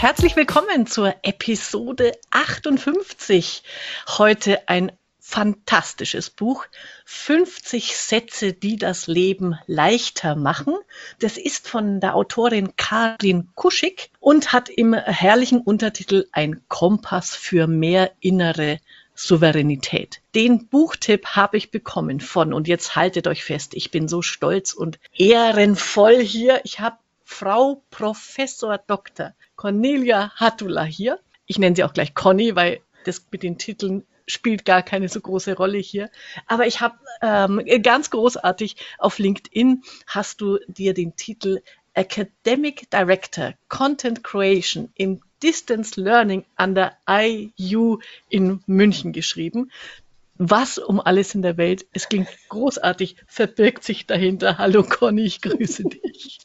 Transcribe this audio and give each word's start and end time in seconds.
Herzlich 0.00 0.36
willkommen 0.36 0.86
zur 0.86 1.12
Episode 1.22 2.12
58. 2.30 3.64
Heute 4.06 4.68
ein 4.68 4.92
fantastisches 5.18 6.30
Buch. 6.30 6.66
50 7.04 7.96
Sätze, 7.96 8.52
die 8.52 8.76
das 8.76 9.08
Leben 9.08 9.58
leichter 9.66 10.36
machen. 10.36 10.76
Das 11.18 11.36
ist 11.36 11.66
von 11.66 11.98
der 11.98 12.14
Autorin 12.14 12.76
Karin 12.76 13.48
Kuschig 13.56 14.12
und 14.20 14.52
hat 14.52 14.68
im 14.68 14.94
herrlichen 14.94 15.60
Untertitel 15.60 16.28
Ein 16.30 16.62
Kompass 16.68 17.34
für 17.34 17.66
mehr 17.66 18.12
innere 18.20 18.78
Souveränität. 19.16 20.20
Den 20.36 20.68
Buchtipp 20.68 21.26
habe 21.30 21.56
ich 21.56 21.72
bekommen 21.72 22.20
von, 22.20 22.52
und 22.52 22.68
jetzt 22.68 22.94
haltet 22.94 23.26
euch 23.26 23.42
fest, 23.42 23.74
ich 23.74 23.90
bin 23.90 24.06
so 24.06 24.22
stolz 24.22 24.74
und 24.74 25.00
ehrenvoll 25.16 26.20
hier. 26.20 26.60
Ich 26.62 26.78
habe 26.78 26.98
Frau 27.30 27.84
Professor 27.90 28.78
Dr. 28.78 29.34
Cornelia 29.54 30.32
Hattula 30.34 30.82
hier. 30.82 31.20
Ich 31.46 31.58
nenne 31.58 31.76
sie 31.76 31.84
auch 31.84 31.92
gleich 31.92 32.14
Conny, 32.14 32.56
weil 32.56 32.80
das 33.04 33.26
mit 33.30 33.42
den 33.42 33.58
Titeln 33.58 34.04
spielt 34.26 34.64
gar 34.64 34.82
keine 34.82 35.08
so 35.10 35.20
große 35.20 35.54
Rolle 35.54 35.78
hier. 35.78 36.10
Aber 36.46 36.66
ich 36.66 36.80
habe 36.80 36.96
ähm, 37.20 37.62
ganz 37.82 38.10
großartig 38.10 38.76
auf 38.96 39.18
LinkedIn 39.18 39.84
hast 40.06 40.40
du 40.40 40.58
dir 40.66 40.94
den 40.94 41.16
Titel 41.16 41.60
Academic 41.92 42.90
Director 42.90 43.52
Content 43.68 44.24
Creation 44.24 44.90
im 44.94 45.20
Distance 45.42 46.00
Learning 46.00 46.44
an 46.56 46.74
der 46.74 46.96
IU 47.08 47.98
in 48.30 48.62
München 48.66 49.12
geschrieben. 49.12 49.70
Was 50.38 50.78
um 50.78 51.00
alles 51.00 51.34
in 51.34 51.42
der 51.42 51.56
Welt, 51.56 51.86
es 51.92 52.08
klingt 52.08 52.28
großartig, 52.48 53.16
verbirgt 53.26 53.82
sich 53.82 54.06
dahinter. 54.06 54.56
Hallo 54.56 54.84
Conny, 54.84 55.22
ich 55.22 55.42
grüße 55.42 55.82
dich. 55.88 56.38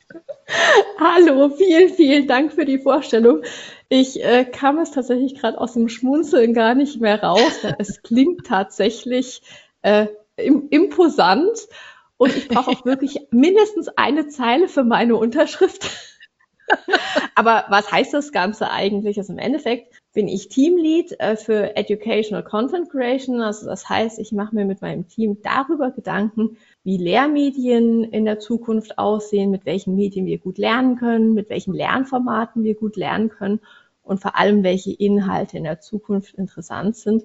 Hallo, 1.00 1.50
vielen, 1.50 1.90
vielen 1.90 2.28
Dank 2.28 2.54
für 2.54 2.66
die 2.66 2.80
Vorstellung. 2.80 3.44
Ich 3.90 4.24
äh, 4.24 4.46
kam 4.46 4.80
es 4.80 4.91
tatsächlich 4.91 5.35
gerade 5.35 5.62
aus 5.62 5.74
dem 5.74 5.90
Schmunzeln 5.90 6.55
gar 6.55 6.74
nicht 6.74 7.00
mehr 7.02 7.22
raus. 7.22 7.60
Es 7.77 8.02
klingt 8.02 8.48
tatsächlich 8.48 9.44
äh, 9.84 10.07
im, 10.38 10.70
imposant 10.70 11.68
und 12.18 12.35
ich 12.35 12.48
brauche 12.48 12.72
auch 12.72 12.85
wirklich 12.85 13.20
mindestens 13.30 13.90
eine 13.90 14.28
Zeile 14.28 14.70
für 14.70 14.84
meine 14.84 15.16
Unterschrift. 15.18 15.90
Aber 17.35 17.66
was 17.70 17.91
heißt 17.91 18.13
das 18.13 18.32
Ganze 18.32 18.72
eigentlich? 18.72 19.20
Also 19.20 19.34
im 19.34 19.40
Endeffekt 19.40 20.02
bin 20.14 20.28
ich 20.28 20.48
Teamlead 20.48 21.20
äh, 21.20 21.36
für 21.36 21.76
Educational 21.76 22.44
Content 22.44 22.90
Creation. 22.90 23.42
Also 23.42 23.66
das 23.66 23.90
heißt, 23.90 24.20
ich 24.20 24.32
mache 24.32 24.56
mir 24.56 24.66
mit 24.66 24.82
meinem 24.82 25.08
Team 25.08 25.38
darüber 25.42 25.92
Gedanken, 25.92 26.58
wie 26.84 26.98
Lehrmedien 26.98 28.04
in 28.04 28.26
der 28.26 28.40
Zukunft 28.40 28.98
aussehen, 28.98 29.50
mit 29.50 29.66
welchen 29.66 29.96
Medien 29.96 30.26
wir 30.26 30.38
gut 30.38 30.58
lernen 30.58 30.98
können, 30.98 31.34
mit 31.34 31.50
welchen 31.50 31.74
Lernformaten 31.74 32.64
wir 32.64 32.76
gut 32.76 32.96
lernen 32.96 33.30
können 33.30 33.60
und 34.04 34.22
vor 34.22 34.38
allem, 34.38 34.64
welche 34.64 34.91
Inhalte 34.91 35.58
in 35.58 35.64
der 35.64 35.80
Zukunft 35.80 36.36
interessant 36.36 36.96
sind. 36.96 37.24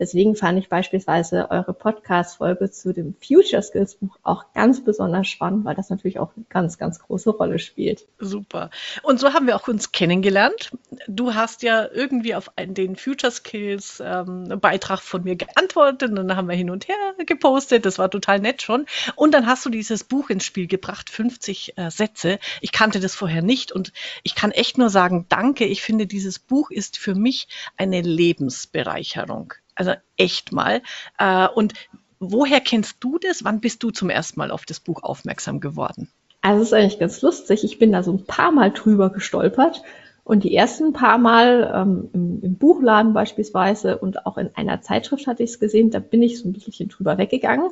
Deswegen 0.00 0.34
fand 0.34 0.58
ich 0.58 0.70
beispielsweise 0.70 1.50
eure 1.50 1.74
Podcast-Folge 1.74 2.70
zu 2.70 2.94
dem 2.94 3.14
Future 3.22 3.62
Skills 3.62 3.96
Buch 3.96 4.16
auch 4.22 4.46
ganz 4.54 4.82
besonders 4.82 5.28
spannend, 5.28 5.66
weil 5.66 5.74
das 5.74 5.90
natürlich 5.90 6.18
auch 6.18 6.30
eine 6.34 6.46
ganz, 6.48 6.78
ganz 6.78 7.00
große 7.00 7.28
Rolle 7.28 7.58
spielt. 7.58 8.06
Super. 8.18 8.70
Und 9.02 9.20
so 9.20 9.34
haben 9.34 9.46
wir 9.46 9.56
auch 9.56 9.68
uns 9.68 9.92
kennengelernt. 9.92 10.70
Du 11.06 11.34
hast 11.34 11.62
ja 11.62 11.86
irgendwie 11.86 12.34
auf 12.34 12.50
den 12.58 12.96
Future 12.96 13.30
Skills 13.30 14.02
ähm, 14.02 14.58
Beitrag 14.58 15.00
von 15.00 15.22
mir 15.22 15.36
geantwortet 15.36 16.08
und 16.08 16.16
dann 16.16 16.34
haben 16.34 16.48
wir 16.48 16.56
hin 16.56 16.70
und 16.70 16.88
her 16.88 16.96
gepostet. 17.26 17.84
Das 17.84 17.98
war 17.98 18.10
total 18.10 18.40
nett 18.40 18.62
schon. 18.62 18.86
Und 19.16 19.34
dann 19.34 19.46
hast 19.46 19.66
du 19.66 19.70
dieses 19.70 20.04
Buch 20.04 20.30
ins 20.30 20.46
Spiel 20.46 20.66
gebracht, 20.66 21.10
50 21.10 21.76
äh, 21.76 21.90
Sätze. 21.90 22.38
Ich 22.62 22.72
kannte 22.72 23.00
das 23.00 23.14
vorher 23.14 23.42
nicht 23.42 23.70
und 23.70 23.92
ich 24.22 24.34
kann 24.34 24.50
echt 24.50 24.78
nur 24.78 24.88
sagen, 24.88 25.26
danke. 25.28 25.66
Ich 25.66 25.82
finde, 25.82 26.06
dieses 26.06 26.38
Buch 26.38 26.70
ist 26.70 26.96
für 26.96 27.14
mich 27.14 27.48
eine 27.76 28.00
Lebensbereicherung. 28.00 29.52
Also 29.80 29.94
echt 30.18 30.52
mal. 30.52 30.82
Äh, 31.18 31.48
und 31.48 31.72
woher 32.18 32.60
kennst 32.60 32.98
du 33.00 33.18
das? 33.18 33.44
Wann 33.44 33.60
bist 33.60 33.82
du 33.82 33.90
zum 33.90 34.10
ersten 34.10 34.38
Mal 34.38 34.50
auf 34.50 34.66
das 34.66 34.78
Buch 34.78 35.02
aufmerksam 35.02 35.58
geworden? 35.58 36.10
Also 36.42 36.60
es 36.60 36.68
ist 36.68 36.74
eigentlich 36.74 36.98
ganz 36.98 37.22
lustig. 37.22 37.64
Ich 37.64 37.78
bin 37.78 37.90
da 37.90 38.02
so 38.02 38.12
ein 38.12 38.26
paar 38.26 38.52
Mal 38.52 38.72
drüber 38.72 39.08
gestolpert. 39.08 39.82
Und 40.22 40.44
die 40.44 40.54
ersten 40.54 40.92
paar 40.92 41.16
Mal 41.16 41.72
ähm, 41.74 42.10
im, 42.12 42.42
im, 42.42 42.58
Buchladen 42.58 43.14
beispielsweise 43.14 43.96
und 43.96 44.26
auch 44.26 44.36
in 44.36 44.50
einer 44.54 44.82
Zeitschrift 44.82 45.26
hatte 45.26 45.42
ich 45.42 45.50
es 45.50 45.60
gesehen, 45.60 45.90
da 45.90 45.98
bin 45.98 46.20
ich 46.20 46.38
so 46.38 46.46
ein 46.46 46.52
bisschen 46.52 46.90
drüber 46.90 47.16
weggegangen. 47.16 47.70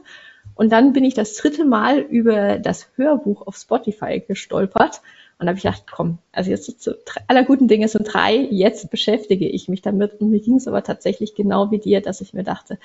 Und 0.55 0.73
dann 0.73 0.95
bin 0.95 1.05
ich 1.05 1.13
das 1.13 1.35
dritte 1.35 1.67
Mal 1.67 1.99
über 1.99 2.59
das 2.59 2.89
Hörbuch 2.97 3.47
auf 3.47 3.57
Spotify 3.57 4.25
gestolpert 4.27 5.03
und 5.38 5.47
da 5.47 5.50
habe 5.50 5.59
ich 5.59 5.62
gedacht, 5.62 5.84
komm, 5.91 6.19
also 6.32 6.50
jetzt 6.50 6.81
zu 6.81 6.97
aller 7.28 7.44
guten 7.44 7.69
Dinge 7.69 7.87
sind 7.87 8.12
drei, 8.12 8.34
jetzt 8.50 8.91
beschäftige 8.91 9.49
ich 9.49 9.69
mich 9.69 9.82
damit. 9.82 10.21
Und 10.21 10.31
mir 10.31 10.41
ging 10.41 10.56
es 10.56 10.66
aber 10.66 10.82
tatsächlich 10.82 11.37
genau 11.37 11.71
wie 11.71 11.78
dir, 11.78 12.00
dass 12.00 12.21
ich 12.21 12.34
mir 12.34 12.43
dachte, 12.43 12.78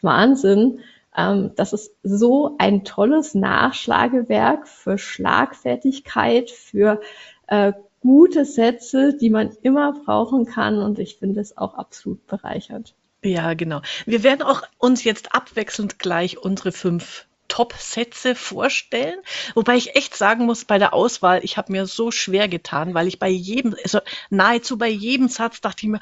Wahnsinn, 0.00 0.80
ähm, 1.14 1.50
das 1.56 1.74
ist 1.74 1.94
so 2.02 2.56
ein 2.58 2.84
tolles 2.84 3.34
Nachschlagewerk 3.34 4.68
für 4.68 4.96
Schlagfertigkeit, 4.96 6.50
für 6.50 7.02
äh, 7.46 7.74
gute 8.00 8.46
Sätze, 8.46 9.14
die 9.14 9.28
man 9.28 9.50
immer 9.60 9.92
brauchen 9.92 10.46
kann. 10.46 10.78
Und 10.78 10.98
ich 10.98 11.16
finde 11.16 11.40
es 11.40 11.58
auch 11.58 11.74
absolut 11.74 12.26
bereichernd. 12.26 12.94
Ja, 13.22 13.52
genau. 13.52 13.82
Wir 14.06 14.22
werden 14.22 14.42
auch 14.42 14.62
uns 14.78 15.04
jetzt 15.04 15.34
abwechselnd 15.34 15.98
gleich 15.98 16.38
unsere 16.38 16.72
fünf 16.72 17.27
Top-Sätze 17.48 18.34
vorstellen. 18.34 19.18
Wobei 19.54 19.76
ich 19.76 19.96
echt 19.96 20.16
sagen 20.16 20.46
muss, 20.46 20.64
bei 20.64 20.78
der 20.78 20.94
Auswahl, 20.94 21.40
ich 21.42 21.56
habe 21.56 21.72
mir 21.72 21.86
so 21.86 22.10
schwer 22.10 22.48
getan, 22.48 22.94
weil 22.94 23.08
ich 23.08 23.18
bei 23.18 23.28
jedem, 23.28 23.74
also 23.82 24.00
nahezu 24.30 24.78
bei 24.78 24.88
jedem 24.88 25.28
Satz 25.28 25.60
dachte 25.60 25.86
ich 25.86 25.88
mir, 25.88 26.00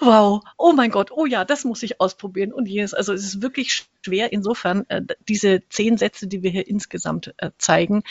wow, 0.00 0.42
oh 0.56 0.72
mein 0.72 0.90
Gott, 0.90 1.10
oh 1.12 1.26
ja, 1.26 1.44
das 1.44 1.64
muss 1.64 1.82
ich 1.82 2.00
ausprobieren 2.00 2.52
und 2.52 2.66
jenes. 2.66 2.94
Also 2.94 3.12
es 3.12 3.24
ist 3.24 3.42
wirklich 3.42 3.86
schwer. 4.04 4.32
Insofern, 4.32 4.84
äh, 4.88 5.02
diese 5.28 5.62
zehn 5.68 5.96
Sätze, 5.96 6.26
die 6.26 6.42
wir 6.42 6.50
hier 6.50 6.66
insgesamt 6.66 7.34
äh, 7.38 7.50
zeigen, 7.58 8.02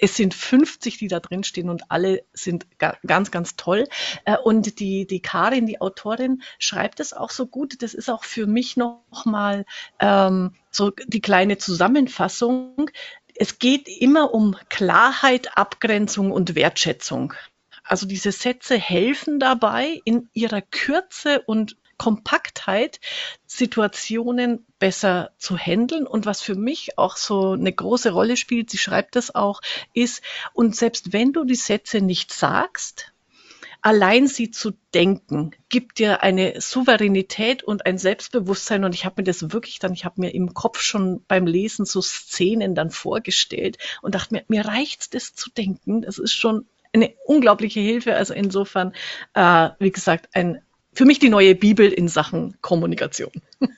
es 0.00 0.16
sind 0.16 0.34
50, 0.34 0.98
die 0.98 1.08
da 1.08 1.20
drin 1.20 1.44
stehen 1.44 1.68
und 1.68 1.90
alle 1.90 2.24
sind 2.32 2.66
ganz, 2.78 3.30
ganz 3.30 3.56
toll. 3.56 3.86
Äh, 4.24 4.36
und 4.38 4.80
die, 4.80 5.06
die 5.06 5.20
Karin, 5.20 5.66
die 5.66 5.80
Autorin, 5.80 6.42
schreibt 6.58 7.00
es 7.00 7.12
auch 7.12 7.30
so 7.30 7.46
gut. 7.46 7.82
Das 7.82 7.94
ist 7.94 8.08
auch 8.08 8.24
für 8.24 8.46
mich 8.46 8.76
nochmal 8.76 9.64
ähm, 9.98 10.54
so 10.70 10.90
die 11.06 11.20
kleine 11.20 11.58
Zusammenfassung. 11.58 12.90
Es 13.34 13.58
geht 13.58 13.88
immer 13.88 14.32
um 14.34 14.56
Klarheit, 14.68 15.56
Abgrenzung 15.56 16.30
und 16.32 16.54
Wertschätzung. 16.54 17.34
Also 17.82 18.06
diese 18.06 18.32
Sätze 18.32 18.78
helfen 18.78 19.40
dabei, 19.40 20.00
in 20.04 20.28
ihrer 20.32 20.62
Kürze 20.62 21.42
und 21.46 21.76
Kompaktheit 22.00 22.98
Situationen 23.46 24.64
besser 24.78 25.32
zu 25.36 25.58
handeln. 25.58 26.06
Und 26.06 26.24
was 26.24 26.40
für 26.40 26.54
mich 26.54 26.96
auch 26.96 27.18
so 27.18 27.52
eine 27.52 27.74
große 27.74 28.12
Rolle 28.12 28.38
spielt, 28.38 28.70
sie 28.70 28.78
schreibt 28.78 29.16
das 29.16 29.34
auch, 29.34 29.60
ist, 29.92 30.22
und 30.54 30.74
selbst 30.74 31.12
wenn 31.12 31.34
du 31.34 31.44
die 31.44 31.56
Sätze 31.56 32.00
nicht 32.00 32.32
sagst, 32.32 33.12
allein 33.82 34.28
sie 34.28 34.50
zu 34.50 34.72
denken, 34.94 35.50
gibt 35.68 35.98
dir 35.98 36.22
eine 36.22 36.58
Souveränität 36.62 37.62
und 37.64 37.84
ein 37.84 37.98
Selbstbewusstsein. 37.98 38.84
Und 38.84 38.94
ich 38.94 39.04
habe 39.04 39.16
mir 39.18 39.24
das 39.24 39.52
wirklich 39.52 39.78
dann, 39.78 39.92
ich 39.92 40.06
habe 40.06 40.22
mir 40.22 40.30
im 40.30 40.54
Kopf 40.54 40.80
schon 40.80 41.22
beim 41.28 41.46
Lesen 41.46 41.84
so 41.84 42.00
Szenen 42.00 42.74
dann 42.74 42.90
vorgestellt 42.90 43.76
und 44.00 44.14
dachte 44.14 44.32
mir, 44.32 44.44
mir 44.48 44.64
reicht's, 44.64 45.10
das 45.10 45.34
zu 45.34 45.50
denken. 45.50 46.00
Das 46.00 46.16
ist 46.16 46.32
schon 46.32 46.64
eine 46.94 47.12
unglaubliche 47.26 47.80
Hilfe. 47.80 48.14
Also 48.16 48.32
insofern, 48.32 48.94
äh, 49.34 49.68
wie 49.78 49.92
gesagt, 49.92 50.30
ein 50.32 50.62
für 50.92 51.04
mich 51.04 51.18
die 51.18 51.28
neue 51.28 51.54
Bibel 51.54 51.90
in 51.90 52.08
Sachen 52.08 52.56
Kommunikation. 52.60 53.32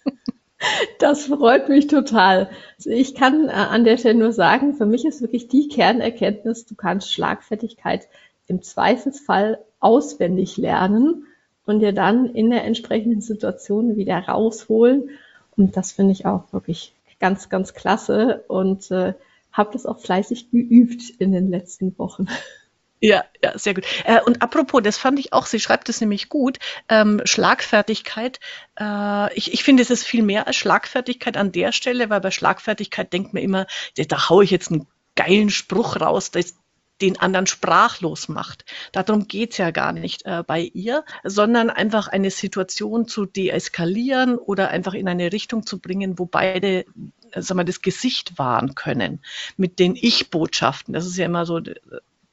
Das 0.99 1.27
freut 1.27 1.69
mich 1.69 1.89
total. 1.89 2.49
Also 2.77 2.91
ich 2.91 3.15
kann 3.15 3.49
äh, 3.49 3.53
an 3.53 3.85
der 3.85 3.97
Stelle 3.97 4.19
nur 4.19 4.33
sagen, 4.33 4.75
für 4.75 4.87
mich 4.87 5.05
ist 5.05 5.21
wirklich 5.21 5.49
die 5.49 5.69
Kernerkenntnis, 5.69 6.67
du 6.67 6.77
kannst 6.77 7.13
Schlagfertigkeit 7.13 8.07
im 8.47 8.63
Zweifelsfall 8.63 9.59
auswendig 9.81 10.57
lernen 10.57 11.27
und 11.67 11.81
dir 11.81 11.93
dann 11.93 12.27
in 12.27 12.51
der 12.51 12.65
entsprechenden 12.65 13.21
Situation 13.21 13.97
wieder 13.97 14.19
rausholen. 14.19 15.11
Und 15.57 15.77
das 15.77 15.93
finde 15.93 16.13
ich 16.13 16.27
auch 16.27 16.53
wirklich 16.53 16.95
ganz, 17.19 17.49
ganz 17.49 17.75
klasse 17.75 18.45
und 18.49 18.91
äh, 18.91 19.15
habe 19.53 19.73
das 19.73 19.87
auch 19.87 19.99
fleißig 19.99 20.51
geübt 20.51 21.11
in 21.19 21.33
den 21.33 21.51
letzten 21.51 21.97
Wochen. 21.99 22.27
Ja, 23.05 23.25
ja, 23.43 23.59
sehr 23.59 23.75
gut. 23.75 23.85
Äh, 24.05 24.21
und 24.21 24.43
apropos, 24.43 24.81
das 24.81 24.97
fand 24.97 25.19
ich 25.19 25.33
auch, 25.33 25.47
sie 25.47 25.59
schreibt 25.59 25.89
es 25.89 26.01
nämlich 26.01 26.29
gut, 26.29 26.61
ähm, 26.89 27.21
Schlagfertigkeit. 27.25 28.39
Äh, 28.79 29.35
ich, 29.35 29.53
ich 29.53 29.65
finde, 29.65 29.83
es 29.83 29.91
ist 29.91 30.05
viel 30.05 30.23
mehr 30.23 30.47
als 30.47 30.55
Schlagfertigkeit 30.55 31.37
an 31.37 31.51
der 31.51 31.73
Stelle, 31.73 32.11
weil 32.11 32.21
bei 32.21 32.31
Schlagfertigkeit 32.31 33.13
denkt 33.13 33.35
man 33.35 33.43
immer, 33.43 33.67
da 33.97 34.29
haue 34.29 34.45
ich 34.45 34.53
jetzt 34.53 34.71
einen 34.71 34.87
geilen 35.17 35.51
Spruch 35.51 36.01
raus, 36.01 36.31
das, 36.31 36.55
den 37.01 37.19
anderen 37.19 37.49
sprachlos 37.49 38.29
macht. 38.29 38.67
Darum 38.93 39.27
geht's 39.27 39.59
ja 39.59 39.73
gar 39.73 39.93
nicht 39.93 40.25
äh, 40.25 40.45
bei 40.47 40.61
ihr, 40.61 41.05
sondern 41.25 41.71
einfach 41.71 42.07
eine 42.07 42.31
Situation 42.31 43.09
zu 43.09 43.27
deeskalieren 43.27 44.37
oder 44.39 44.69
einfach 44.69 44.95
in 44.95 45.09
eine 45.09 45.33
Richtung 45.33 45.67
zu 45.67 45.81
bringen, 45.81 46.21
wo 46.21 46.27
beide 46.27 46.85
äh, 47.33 47.43
sagen 47.43 47.59
wir, 47.59 47.65
das 47.65 47.83
Gesicht 47.83 48.39
wahren 48.39 48.77
können 48.77 49.25
mit 49.57 49.81
den 49.81 49.97
Ich-Botschaften. 49.97 50.95
Das 50.95 51.05
ist 51.05 51.17
ja 51.17 51.27
immer 51.27 51.47
so 51.47 51.61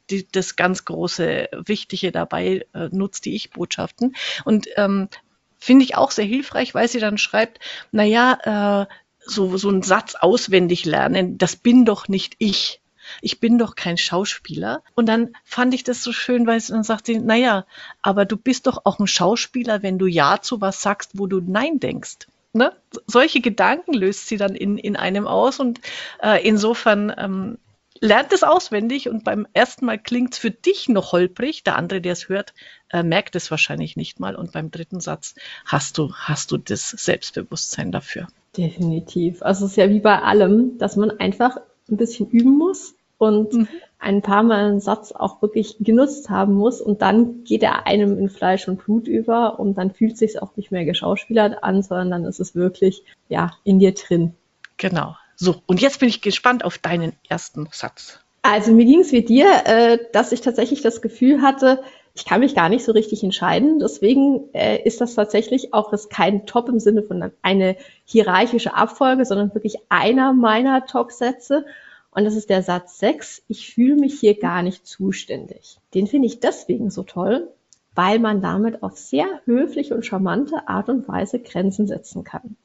die, 0.09 0.27
das 0.31 0.55
ganz 0.55 0.85
große 0.85 1.49
Wichtige 1.65 2.11
dabei, 2.11 2.65
äh, 2.73 2.89
nutzt 2.91 3.25
die 3.25 3.35
Ich-Botschaften. 3.35 4.15
Und 4.45 4.67
ähm, 4.75 5.09
finde 5.57 5.85
ich 5.85 5.95
auch 5.95 6.11
sehr 6.11 6.25
hilfreich, 6.25 6.73
weil 6.73 6.87
sie 6.87 6.99
dann 6.99 7.17
schreibt, 7.17 7.59
naja, 7.91 8.87
äh, 8.87 8.93
so, 9.19 9.57
so 9.57 9.69
einen 9.69 9.83
Satz 9.83 10.15
auswendig 10.15 10.85
lernen, 10.85 11.37
das 11.37 11.55
bin 11.55 11.85
doch 11.85 12.07
nicht 12.07 12.35
ich. 12.39 12.81
Ich 13.21 13.39
bin 13.39 13.57
doch 13.57 13.75
kein 13.75 13.97
Schauspieler. 13.97 14.83
Und 14.95 15.07
dann 15.07 15.35
fand 15.43 15.73
ich 15.73 15.83
das 15.83 16.03
so 16.03 16.11
schön, 16.11 16.45
weil 16.47 16.59
sie 16.59 16.73
dann 16.73 16.83
sagt 16.83 17.07
sie, 17.07 17.19
naja, 17.19 17.65
aber 18.01 18.25
du 18.25 18.37
bist 18.37 18.67
doch 18.67 18.85
auch 18.85 18.99
ein 18.99 19.07
Schauspieler, 19.07 19.83
wenn 19.83 19.97
du 19.97 20.05
Ja 20.05 20.41
zu 20.41 20.61
was 20.61 20.81
sagst, 20.81 21.11
wo 21.15 21.27
du 21.27 21.41
Nein 21.41 21.79
denkst. 21.79 22.27
Ne? 22.53 22.73
Solche 23.07 23.41
Gedanken 23.41 23.93
löst 23.93 24.27
sie 24.27 24.37
dann 24.37 24.55
in, 24.55 24.77
in 24.77 24.95
einem 24.95 25.27
aus 25.27 25.59
und 25.59 25.81
äh, 26.21 26.45
insofern 26.47 27.13
ähm, 27.17 27.57
lernt 28.01 28.33
es 28.33 28.43
auswendig 28.43 29.09
und 29.09 29.23
beim 29.23 29.47
ersten 29.53 29.85
Mal 29.85 29.99
klingt 29.99 30.33
es 30.33 30.39
für 30.39 30.51
dich 30.51 30.89
noch 30.89 31.11
holprig. 31.11 31.63
Der 31.63 31.75
andere, 31.75 32.01
der 32.01 32.13
es 32.13 32.29
hört, 32.29 32.53
äh, 32.89 33.03
merkt 33.03 33.35
es 33.35 33.51
wahrscheinlich 33.51 33.95
nicht 33.95 34.19
mal. 34.19 34.35
Und 34.35 34.51
beim 34.51 34.71
dritten 34.71 34.99
Satz 34.99 35.35
hast 35.65 35.97
du, 35.97 36.13
hast 36.13 36.51
du 36.51 36.57
das 36.57 36.89
Selbstbewusstsein 36.89 37.91
dafür. 37.91 38.27
Definitiv. 38.57 39.41
Also 39.41 39.65
es 39.65 39.71
ist 39.71 39.77
ja 39.77 39.89
wie 39.89 39.99
bei 39.99 40.21
allem, 40.21 40.77
dass 40.77 40.95
man 40.95 41.11
einfach 41.19 41.57
ein 41.89 41.97
bisschen 41.97 42.29
üben 42.29 42.57
muss 42.57 42.95
und 43.17 43.53
mhm. 43.53 43.67
ein 43.99 44.21
paar 44.21 44.43
Mal 44.43 44.65
einen 44.65 44.79
Satz 44.79 45.11
auch 45.11 45.41
wirklich 45.41 45.77
genutzt 45.79 46.29
haben 46.29 46.53
muss 46.53 46.81
und 46.81 47.01
dann 47.01 47.43
geht 47.43 47.63
er 47.63 47.85
einem 47.85 48.17
in 48.17 48.29
Fleisch 48.29 48.67
und 48.67 48.83
Blut 48.83 49.07
über 49.07 49.59
und 49.59 49.77
dann 49.77 49.91
fühlt 49.91 50.13
es 50.13 50.19
sich 50.19 50.41
auch 50.41 50.55
nicht 50.55 50.71
mehr 50.71 50.85
geschauspielert 50.85 51.63
an, 51.63 51.83
sondern 51.83 52.11
dann 52.11 52.25
ist 52.25 52.39
es 52.39 52.55
wirklich 52.55 53.03
ja 53.27 53.51
in 53.63 53.79
dir 53.79 53.93
drin. 53.93 54.33
Genau. 54.77 55.15
So, 55.41 55.61
und 55.67 55.79
jetzt 55.79 56.01
bin 56.01 56.09
ich 56.09 56.21
gespannt 56.21 56.65
auf 56.65 56.77
deinen 56.77 57.13
ersten 57.29 57.69
Satz. 57.71 58.19
Also 58.41 58.73
mir 58.73 58.83
ging 58.83 58.99
es 58.99 59.13
wie 59.13 59.23
dir, 59.23 59.47
äh, 59.63 59.97
dass 60.11 60.33
ich 60.33 60.41
tatsächlich 60.41 60.81
das 60.81 61.01
Gefühl 61.01 61.41
hatte, 61.41 61.81
ich 62.13 62.25
kann 62.25 62.41
mich 62.41 62.55
gar 62.55 62.67
nicht 62.67 62.83
so 62.83 62.91
richtig 62.91 63.23
entscheiden. 63.23 63.79
Deswegen 63.79 64.53
äh, 64.53 64.83
ist 64.83 64.99
das 64.99 65.15
tatsächlich 65.15 65.73
auch 65.73 65.91
das 65.91 66.09
kein 66.09 66.45
Top 66.45 66.67
im 66.67 66.79
Sinne 66.81 67.03
von 67.03 67.31
eine 67.41 67.77
hierarchische 68.03 68.73
Abfolge, 68.73 69.23
sondern 69.23 69.53
wirklich 69.53 69.77
einer 69.87 70.33
meiner 70.33 70.85
Top-Sätze. 70.85 71.65
Und 72.11 72.25
das 72.25 72.35
ist 72.35 72.49
der 72.49 72.61
Satz 72.61 72.99
6. 72.99 73.43
Ich 73.47 73.73
fühle 73.73 73.95
mich 73.95 74.19
hier 74.19 74.37
gar 74.37 74.61
nicht 74.61 74.85
zuständig. 74.85 75.77
Den 75.93 76.07
finde 76.07 76.27
ich 76.27 76.41
deswegen 76.41 76.89
so 76.89 77.03
toll, 77.03 77.47
weil 77.95 78.19
man 78.19 78.41
damit 78.41 78.83
auf 78.83 78.97
sehr 78.97 79.27
höfliche 79.45 79.95
und 79.95 80.05
charmante 80.05 80.67
Art 80.67 80.89
und 80.89 81.07
Weise 81.07 81.39
Grenzen 81.39 81.87
setzen 81.87 82.25
kann. 82.25 82.57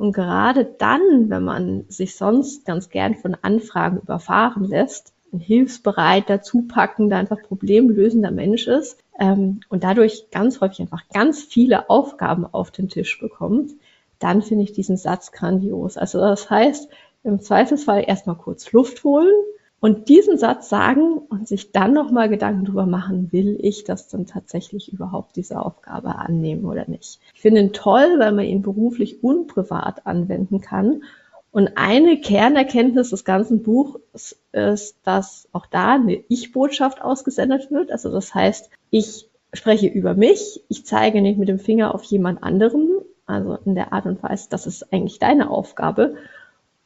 Und 0.00 0.14
gerade 0.14 0.64
dann, 0.64 1.28
wenn 1.28 1.44
man 1.44 1.84
sich 1.88 2.16
sonst 2.16 2.64
ganz 2.64 2.88
gern 2.88 3.16
von 3.16 3.36
Anfragen 3.42 3.98
überfahren 3.98 4.64
lässt, 4.64 5.12
ein 5.30 5.40
hilfsbereiter, 5.40 6.40
zupackender, 6.40 7.18
einfach 7.18 7.42
problemlösender 7.42 8.30
Mensch 8.30 8.66
ist 8.66 8.96
ähm, 9.18 9.60
und 9.68 9.84
dadurch 9.84 10.30
ganz 10.30 10.62
häufig 10.62 10.80
einfach 10.80 11.06
ganz 11.12 11.42
viele 11.42 11.90
Aufgaben 11.90 12.46
auf 12.46 12.70
den 12.70 12.88
Tisch 12.88 13.20
bekommt, 13.20 13.72
dann 14.18 14.40
finde 14.40 14.64
ich 14.64 14.72
diesen 14.72 14.96
Satz 14.96 15.32
grandios. 15.32 15.98
Also 15.98 16.18
das 16.18 16.48
heißt, 16.48 16.88
im 17.22 17.42
Zweifelsfall 17.42 18.02
erstmal 18.06 18.36
kurz 18.36 18.72
Luft 18.72 19.04
holen, 19.04 19.34
und 19.80 20.10
diesen 20.10 20.36
Satz 20.36 20.68
sagen 20.68 21.18
und 21.30 21.48
sich 21.48 21.72
dann 21.72 21.94
nochmal 21.94 22.28
Gedanken 22.28 22.66
darüber 22.66 22.84
machen, 22.84 23.32
will 23.32 23.58
ich 23.60 23.84
das 23.84 24.08
dann 24.08 24.26
tatsächlich 24.26 24.92
überhaupt 24.92 25.36
diese 25.36 25.60
Aufgabe 25.60 26.16
annehmen 26.16 26.66
oder 26.66 26.86
nicht. 26.86 27.18
Ich 27.34 27.40
finde 27.40 27.62
ihn 27.62 27.72
toll, 27.72 28.16
weil 28.18 28.32
man 28.32 28.44
ihn 28.44 28.60
beruflich 28.60 29.24
und 29.24 29.46
privat 29.46 30.06
anwenden 30.06 30.60
kann. 30.60 31.04
Und 31.50 31.72
eine 31.76 32.20
Kernerkenntnis 32.20 33.10
des 33.10 33.24
ganzen 33.24 33.62
Buchs 33.62 34.36
ist, 34.52 34.96
dass 35.02 35.48
auch 35.52 35.66
da 35.66 35.94
eine 35.94 36.22
Ich-Botschaft 36.28 37.00
ausgesendet 37.02 37.70
wird. 37.70 37.90
Also 37.90 38.12
das 38.12 38.34
heißt, 38.34 38.70
ich 38.90 39.30
spreche 39.52 39.88
über 39.88 40.14
mich, 40.14 40.62
ich 40.68 40.84
zeige 40.84 41.22
nicht 41.22 41.38
mit 41.38 41.48
dem 41.48 41.58
Finger 41.58 41.94
auf 41.94 42.04
jemand 42.04 42.42
anderen, 42.42 42.88
also 43.26 43.58
in 43.64 43.74
der 43.74 43.92
Art 43.92 44.06
und 44.06 44.22
Weise, 44.22 44.48
das 44.50 44.66
ist 44.66 44.92
eigentlich 44.92 45.18
deine 45.18 45.50
Aufgabe. 45.50 46.16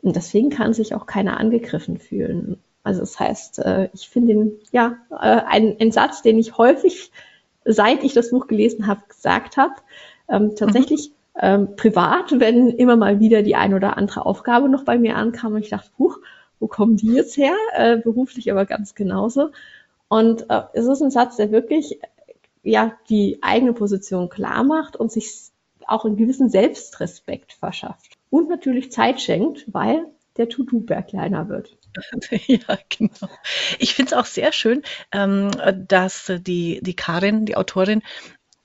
Und 0.01 0.15
deswegen 0.17 0.51
kann 0.51 0.75
sich 0.75 0.95
auch 0.95 1.07
keiner 1.07 1.39
angegriffen 1.39 1.99
fühlen. 1.99 2.59
Also 2.85 3.01
das 3.01 3.19
heißt, 3.19 3.59
äh, 3.61 3.89
ich 3.95 4.09
finde 4.09 4.33
ihn, 4.33 4.53
ja, 4.71 4.99
äh, 5.11 5.41
ein, 5.47 5.77
ein 5.81 5.91
Satz, 5.91 6.23
den 6.23 6.39
ich 6.39 6.59
häufig, 6.59 7.11
seit 7.65 8.05
ich 8.05 8.13
das 8.13 8.31
Buch 8.31 8.47
gelesen 8.47 8.87
habe, 8.87 9.01
gesagt 9.09 9.57
habe. 9.57 9.75
Ähm, 10.29 10.55
tatsächlich 10.55 11.09
mhm. 11.09 11.41
ähm, 11.41 11.77
privat, 11.77 12.39
wenn 12.39 12.69
immer 12.69 12.97
mal 12.97 13.21
wieder 13.21 13.43
die 13.43 13.57
ein 13.57 13.75
oder 13.75 13.97
andere 13.97 14.27
Aufgabe 14.27 14.69
noch 14.69 14.85
bei 14.85 14.99
mir 14.99 15.17
ankam 15.17 15.55
und 15.55 15.63
ich 15.63 15.71
dachte, 15.71 15.91
huch, 15.99 16.19
wo 16.61 16.69
kommen 16.69 16.97
die 16.97 17.13
jetzt 17.13 17.37
her? 17.37 17.55
Äh, 17.75 17.97
beruflich 17.97 18.51
aber 18.53 18.67
ganz 18.67 18.95
genauso. 18.95 19.51
Und 20.09 20.49
äh, 20.51 20.63
es 20.75 20.87
ist 20.87 21.03
ein 21.03 21.11
Satz, 21.11 21.37
der 21.37 21.51
wirklich 21.51 21.99
ja 22.63 22.93
die 23.09 23.39
eigene 23.43 23.73
Position 23.73 24.29
klar 24.29 24.63
macht 24.63 24.97
und 24.97 25.11
sich 25.11 25.51
auch 25.87 26.05
einen 26.05 26.17
gewissen 26.17 26.51
Selbstrespekt 26.51 27.55
verschafft. 27.55 28.15
Und 28.31 28.49
natürlich 28.49 28.93
Zeit 28.93 29.21
schenkt, 29.21 29.65
weil 29.73 30.07
der 30.37 30.49
To-Do-Berg 30.49 31.09
kleiner 31.09 31.49
wird. 31.49 31.77
Ja, 32.47 32.79
genau. 32.89 33.29
Ich 33.79 33.95
finde 33.95 34.13
es 34.13 34.19
auch 34.19 34.27
sehr 34.27 34.53
schön, 34.53 34.83
ähm, 35.13 35.51
dass 35.89 36.33
die, 36.39 36.81
die 36.83 36.97
Karin, 36.97 37.47
die 37.47 37.57
Autorin, 37.57 38.03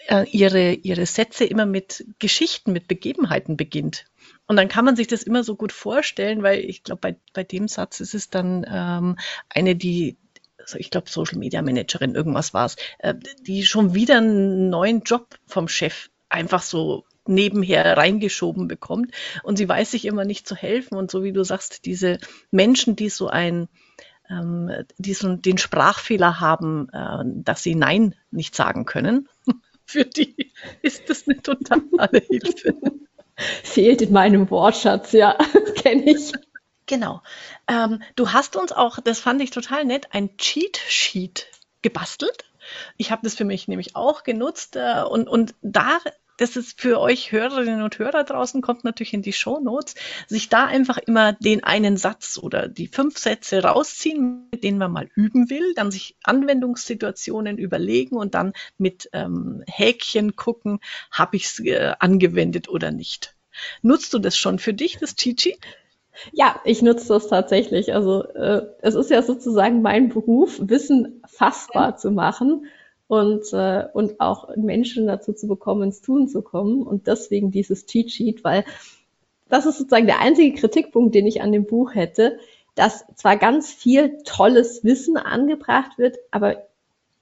äh, 0.08 0.26
ihre, 0.30 0.74
ihre 0.74 1.06
Sätze 1.06 1.46
immer 1.46 1.66
mit 1.66 2.06
Geschichten, 2.20 2.74
mit 2.74 2.88
Begebenheiten 2.88 3.58
beginnt. 3.58 4.06
Und 4.48 4.56
dann 4.56 4.68
kann 4.68 4.86
man 4.86 4.96
sich 4.96 5.08
das 5.08 5.24
immer 5.24 5.44
so 5.44 5.56
gut 5.56 5.72
vorstellen, 5.72 6.42
weil 6.44 6.60
ich 6.60 6.84
glaube, 6.84 7.02
bei, 7.02 7.16
bei 7.34 7.44
dem 7.44 7.68
Satz 7.68 8.00
ist 8.00 8.16
es 8.16 8.30
dann 8.30 8.66
ähm, 8.70 9.18
eine, 9.50 9.76
die, 9.76 10.18
also 10.58 10.78
ich 10.78 10.90
glaube, 10.90 11.10
Social 11.10 11.38
Media 11.38 11.62
Managerin, 11.62 12.16
irgendwas 12.16 12.54
war 12.54 12.66
es, 12.66 12.76
äh, 13.00 13.14
die 13.42 13.66
schon 13.66 13.94
wieder 13.94 14.18
einen 14.18 14.70
neuen 14.70 15.02
Job 15.02 15.38
vom 15.46 15.68
Chef 15.68 16.10
einfach 16.30 16.62
so 16.62 17.06
nebenher 17.30 17.96
reingeschoben 17.96 18.68
bekommt. 18.68 19.12
Und 19.44 19.58
sie 19.58 19.70
weiß 19.70 19.92
sich 19.92 20.06
immer 20.06 20.26
nicht 20.26 20.48
zu 20.48 20.56
helfen. 20.56 20.98
Und 20.98 21.12
so 21.12 21.24
wie 21.24 21.32
du 21.32 21.44
sagst, 21.44 21.86
diese 21.86 22.18
Menschen, 22.52 22.96
die 22.96 23.10
so 23.10 23.28
ein 23.28 23.70
ähm, 24.30 24.72
die 24.98 25.14
so 25.14 25.36
den 25.36 25.58
Sprachfehler 25.58 26.40
haben, 26.40 26.90
äh, 26.94 27.24
dass 27.44 27.64
sie 27.64 27.76
Nein 27.76 28.16
nicht 28.32 28.56
sagen 28.56 28.86
können, 28.86 29.28
für 29.86 30.06
die 30.06 30.52
ist 30.82 31.10
das 31.10 31.28
eine 31.28 31.42
totale 31.42 32.20
Hilfe. 32.20 32.76
Fehlt 33.64 34.02
in 34.02 34.12
meinem 34.12 34.50
Wortschatz, 34.52 35.14
ja, 35.14 35.38
kenne 35.76 36.12
ich. 36.12 36.34
Genau. 36.86 37.22
Ähm, 37.68 38.02
du 38.16 38.32
hast 38.32 38.56
uns 38.56 38.72
auch, 38.72 39.00
das 39.00 39.20
fand 39.20 39.42
ich 39.42 39.52
total 39.52 39.86
nett, 39.86 40.10
ein 40.12 40.38
Cheat 40.38 40.78
Sheet 40.78 41.48
gebastelt. 41.82 42.46
Ich 42.98 43.12
habe 43.12 43.22
das 43.24 43.36
für 43.36 43.46
mich 43.46 43.68
nämlich 43.68 43.96
auch 43.96 44.24
genutzt 44.24 44.76
äh, 44.76 45.04
und, 45.04 45.30
und 45.30 45.56
da 45.62 46.00
das 46.40 46.56
ist 46.56 46.80
für 46.80 47.00
euch 47.00 47.32
Hörerinnen 47.32 47.82
und 47.82 48.00
Hörer 48.00 48.24
draußen, 48.24 48.62
kommt 48.62 48.86
natürlich 48.86 49.14
in 49.14 49.22
die 49.22 49.34
Show 49.34 49.60
Notes, 49.60 49.96
sich 50.28 50.48
da 50.48 50.66
einfach 50.66 50.98
immer 50.98 51.34
den 51.34 51.64
einen 51.64 51.98
Satz 51.98 52.40
oder 52.42 52.70
die 52.70 52.88
fünf 52.88 53.18
Sätze 53.18 53.62
rausziehen, 53.62 54.48
mit 54.52 54.64
denen 54.64 54.78
man 54.78 54.92
mal 54.92 55.10
üben 55.16 55.50
will, 55.50 55.74
dann 55.76 55.92
sich 55.92 56.16
Anwendungssituationen 56.24 57.58
überlegen 57.58 58.16
und 58.16 58.36
dann 58.36 58.54
mit 58.78 59.10
ähm, 59.12 59.64
Häkchen 59.68 60.38
gucken, 60.38 60.80
habe 61.12 61.36
ich 61.36 61.46
es 61.46 61.60
äh, 61.60 61.94
angewendet 62.00 62.70
oder 62.70 62.92
nicht. 62.92 63.36
Nutzt 63.82 64.14
du 64.14 64.20
das 64.20 64.38
schon 64.38 64.60
für 64.60 64.74
dich, 64.74 64.98
das 64.98 65.16
Chichi? 65.16 65.58
Ja, 66.32 66.60
ich 66.64 66.82
nutze 66.82 67.10
das 67.10 67.28
tatsächlich. 67.28 67.94
Also 67.94 68.24
äh, 68.24 68.66
es 68.82 68.96
ist 68.96 69.10
ja 69.10 69.22
sozusagen 69.22 69.82
mein 69.82 70.10
Beruf, 70.10 70.60
Wissen 70.62 71.22
fassbar 71.26 71.98
zu 71.98 72.12
machen 72.12 72.66
und, 73.10 73.52
äh, 73.54 73.86
und 73.92 74.22
auch 74.22 74.56
Menschen 74.56 75.08
dazu 75.08 75.34
zu 75.34 75.48
bekommen, 75.48 75.82
ins 75.82 76.02
Tun 76.02 76.28
zu 76.28 76.44
kommen. 76.44 76.84
Und 76.84 77.08
deswegen 77.08 77.50
dieses 77.50 77.88
Cheat 77.88 78.12
Sheet, 78.12 78.44
weil 78.44 78.64
das 79.50 79.66
ist 79.66 79.80
sozusagen 79.80 80.06
der 80.06 80.20
einzige 80.20 80.56
Kritikpunkt, 80.56 81.16
den 81.16 81.26
ich 81.26 81.42
an 81.42 81.52
dem 81.52 81.66
Buch 81.66 81.96
hätte, 81.96 82.38
dass 82.76 83.04
zwar 83.16 83.36
ganz 83.36 83.74
viel 83.74 84.20
tolles 84.26 84.84
Wissen 84.84 85.18
angebracht 85.18 85.98
wird, 85.98 86.18
aber 86.30 86.68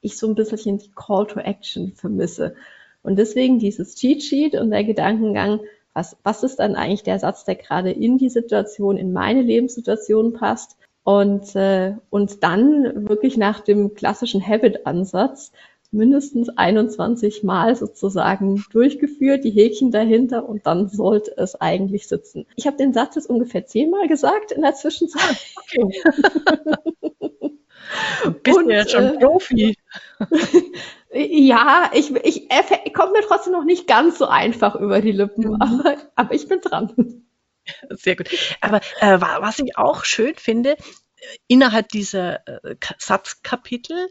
ich 0.02 0.18
so 0.18 0.28
ein 0.28 0.36
bisschen 0.36 0.78
die 0.78 0.92
Call 0.94 1.26
to 1.26 1.40
Action 1.40 1.94
vermisse. 1.94 2.56
Und 3.02 3.18
deswegen 3.18 3.58
dieses 3.58 3.96
Cheat 3.96 4.22
Sheet 4.22 4.56
und 4.56 4.72
der 4.72 4.84
Gedankengang, 4.84 5.62
was, 5.94 6.18
was 6.24 6.44
ist 6.44 6.60
dann 6.60 6.76
eigentlich 6.76 7.04
der 7.04 7.20
Satz, 7.20 7.46
der 7.46 7.56
gerade 7.56 7.92
in 7.92 8.18
die 8.18 8.30
Situation, 8.30 8.98
in 8.98 9.14
meine 9.14 9.42
Lebenssituation 9.42 10.34
passt? 10.34 10.76
Und, 11.06 11.56
äh, 11.56 11.96
und 12.10 12.44
dann 12.44 13.08
wirklich 13.08 13.38
nach 13.38 13.62
dem 13.62 13.94
klassischen 13.94 14.46
Habit-Ansatz 14.46 15.54
mindestens 15.92 16.50
21 16.50 17.44
Mal 17.44 17.76
sozusagen 17.76 18.64
durchgeführt, 18.72 19.44
die 19.44 19.52
Häkchen 19.52 19.92
dahinter 19.92 20.48
und 20.48 20.68
dann 20.68 20.90
sollte 20.90 21.36
es 21.38 21.56
eigentlich 21.56 22.08
sitzen. 22.08 22.46
Ich 22.56 22.68
habe 22.68 22.78
den 22.78 22.94
Satz 22.94 23.16
jetzt 23.16 23.30
ungefähr 23.30 23.66
zehnmal 23.66 24.08
gesagt 24.08 24.52
in 24.52 24.62
der 24.62 24.76
Zwischenzeit. 24.76 25.38
Okay. 25.56 26.02
Bist 28.44 28.58
und, 28.58 28.68
du 28.68 28.74
ja 28.74 28.88
schon 28.88 29.16
äh, 29.16 29.18
Profi. 29.18 29.78
ja, 31.14 31.90
ich, 31.94 32.14
ich, 32.16 32.52
er 32.52 32.64
kommt 32.92 33.14
mir 33.14 33.22
trotzdem 33.22 33.54
noch 33.54 33.64
nicht 33.64 33.88
ganz 33.88 34.18
so 34.18 34.26
einfach 34.26 34.76
über 34.76 35.02
die 35.02 35.14
Lippen, 35.14 35.48
mhm. 35.48 35.62
aber, 35.62 35.98
aber 36.16 36.34
ich 36.34 36.48
bin 36.48 36.60
dran. 36.60 37.24
Sehr 37.90 38.16
gut. 38.16 38.30
Aber 38.62 38.82
äh, 39.00 39.20
was 39.20 39.60
ich 39.60 39.78
auch 39.78 40.04
schön 40.06 40.36
finde, 40.36 40.76
innerhalb 41.48 41.90
dieser 41.90 42.48
äh, 42.48 42.76
Satzkapitel, 42.98 44.10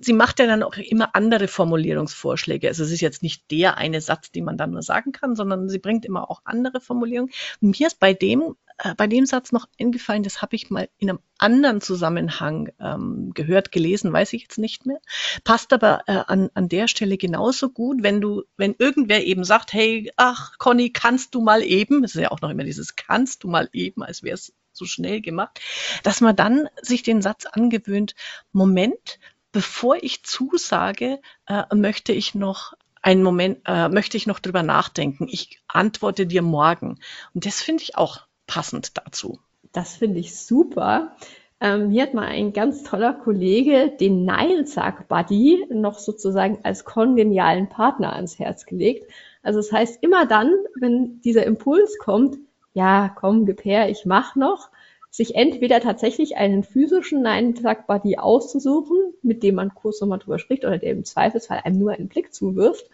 sie 0.00 0.12
macht 0.12 0.38
ja 0.38 0.46
dann 0.46 0.62
auch 0.62 0.76
immer 0.76 1.14
andere 1.14 1.48
Formulierungsvorschläge. 1.48 2.68
Also 2.68 2.84
es 2.84 2.92
ist 2.92 3.00
jetzt 3.00 3.22
nicht 3.22 3.50
der 3.50 3.76
eine 3.76 4.00
Satz, 4.00 4.30
den 4.30 4.44
man 4.44 4.56
dann 4.56 4.72
nur 4.72 4.82
sagen 4.82 5.12
kann, 5.12 5.36
sondern 5.36 5.68
sie 5.68 5.78
bringt 5.78 6.04
immer 6.04 6.30
auch 6.30 6.42
andere 6.44 6.80
Formulierungen. 6.80 7.32
mir 7.60 7.86
ist 7.86 7.98
bei 7.98 8.14
dem, 8.14 8.56
äh, 8.78 8.94
bei 8.94 9.06
dem 9.06 9.26
Satz 9.26 9.52
noch 9.52 9.68
eingefallen, 9.80 10.22
das 10.22 10.40
habe 10.40 10.56
ich 10.56 10.70
mal 10.70 10.88
in 10.98 11.10
einem 11.10 11.18
anderen 11.38 11.80
Zusammenhang 11.80 12.70
ähm, 12.80 13.32
gehört, 13.34 13.72
gelesen, 13.72 14.12
weiß 14.12 14.32
ich 14.32 14.42
jetzt 14.42 14.58
nicht 14.58 14.86
mehr. 14.86 15.00
Passt 15.44 15.72
aber 15.72 16.02
äh, 16.06 16.22
an, 16.26 16.50
an 16.54 16.68
der 16.68 16.88
Stelle 16.88 17.16
genauso 17.16 17.70
gut, 17.70 18.02
wenn 18.02 18.20
du, 18.20 18.44
wenn 18.56 18.74
irgendwer 18.78 19.24
eben 19.24 19.44
sagt, 19.44 19.72
hey, 19.72 20.10
ach, 20.16 20.58
Conny, 20.58 20.90
kannst 20.90 21.34
du 21.34 21.40
mal 21.40 21.62
eben, 21.62 22.02
das 22.02 22.14
ist 22.14 22.20
ja 22.20 22.30
auch 22.30 22.40
noch 22.40 22.50
immer 22.50 22.64
dieses 22.64 22.96
kannst 22.96 23.44
du 23.44 23.48
mal 23.48 23.68
eben, 23.72 24.02
als 24.02 24.22
wäre 24.22 24.34
es 24.34 24.52
so 24.72 24.84
schnell 24.84 25.20
gemacht, 25.20 25.60
dass 26.04 26.20
man 26.20 26.36
dann 26.36 26.68
sich 26.80 27.02
den 27.02 27.20
Satz 27.20 27.46
angewöhnt, 27.46 28.14
Moment, 28.52 29.18
bevor 29.52 29.96
ich 30.02 30.24
zusage, 30.24 31.20
äh, 31.46 31.74
möchte 31.74 32.12
ich 32.12 32.34
noch 32.34 32.74
einen 33.02 33.22
Moment, 33.22 33.60
äh, 33.66 33.88
möchte 33.88 34.16
ich 34.16 34.26
noch 34.26 34.38
drüber 34.38 34.62
nachdenken. 34.62 35.28
Ich 35.30 35.60
antworte 35.68 36.26
dir 36.26 36.42
morgen. 36.42 36.98
Und 37.34 37.46
das 37.46 37.60
finde 37.60 37.82
ich 37.82 37.96
auch 37.96 38.20
passend 38.46 38.98
dazu. 38.98 39.38
Das 39.72 39.96
finde 39.96 40.18
ich 40.18 40.36
super. 40.36 41.16
Ähm, 41.60 41.90
hier 41.90 42.04
hat 42.04 42.14
mal 42.14 42.26
ein 42.26 42.52
ganz 42.52 42.84
toller 42.84 43.12
Kollege 43.12 43.92
den 43.98 44.24
Nein-Sag-Buddy 44.24 45.66
noch 45.70 45.98
sozusagen 45.98 46.60
als 46.62 46.84
kongenialen 46.84 47.68
Partner 47.68 48.14
ans 48.14 48.38
Herz 48.38 48.64
gelegt. 48.64 49.10
Also 49.42 49.58
das 49.58 49.72
heißt, 49.72 50.02
immer 50.02 50.26
dann, 50.26 50.52
wenn 50.80 51.20
dieser 51.20 51.44
Impuls 51.46 51.98
kommt, 51.98 52.36
ja, 52.74 53.08
komm, 53.08 53.46
her, 53.62 53.88
ich 53.88 54.04
mach 54.04 54.36
noch, 54.36 54.70
sich 55.10 55.34
entweder 55.34 55.80
tatsächlich 55.80 56.36
einen 56.36 56.64
physischen 56.64 57.22
Nein-Sag-Buddy 57.22 58.18
auszusuchen, 58.18 59.14
mit 59.22 59.42
dem 59.42 59.54
man 59.56 59.74
kurz 59.74 60.00
nochmal 60.00 60.18
drüber 60.18 60.38
spricht 60.38 60.64
oder 60.64 60.78
der 60.78 60.92
im 60.92 61.04
Zweifelsfall 61.04 61.60
einem 61.64 61.78
nur 61.78 61.92
einen 61.92 62.08
Blick 62.08 62.34
zuwirft, 62.34 62.86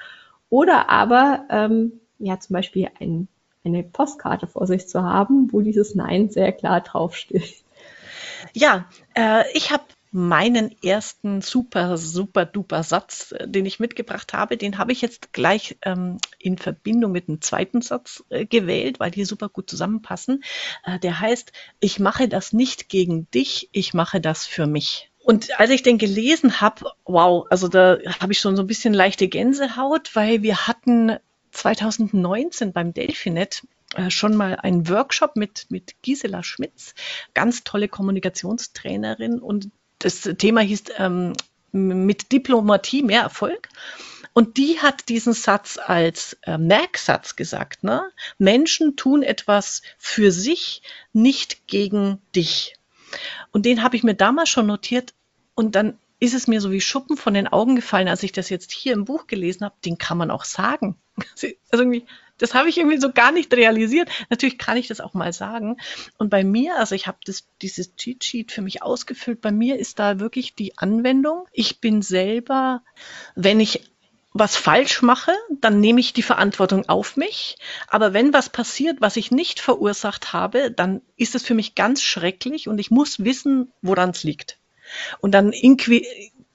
oder 0.49 0.89
aber 0.89 1.45
ähm, 1.51 2.01
ja 2.19 2.39
zum 2.39 2.55
Beispiel 2.55 2.89
ein, 3.01 3.29
eine 3.65 3.83
Postkarte 3.83 4.47
vor 4.47 4.67
sich 4.67 4.89
zu 4.89 5.03
haben, 5.03 5.53
wo 5.53 5.61
dieses 5.61 5.95
Nein 5.95 6.31
sehr 6.31 6.53
klar 6.53 6.81
draufsteht. 6.81 7.65
Ja, 8.53 8.87
äh, 9.15 9.45
ich 9.55 9.73
habe 9.73 9.85
meinen 10.15 10.71
ersten 10.81 11.43
super, 11.43 11.99
super 11.99 12.47
duper 12.47 12.85
Satz, 12.85 13.33
äh, 13.33 13.49
den 13.49 13.67
ich 13.67 13.81
mitgebracht 13.81 14.33
habe, 14.33 14.57
den 14.57 14.79
habe 14.79 14.93
ich 14.93 15.03
jetzt 15.03 15.33
gleich 15.33 15.77
ähm, 15.83 16.19
in 16.39 16.57
Verbindung 16.57 17.11
mit 17.11 17.29
einem 17.29 17.41
zweiten 17.41 17.83
Satz 17.83 18.23
äh, 18.29 18.47
gewählt, 18.47 19.01
weil 19.01 19.11
die 19.11 19.25
super 19.25 19.49
gut 19.49 19.69
zusammenpassen. 19.69 20.45
Äh, 20.85 21.01
der 21.01 21.19
heißt, 21.19 21.51
ich 21.81 21.99
mache 21.99 22.29
das 22.29 22.53
nicht 22.53 22.89
gegen 22.89 23.29
dich, 23.33 23.69
ich 23.73 23.93
mache 23.93 24.21
das 24.21 24.47
für 24.47 24.69
mich. 24.69 25.11
Und 25.25 25.59
als 25.59 25.71
ich 25.71 25.83
den 25.83 25.99
gelesen 25.99 26.61
habe, 26.61 26.93
wow, 27.05 27.45
also 27.51 27.67
da 27.67 27.99
habe 28.21 28.33
ich 28.33 28.39
schon 28.39 28.55
so 28.55 28.63
ein 28.63 28.69
bisschen 28.69 28.95
leichte 28.95 29.27
Gänsehaut, 29.27 30.15
weil 30.15 30.45
wir 30.45 30.69
hatten 30.69 31.17
2019 31.51 32.73
beim 32.73 32.95
Delfinet 32.95 33.67
äh, 33.97 34.11
schon 34.11 34.37
mal 34.37 34.55
einen 34.55 34.89
Workshop 34.89 35.35
mit, 35.35 35.67
mit 35.71 36.01
Gisela 36.03 36.45
Schmitz, 36.45 36.95
ganz 37.35 37.65
tolle 37.65 37.89
Kommunikationstrainerin 37.89 39.41
und 39.41 39.71
das 40.05 40.21
Thema 40.37 40.61
hieß 40.61 40.85
ähm, 40.99 41.33
mit 41.73 42.31
Diplomatie 42.31 43.03
mehr 43.03 43.23
Erfolg. 43.23 43.69
Und 44.35 44.57
die 44.57 44.81
hat 44.81 45.09
diesen 45.09 45.33
Satz 45.33 45.79
als 45.79 46.37
äh, 46.43 46.59
Merksatz 46.59 47.37
gesagt. 47.37 47.85
Ne? 47.85 48.03
Menschen 48.37 48.97
tun 48.97 49.23
etwas 49.23 49.83
für 49.97 50.31
sich, 50.33 50.83
nicht 51.13 51.69
gegen 51.69 52.21
dich. 52.35 52.77
Und 53.53 53.65
den 53.65 53.83
habe 53.83 53.97
ich 53.97 54.03
mir 54.03 54.15
damals 54.15 54.51
schon 54.51 54.67
notiert. 54.67 55.15
Und 55.55 55.77
dann 55.77 55.99
ist 56.19 56.35
es 56.35 56.49
mir 56.49 56.61
so 56.61 56.71
wie 56.71 56.81
Schuppen 56.81 57.17
von 57.17 57.33
den 57.33 57.47
Augen 57.47 57.77
gefallen, 57.77 58.09
als 58.09 58.23
ich 58.25 58.33
das 58.33 58.51
jetzt 58.51 58.73
hier 58.73 58.93
im 58.93 59.05
Buch 59.05 59.27
gelesen 59.27 59.65
habe. 59.65 59.77
Den 59.85 59.99
kann 59.99 60.19
man 60.19 60.31
auch 60.31 60.45
sagen. 60.45 60.97
Also 61.37 61.49
irgendwie 61.71 62.07
das 62.45 62.53
habe 62.53 62.69
ich 62.69 62.77
irgendwie 62.77 63.01
so 63.01 63.11
gar 63.11 63.33
nicht 63.33 63.53
realisiert. 63.55 64.11
Natürlich 64.29 64.59
kann 64.59 64.77
ich 64.77 64.89
das 64.89 65.01
auch 65.01 65.15
mal 65.15 65.33
sagen. 65.33 65.79
Und 66.19 66.29
bei 66.29 66.45
mir, 66.45 66.77
also 66.77 66.95
ich 66.95 67.07
habe 67.07 67.17
dieses 67.63 67.97
Cheat 67.97 68.23
Sheet 68.23 68.53
für 68.53 68.61
mich 68.61 68.83
ausgefüllt. 68.83 69.41
Bei 69.41 69.51
mir 69.51 69.79
ist 69.79 69.99
da 69.99 70.21
wirklich 70.21 70.55
die 70.55 70.77
Anwendung. 70.77 71.47
Ich 71.53 71.81
bin 71.81 72.03
selber, 72.03 72.83
wenn 73.35 73.61
ich 73.61 73.91
was 74.35 74.57
falsch 74.57 75.01
mache, 75.01 75.33
dann 75.49 75.81
nehme 75.81 76.01
ich 76.01 76.13
die 76.13 76.23
Verantwortung 76.23 76.87
auf 76.87 77.17
mich. 77.17 77.57
Aber 77.89 78.13
wenn 78.13 78.35
was 78.35 78.51
passiert, 78.51 79.01
was 79.01 79.17
ich 79.17 79.31
nicht 79.31 79.59
verursacht 79.59 80.35
habe, 80.35 80.71
dann 80.71 81.01
ist 81.17 81.35
es 81.35 81.45
für 81.45 81.55
mich 81.55 81.75
ganz 81.75 82.03
schrecklich 82.03 82.69
und 82.69 82.79
ich 82.79 82.91
muss 82.91 83.25
wissen, 83.25 83.73
woran 83.81 84.11
es 84.11 84.23
liegt. 84.23 84.59
Und 85.21 85.33
dann 85.33 85.53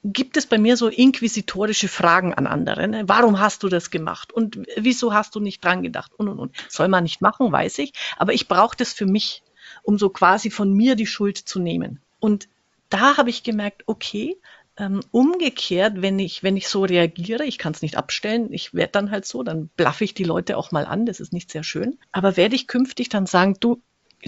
gibt 0.03 0.37
es 0.37 0.45
bei 0.45 0.57
mir 0.57 0.77
so 0.77 0.87
inquisitorische 0.87 1.87
Fragen 1.87 2.33
an 2.33 2.47
andere. 2.47 2.87
Ne? 2.87 3.03
Warum 3.07 3.39
hast 3.39 3.63
du 3.63 3.69
das 3.69 3.91
gemacht? 3.91 4.31
Und 4.31 4.59
wieso 4.77 5.13
hast 5.13 5.35
du 5.35 5.39
nicht 5.39 5.63
dran 5.63 5.83
gedacht? 5.83 6.13
Und, 6.15 6.29
und, 6.29 6.39
und. 6.39 6.55
Soll 6.69 6.87
man 6.87 7.03
nicht 7.03 7.21
machen, 7.21 7.51
weiß 7.51 7.79
ich. 7.79 7.93
Aber 8.17 8.33
ich 8.33 8.47
brauche 8.47 8.77
das 8.77 8.93
für 8.93 9.05
mich, 9.05 9.43
um 9.83 9.97
so 9.97 10.09
quasi 10.09 10.49
von 10.49 10.73
mir 10.73 10.95
die 10.95 11.07
Schuld 11.07 11.37
zu 11.37 11.59
nehmen. 11.59 11.99
Und 12.19 12.47
da 12.89 13.17
habe 13.17 13.29
ich 13.29 13.43
gemerkt, 13.43 13.83
okay, 13.87 14.37
ähm, 14.77 15.01
umgekehrt, 15.11 16.01
wenn 16.01 16.17
ich, 16.17 16.41
wenn 16.41 16.55
ich 16.55 16.69
so 16.69 16.83
reagiere, 16.83 17.43
ich 17.43 17.57
kann 17.57 17.73
es 17.73 17.81
nicht 17.81 17.97
abstellen, 17.97 18.51
ich 18.53 18.73
werde 18.73 18.93
dann 18.93 19.11
halt 19.11 19.25
so, 19.25 19.43
dann 19.43 19.69
blaffe 19.75 20.05
ich 20.05 20.13
die 20.13 20.23
Leute 20.23 20.57
auch 20.57 20.71
mal 20.71 20.85
an, 20.85 21.05
das 21.05 21.19
ist 21.19 21.33
nicht 21.33 21.51
sehr 21.51 21.63
schön. 21.63 21.99
Aber 22.13 22.37
werde 22.37 22.55
ich 22.55 22.67
künftig 22.67 23.09
dann 23.09 23.25
sagen, 23.25 23.57
du, 23.59 23.81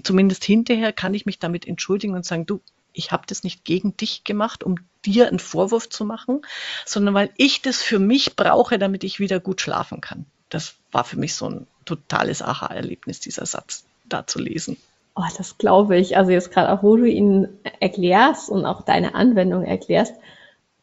zumindest 0.04 0.44
hinterher 0.44 0.92
kann 0.92 1.14
ich 1.14 1.26
mich 1.26 1.40
damit 1.40 1.66
entschuldigen 1.66 2.14
und 2.14 2.26
sagen, 2.26 2.46
du, 2.46 2.60
ich 2.94 3.14
habe 3.14 3.24
das 3.26 3.44
nicht 3.44 3.64
gegen 3.64 3.96
dich 3.96 4.26
gemacht, 4.26 4.64
um 4.64 4.76
dir 5.06 5.28
einen 5.28 5.40
Vorwurf 5.40 5.90
zu 5.90 6.06
machen, 6.06 6.42
sondern 6.86 7.14
weil 7.14 7.30
ich 7.38 7.62
das 7.62 7.82
für 7.82 8.00
mich 8.00 8.36
brauche, 8.36 8.78
damit 8.78 9.04
ich 9.04 9.20
wieder 9.20 9.40
gut 9.40 9.62
schlafen 9.62 10.02
kann. 10.02 10.26
Das 10.50 10.76
war 10.92 11.04
für 11.04 11.18
mich 11.18 11.36
so 11.36 11.50
ein 11.50 11.68
totales 11.86 12.42
Aha-Erlebnis, 12.42 13.20
dieser 13.20 13.46
Satz 13.46 13.86
da 14.06 14.28
zu 14.28 14.40
lesen. 14.40 14.78
Oh, 15.16 15.24
das 15.38 15.58
glaube 15.58 15.98
ich. 15.98 16.18
Also 16.18 16.32
jetzt 16.32 16.52
gerade 16.52 16.72
auch, 16.72 16.84
wo 16.84 16.96
du 16.96 17.06
ihn 17.06 17.48
erklärst 17.80 18.50
und 18.50 18.66
auch 18.66 18.82
deine 18.82 19.16
Anwendung 19.16 19.64
erklärst, 19.64 20.16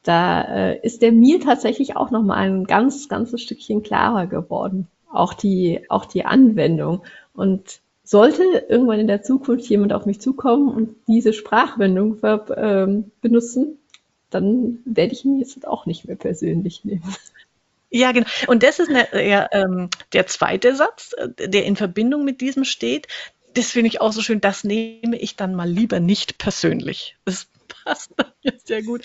da 0.02 0.42
äh, 0.42 0.80
ist 0.80 1.02
der 1.02 1.12
mir 1.12 1.40
tatsächlich 1.40 1.96
auch 1.96 2.10
noch 2.10 2.22
mal 2.22 2.36
ein 2.36 2.64
ganz, 2.64 3.08
ganzes 3.08 3.42
Stückchen 3.42 3.82
klarer 3.82 4.26
geworden. 4.26 4.86
Auch 5.10 5.34
die, 5.34 5.80
auch 5.88 6.04
die 6.04 6.24
Anwendung. 6.24 7.02
Und 7.34 7.80
sollte 8.04 8.42
irgendwann 8.68 9.00
in 9.00 9.06
der 9.06 9.22
Zukunft 9.22 9.66
jemand 9.68 9.92
auf 9.92 10.06
mich 10.06 10.20
zukommen 10.20 10.68
und 10.68 10.96
diese 11.08 11.34
Sprachwendung 11.34 12.16
ähm, 12.56 13.10
benutzen, 13.20 13.78
dann 14.30 14.78
werde 14.84 15.12
ich 15.12 15.24
ihn 15.24 15.38
jetzt 15.38 15.66
auch 15.66 15.86
nicht 15.86 16.06
mehr 16.06 16.16
persönlich 16.16 16.84
nehmen. 16.84 17.02
Ja, 17.90 18.12
genau. 18.12 18.26
Und 18.48 18.62
das 18.62 18.80
ist 18.80 18.90
eine, 18.90 19.08
ja, 19.26 19.48
ähm, 19.50 19.88
der 20.12 20.26
zweite 20.26 20.74
Satz, 20.74 21.14
äh, 21.14 21.48
der 21.48 21.64
in 21.64 21.74
Verbindung 21.74 22.24
mit 22.24 22.40
diesem 22.40 22.64
steht. 22.64 23.06
Das 23.54 23.70
finde 23.70 23.88
ich 23.88 24.00
auch 24.00 24.12
so 24.12 24.20
schön. 24.20 24.40
Das 24.42 24.62
nehme 24.62 25.18
ich 25.18 25.36
dann 25.36 25.54
mal 25.54 25.68
lieber 25.68 25.98
nicht 25.98 26.36
persönlich. 26.36 27.16
Das 27.24 27.48
passt 27.84 28.12
sehr 28.64 28.82
gut. 28.82 29.04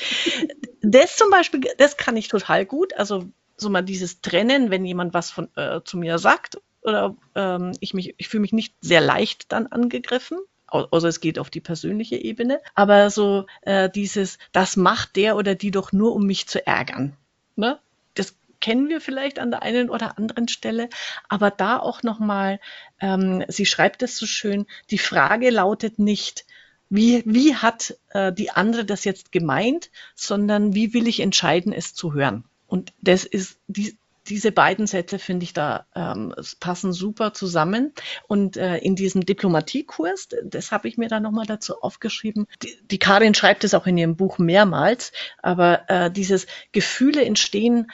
Das 0.81 1.15
zum 1.15 1.29
Beispiel, 1.29 1.61
das 1.77 1.95
kann 1.95 2.17
ich 2.17 2.27
total 2.27 2.65
gut. 2.65 2.93
Also 2.95 3.25
so 3.55 3.69
mal 3.69 3.83
dieses 3.83 4.21
Trennen, 4.21 4.69
wenn 4.69 4.85
jemand 4.85 5.13
was 5.13 5.31
von, 5.31 5.47
äh, 5.55 5.81
zu 5.85 5.97
mir 5.97 6.17
sagt 6.17 6.57
oder 6.81 7.15
ähm, 7.35 7.71
ich 7.79 7.93
ich 7.95 8.27
fühle 8.27 8.41
mich 8.41 8.53
nicht 8.53 8.75
sehr 8.81 9.01
leicht 9.01 9.51
dann 9.51 9.67
angegriffen. 9.67 10.39
Außer 10.73 11.07
es 11.07 11.19
geht 11.19 11.37
auf 11.37 11.49
die 11.49 11.61
persönliche 11.61 12.15
Ebene. 12.15 12.59
Aber 12.73 13.09
so 13.09 13.45
äh, 13.61 13.89
dieses, 13.89 14.39
das 14.51 14.75
macht 14.75 15.15
der 15.15 15.35
oder 15.35 15.53
die 15.55 15.71
doch 15.71 15.91
nur, 15.91 16.15
um 16.15 16.25
mich 16.25 16.47
zu 16.47 16.65
ärgern. 16.65 17.15
Ne? 17.55 17.79
Das 18.15 18.35
kennen 18.59 18.89
wir 18.89 18.99
vielleicht 18.99 19.37
an 19.37 19.51
der 19.51 19.61
einen 19.61 19.89
oder 19.89 20.17
anderen 20.17 20.47
Stelle. 20.47 20.89
Aber 21.29 21.51
da 21.51 21.77
auch 21.77 22.01
nochmal, 22.01 22.59
ähm, 22.99 23.43
sie 23.47 23.67
schreibt 23.67 24.01
es 24.01 24.17
so 24.17 24.25
schön, 24.25 24.65
die 24.89 24.97
Frage 24.97 25.51
lautet 25.51 25.99
nicht, 25.99 26.45
wie, 26.89 27.23
wie 27.25 27.55
hat 27.55 27.95
äh, 28.09 28.33
die 28.33 28.51
andere 28.51 28.83
das 28.83 29.03
jetzt 29.03 29.31
gemeint, 29.31 29.91
sondern 30.15 30.73
wie 30.73 30.93
will 30.93 31.07
ich 31.07 31.19
entscheiden, 31.19 31.71
es 31.71 31.93
zu 31.93 32.13
hören. 32.13 32.45
Und 32.67 32.93
das 33.01 33.25
ist, 33.25 33.57
die, 33.67 33.95
diese 34.27 34.51
beiden 34.51 34.87
Sätze 34.87 35.19
finde 35.19 35.43
ich 35.43 35.53
da 35.53 35.85
ähm, 35.95 36.33
passen 36.59 36.93
super 36.93 37.33
zusammen. 37.33 37.93
Und 38.27 38.57
äh, 38.57 38.77
in 38.77 38.95
diesem 38.95 39.25
Diplomatiekurs, 39.25 40.29
das 40.43 40.71
habe 40.71 40.87
ich 40.87 40.97
mir 40.97 41.09
da 41.09 41.19
nochmal 41.19 41.45
dazu 41.45 41.81
aufgeschrieben. 41.81 42.47
Die, 42.61 42.77
die 42.89 42.99
Karin 42.99 43.33
schreibt 43.33 43.63
es 43.63 43.73
auch 43.73 43.87
in 43.87 43.97
ihrem 43.97 44.15
Buch 44.15 44.37
mehrmals, 44.37 45.11
aber 45.41 45.89
äh, 45.89 46.11
dieses 46.11 46.47
Gefühle 46.71 47.23
entstehen 47.23 47.91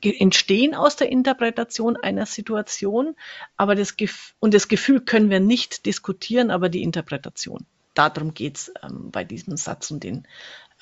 entstehen 0.00 0.76
aus 0.76 0.94
der 0.94 1.10
Interpretation 1.10 1.96
einer 1.96 2.24
Situation, 2.24 3.16
aber 3.56 3.74
das 3.74 3.96
Gef 3.96 4.34
und 4.38 4.54
das 4.54 4.68
Gefühl 4.68 5.00
können 5.00 5.28
wir 5.28 5.40
nicht 5.40 5.86
diskutieren, 5.86 6.52
aber 6.52 6.68
die 6.68 6.84
Interpretation. 6.84 7.66
Darum 7.94 8.32
geht's 8.32 8.70
ähm, 8.80 9.10
bei 9.10 9.24
diesem 9.24 9.56
Satz 9.56 9.90
und 9.90 10.04
den 10.04 10.28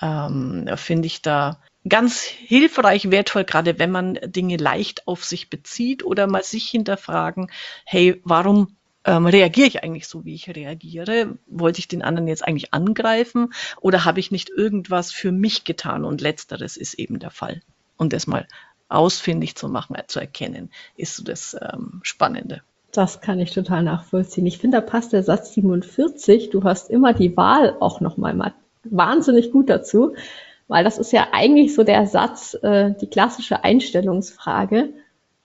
ähm, 0.02 0.68
finde 0.76 1.06
ich 1.06 1.22
da 1.22 1.62
ganz 1.88 2.22
hilfreich, 2.22 3.10
wertvoll, 3.10 3.44
gerade 3.44 3.78
wenn 3.78 3.90
man 3.90 4.18
Dinge 4.24 4.56
leicht 4.56 5.06
auf 5.06 5.24
sich 5.24 5.50
bezieht 5.50 6.04
oder 6.04 6.26
mal 6.26 6.42
sich 6.42 6.68
hinterfragen, 6.68 7.50
hey, 7.84 8.20
warum 8.24 8.76
ähm, 9.04 9.26
reagiere 9.26 9.68
ich 9.68 9.84
eigentlich 9.84 10.08
so, 10.08 10.24
wie 10.24 10.34
ich 10.34 10.48
reagiere? 10.48 11.38
Wollte 11.46 11.78
ich 11.78 11.88
den 11.88 12.02
anderen 12.02 12.28
jetzt 12.28 12.46
eigentlich 12.46 12.74
angreifen 12.74 13.52
oder 13.80 14.04
habe 14.04 14.20
ich 14.20 14.30
nicht 14.30 14.50
irgendwas 14.50 15.12
für 15.12 15.32
mich 15.32 15.64
getan? 15.64 16.04
Und 16.04 16.20
letzteres 16.20 16.76
ist 16.76 16.94
eben 16.94 17.18
der 17.18 17.30
Fall. 17.30 17.62
Und 17.96 18.12
das 18.12 18.26
mal 18.26 18.46
ausfindig 18.88 19.56
zu 19.56 19.68
machen, 19.68 19.96
zu 20.08 20.20
erkennen, 20.20 20.70
ist 20.96 21.16
so 21.16 21.24
das 21.24 21.56
ähm, 21.60 22.00
Spannende. 22.02 22.62
Das 22.92 23.20
kann 23.20 23.40
ich 23.40 23.52
total 23.52 23.82
nachvollziehen. 23.82 24.46
Ich 24.46 24.58
finde, 24.58 24.78
da 24.78 24.80
passt 24.80 25.12
der 25.12 25.22
Satz 25.22 25.52
47, 25.54 26.50
du 26.50 26.64
hast 26.64 26.90
immer 26.90 27.12
die 27.12 27.36
Wahl 27.36 27.76
auch 27.80 28.00
nochmal 28.00 28.54
wahnsinnig 28.84 29.52
gut 29.52 29.68
dazu, 29.68 30.14
weil 30.68 30.84
das 30.84 30.98
ist 30.98 31.12
ja 31.12 31.28
eigentlich 31.32 31.74
so 31.74 31.84
der 31.84 32.06
Satz, 32.06 32.54
äh, 32.62 32.92
die 33.00 33.08
klassische 33.08 33.64
Einstellungsfrage. 33.64 34.90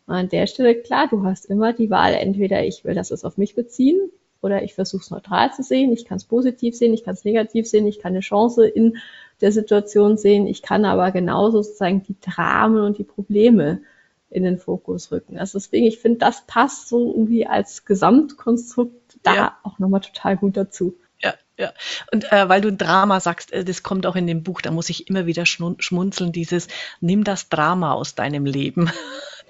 An 0.07 0.29
der 0.29 0.47
Stelle, 0.47 0.75
klar, 0.75 1.07
du 1.09 1.23
hast 1.23 1.45
immer 1.45 1.73
die 1.73 1.89
Wahl, 1.89 2.13
entweder 2.13 2.65
ich 2.65 2.83
will 2.83 2.95
das 2.95 3.11
auf 3.23 3.37
mich 3.37 3.55
beziehen 3.55 4.11
oder 4.41 4.63
ich 4.63 4.73
versuche 4.73 5.01
es 5.01 5.11
neutral 5.11 5.53
zu 5.53 5.63
sehen, 5.63 5.93
ich 5.93 6.05
kann 6.05 6.17
es 6.17 6.25
positiv 6.25 6.75
sehen, 6.75 6.93
ich 6.93 7.03
kann 7.03 7.13
es 7.13 7.23
negativ 7.23 7.67
sehen, 7.67 7.87
ich 7.87 7.99
kann 7.99 8.13
eine 8.13 8.21
Chance 8.21 8.67
in 8.67 8.97
der 9.39 9.51
Situation 9.51 10.17
sehen, 10.17 10.47
ich 10.47 10.61
kann 10.61 10.85
aber 10.85 11.11
genauso 11.11 11.61
sozusagen 11.61 12.03
die 12.03 12.15
Dramen 12.19 12.83
und 12.83 12.97
die 12.97 13.03
Probleme 13.03 13.81
in 14.29 14.43
den 14.43 14.57
Fokus 14.57 15.11
rücken. 15.11 15.37
Also 15.37 15.59
deswegen, 15.59 15.85
ich 15.85 15.99
finde, 15.99 16.19
das 16.19 16.45
passt 16.47 16.89
so 16.89 17.11
irgendwie 17.11 17.45
als 17.45 17.85
Gesamtkonstrukt 17.85 19.19
da 19.23 19.35
ja. 19.35 19.57
auch 19.63 19.77
nochmal 19.77 20.01
total 20.01 20.37
gut 20.37 20.57
dazu. 20.57 20.95
Ja, 21.23 21.35
ja. 21.57 21.73
Und 22.11 22.31
äh, 22.31 22.49
weil 22.49 22.61
du 22.61 22.71
Drama 22.73 23.19
sagst, 23.19 23.51
äh, 23.53 23.63
das 23.63 23.83
kommt 23.83 24.05
auch 24.05 24.15
in 24.15 24.27
dem 24.27 24.43
Buch, 24.43 24.61
da 24.61 24.71
muss 24.71 24.89
ich 24.89 25.07
immer 25.07 25.25
wieder 25.25 25.45
schmunzeln, 25.45 26.31
dieses, 26.31 26.67
nimm 26.99 27.23
das 27.23 27.49
Drama 27.49 27.93
aus 27.93 28.15
deinem 28.15 28.45
Leben. 28.45 28.91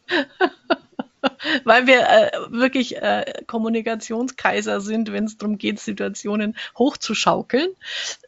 weil 1.63 1.87
wir 1.87 2.01
äh, 2.01 2.31
wirklich 2.49 2.97
äh, 2.97 3.43
Kommunikationskaiser 3.47 4.81
sind, 4.81 5.11
wenn 5.11 5.25
es 5.25 5.37
darum 5.37 5.57
geht, 5.57 5.79
Situationen 5.79 6.55
hochzuschaukeln. 6.77 7.69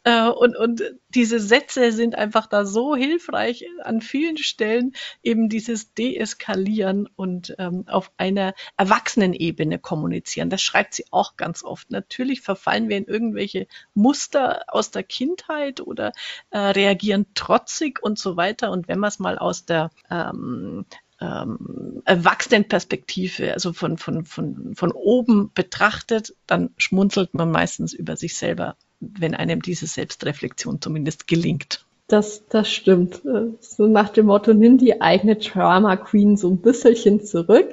Äh, 0.04 0.28
und, 0.28 0.56
und 0.56 0.82
diese 1.08 1.38
Sätze 1.38 1.92
sind 1.92 2.14
einfach 2.14 2.46
da 2.46 2.64
so 2.64 2.96
hilfreich 2.96 3.66
an 3.82 4.00
vielen 4.00 4.36
Stellen, 4.36 4.94
eben 5.22 5.48
dieses 5.48 5.94
Deeskalieren 5.94 7.08
und 7.16 7.54
ähm, 7.58 7.84
auf 7.86 8.10
einer 8.16 8.54
Erwachsenenebene 8.76 9.78
kommunizieren. 9.78 10.50
Das 10.50 10.62
schreibt 10.62 10.94
sie 10.94 11.06
auch 11.10 11.36
ganz 11.36 11.64
oft. 11.64 11.90
Natürlich 11.90 12.40
verfallen 12.40 12.88
wir 12.88 12.96
in 12.96 13.06
irgendwelche 13.06 13.66
Muster 13.94 14.64
aus 14.68 14.90
der 14.90 15.04
Kindheit 15.04 15.80
oder 15.80 16.12
äh, 16.50 16.58
reagieren 16.58 17.26
trotzig 17.34 18.02
und 18.02 18.18
so 18.18 18.36
weiter. 18.36 18.70
Und 18.70 18.88
wenn 18.88 18.98
man 18.98 19.08
es 19.08 19.18
mal 19.18 19.38
aus 19.38 19.64
der 19.64 19.90
ähm, 20.10 20.86
ähm, 21.24 22.02
Erwachsenenperspektive, 22.04 23.52
also 23.54 23.72
von, 23.72 23.96
von, 23.98 24.24
von, 24.24 24.74
von 24.74 24.92
oben 24.92 25.50
betrachtet, 25.54 26.34
dann 26.46 26.70
schmunzelt 26.76 27.34
man 27.34 27.50
meistens 27.50 27.92
über 27.92 28.16
sich 28.16 28.36
selber, 28.36 28.76
wenn 29.00 29.34
einem 29.34 29.62
diese 29.62 29.86
Selbstreflexion 29.86 30.80
zumindest 30.80 31.26
gelingt. 31.26 31.84
Das, 32.06 32.42
das 32.48 32.70
stimmt. 32.70 33.22
So 33.60 33.86
nach 33.86 34.10
dem 34.10 34.26
Motto, 34.26 34.52
nimm 34.52 34.76
die 34.76 35.00
eigene 35.00 35.36
Drama 35.36 35.96
Queen 35.96 36.36
so 36.36 36.50
ein 36.50 36.58
bisschen 36.58 37.24
zurück. 37.24 37.68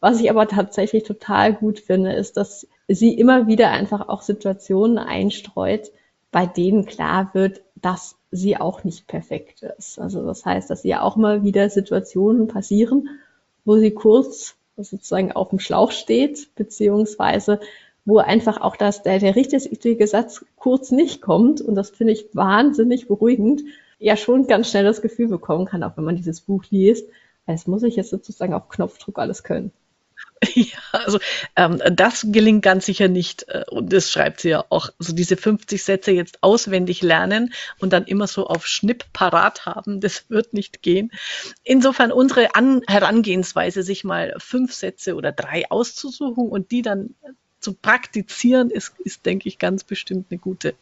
Was 0.00 0.20
ich 0.20 0.30
aber 0.30 0.48
tatsächlich 0.48 1.04
total 1.04 1.54
gut 1.54 1.78
finde, 1.78 2.12
ist, 2.14 2.36
dass 2.36 2.66
sie 2.88 3.14
immer 3.14 3.46
wieder 3.46 3.70
einfach 3.70 4.08
auch 4.08 4.22
Situationen 4.22 4.98
einstreut, 4.98 5.90
bei 6.32 6.46
denen 6.46 6.86
klar 6.86 7.30
wird, 7.34 7.60
dass 7.76 8.16
sie 8.30 8.56
auch 8.56 8.84
nicht 8.84 9.06
perfekt 9.06 9.62
ist. 9.62 9.98
Also 9.98 10.24
das 10.24 10.44
heißt, 10.44 10.70
dass 10.70 10.84
ihr 10.84 11.02
auch 11.02 11.16
mal 11.16 11.42
wieder 11.42 11.68
Situationen 11.68 12.48
passieren, 12.48 13.08
wo 13.64 13.76
sie 13.76 13.90
kurz 13.90 14.54
sozusagen 14.76 15.32
auf 15.32 15.50
dem 15.50 15.58
Schlauch 15.58 15.90
steht, 15.90 16.54
beziehungsweise 16.54 17.60
wo 18.04 18.18
einfach 18.18 18.60
auch 18.60 18.76
das, 18.76 19.02
der, 19.02 19.18
der 19.18 19.36
richtige 19.36 20.06
Satz 20.06 20.44
kurz 20.56 20.90
nicht 20.90 21.20
kommt. 21.20 21.60
Und 21.60 21.74
das 21.74 21.90
finde 21.90 22.12
ich 22.12 22.34
wahnsinnig 22.34 23.08
beruhigend. 23.08 23.62
Ja, 23.98 24.16
schon 24.16 24.46
ganz 24.46 24.70
schnell 24.70 24.84
das 24.84 25.02
Gefühl 25.02 25.28
bekommen 25.28 25.66
kann, 25.66 25.82
auch 25.82 25.96
wenn 25.96 26.04
man 26.04 26.16
dieses 26.16 26.40
Buch 26.40 26.64
liest, 26.70 27.06
als 27.46 27.66
muss 27.66 27.82
ich 27.82 27.96
jetzt 27.96 28.10
sozusagen 28.10 28.54
auf 28.54 28.68
Knopfdruck 28.68 29.18
alles 29.18 29.42
können. 29.42 29.72
Ja, 30.54 30.78
also 30.92 31.18
ähm, 31.56 31.80
das 31.92 32.26
gelingt 32.28 32.62
ganz 32.62 32.86
sicher 32.86 33.08
nicht. 33.08 33.46
Äh, 33.48 33.64
und 33.70 33.92
das 33.92 34.10
schreibt 34.10 34.40
sie 34.40 34.50
ja 34.50 34.64
auch. 34.70 34.90
Also 34.98 35.12
diese 35.14 35.36
50 35.36 35.82
Sätze 35.82 36.12
jetzt 36.12 36.42
auswendig 36.42 37.02
lernen 37.02 37.52
und 37.78 37.92
dann 37.92 38.04
immer 38.04 38.26
so 38.26 38.46
auf 38.46 38.66
Schnipp 38.66 39.04
parat 39.12 39.66
haben, 39.66 40.00
das 40.00 40.24
wird 40.28 40.54
nicht 40.54 40.82
gehen. 40.82 41.10
Insofern 41.62 42.12
unsere 42.12 42.54
An 42.54 42.82
Herangehensweise, 42.86 43.82
sich 43.82 44.04
mal 44.04 44.34
fünf 44.38 44.72
Sätze 44.72 45.14
oder 45.14 45.32
drei 45.32 45.70
auszusuchen 45.70 46.48
und 46.48 46.70
die 46.70 46.82
dann 46.82 47.14
zu 47.60 47.74
praktizieren, 47.74 48.70
ist, 48.70 48.94
ist 49.04 49.26
denke 49.26 49.48
ich, 49.48 49.58
ganz 49.58 49.84
bestimmt 49.84 50.26
eine 50.30 50.38
gute, 50.38 50.74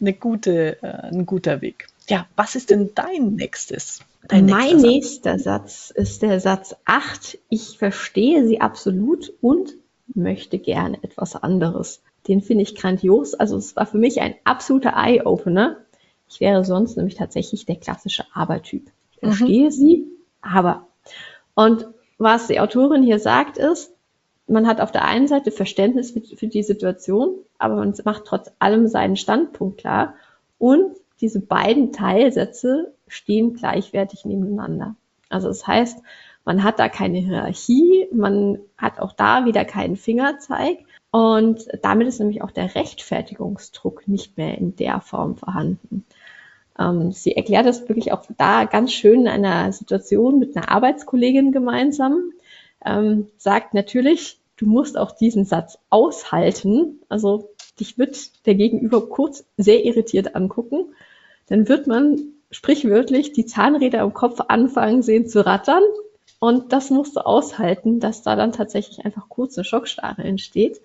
eine 0.00 0.14
gute, 0.14 0.82
äh, 0.82 0.86
ein 0.86 1.26
guter 1.26 1.60
Weg. 1.60 1.88
Ja, 2.08 2.26
was 2.36 2.54
ist 2.54 2.70
denn 2.70 2.90
dein 2.94 3.34
nächstes? 3.34 4.00
Dein 4.28 4.46
mein 4.46 4.78
nächster 4.78 5.38
Satz. 5.38 5.88
Satz 5.88 5.90
ist 5.90 6.22
der 6.22 6.40
Satz 6.40 6.74
8. 6.86 7.38
Ich 7.50 7.78
verstehe 7.78 8.46
sie 8.46 8.60
absolut 8.60 9.32
und 9.40 9.74
möchte 10.14 10.58
gerne 10.58 10.98
etwas 11.02 11.36
anderes. 11.36 12.02
Den 12.26 12.40
finde 12.40 12.62
ich 12.62 12.74
grandios. 12.74 13.34
Also 13.34 13.56
es 13.56 13.76
war 13.76 13.86
für 13.86 13.98
mich 13.98 14.20
ein 14.20 14.34
absoluter 14.44 14.94
Eye-Opener. 14.96 15.76
Ich 16.28 16.40
wäre 16.40 16.64
sonst 16.64 16.96
nämlich 16.96 17.14
tatsächlich 17.14 17.66
der 17.66 17.76
klassische 17.76 18.24
Abertyp. 18.34 18.90
Ich 19.12 19.22
mhm. 19.22 19.32
verstehe 19.32 19.66
mhm. 19.66 19.70
sie, 19.70 20.06
aber. 20.40 20.86
Und 21.54 21.86
was 22.16 22.48
die 22.48 22.60
Autorin 22.60 23.02
hier 23.02 23.18
sagt 23.18 23.58
ist, 23.58 23.92
man 24.46 24.66
hat 24.66 24.80
auf 24.80 24.92
der 24.92 25.04
einen 25.04 25.28
Seite 25.28 25.50
Verständnis 25.50 26.12
für, 26.12 26.22
für 26.22 26.46
die 26.46 26.62
Situation, 26.62 27.34
aber 27.58 27.76
man 27.76 27.94
macht 28.04 28.24
trotz 28.24 28.50
allem 28.58 28.88
seinen 28.88 29.16
Standpunkt 29.16 29.78
klar 29.78 30.14
und 30.58 30.96
diese 31.20 31.40
beiden 31.40 31.92
Teilsätze 31.92 32.94
stehen 33.08 33.54
gleichwertig 33.54 34.24
nebeneinander. 34.24 34.96
Also 35.28 35.48
das 35.48 35.66
heißt, 35.66 35.98
man 36.44 36.64
hat 36.64 36.78
da 36.78 36.88
keine 36.88 37.18
Hierarchie, 37.18 38.08
man 38.12 38.58
hat 38.76 39.00
auch 39.00 39.12
da 39.12 39.44
wieder 39.44 39.64
keinen 39.64 39.96
Fingerzeig 39.96 40.78
und 41.10 41.66
damit 41.82 42.08
ist 42.08 42.20
nämlich 42.20 42.42
auch 42.42 42.50
der 42.50 42.74
Rechtfertigungsdruck 42.74 44.08
nicht 44.08 44.36
mehr 44.36 44.56
in 44.56 44.76
der 44.76 45.00
Form 45.00 45.36
vorhanden. 45.36 46.04
Ähm, 46.78 47.12
sie 47.12 47.34
erklärt 47.36 47.66
das 47.66 47.88
wirklich 47.88 48.12
auch 48.12 48.24
da 48.36 48.64
ganz 48.64 48.92
schön 48.92 49.22
in 49.22 49.28
einer 49.28 49.72
Situation 49.72 50.38
mit 50.38 50.56
einer 50.56 50.70
Arbeitskollegin 50.70 51.52
gemeinsam. 51.52 52.32
Ähm, 52.84 53.28
sagt 53.36 53.74
natürlich, 53.74 54.38
du 54.56 54.66
musst 54.66 54.96
auch 54.96 55.12
diesen 55.12 55.44
Satz 55.44 55.78
aushalten. 55.90 57.00
Also 57.08 57.50
dich 57.80 57.98
wird 57.98 58.46
der 58.46 58.54
Gegenüber 58.54 59.08
kurz 59.08 59.44
sehr 59.56 59.84
irritiert 59.84 60.34
angucken 60.34 60.94
dann 61.48 61.68
wird 61.68 61.86
man 61.86 62.20
sprichwörtlich 62.50 63.32
die 63.32 63.46
Zahnräder 63.46 64.00
im 64.00 64.14
Kopf 64.14 64.40
anfangen 64.48 65.02
sehen 65.02 65.26
zu 65.26 65.44
rattern. 65.44 65.82
Und 66.40 66.72
das 66.72 66.90
musst 66.90 67.16
du 67.16 67.26
aushalten, 67.26 68.00
dass 68.00 68.22
da 68.22 68.36
dann 68.36 68.52
tatsächlich 68.52 69.04
einfach 69.04 69.28
kurze 69.28 69.64
Schockstarre 69.64 70.22
entsteht. 70.22 70.80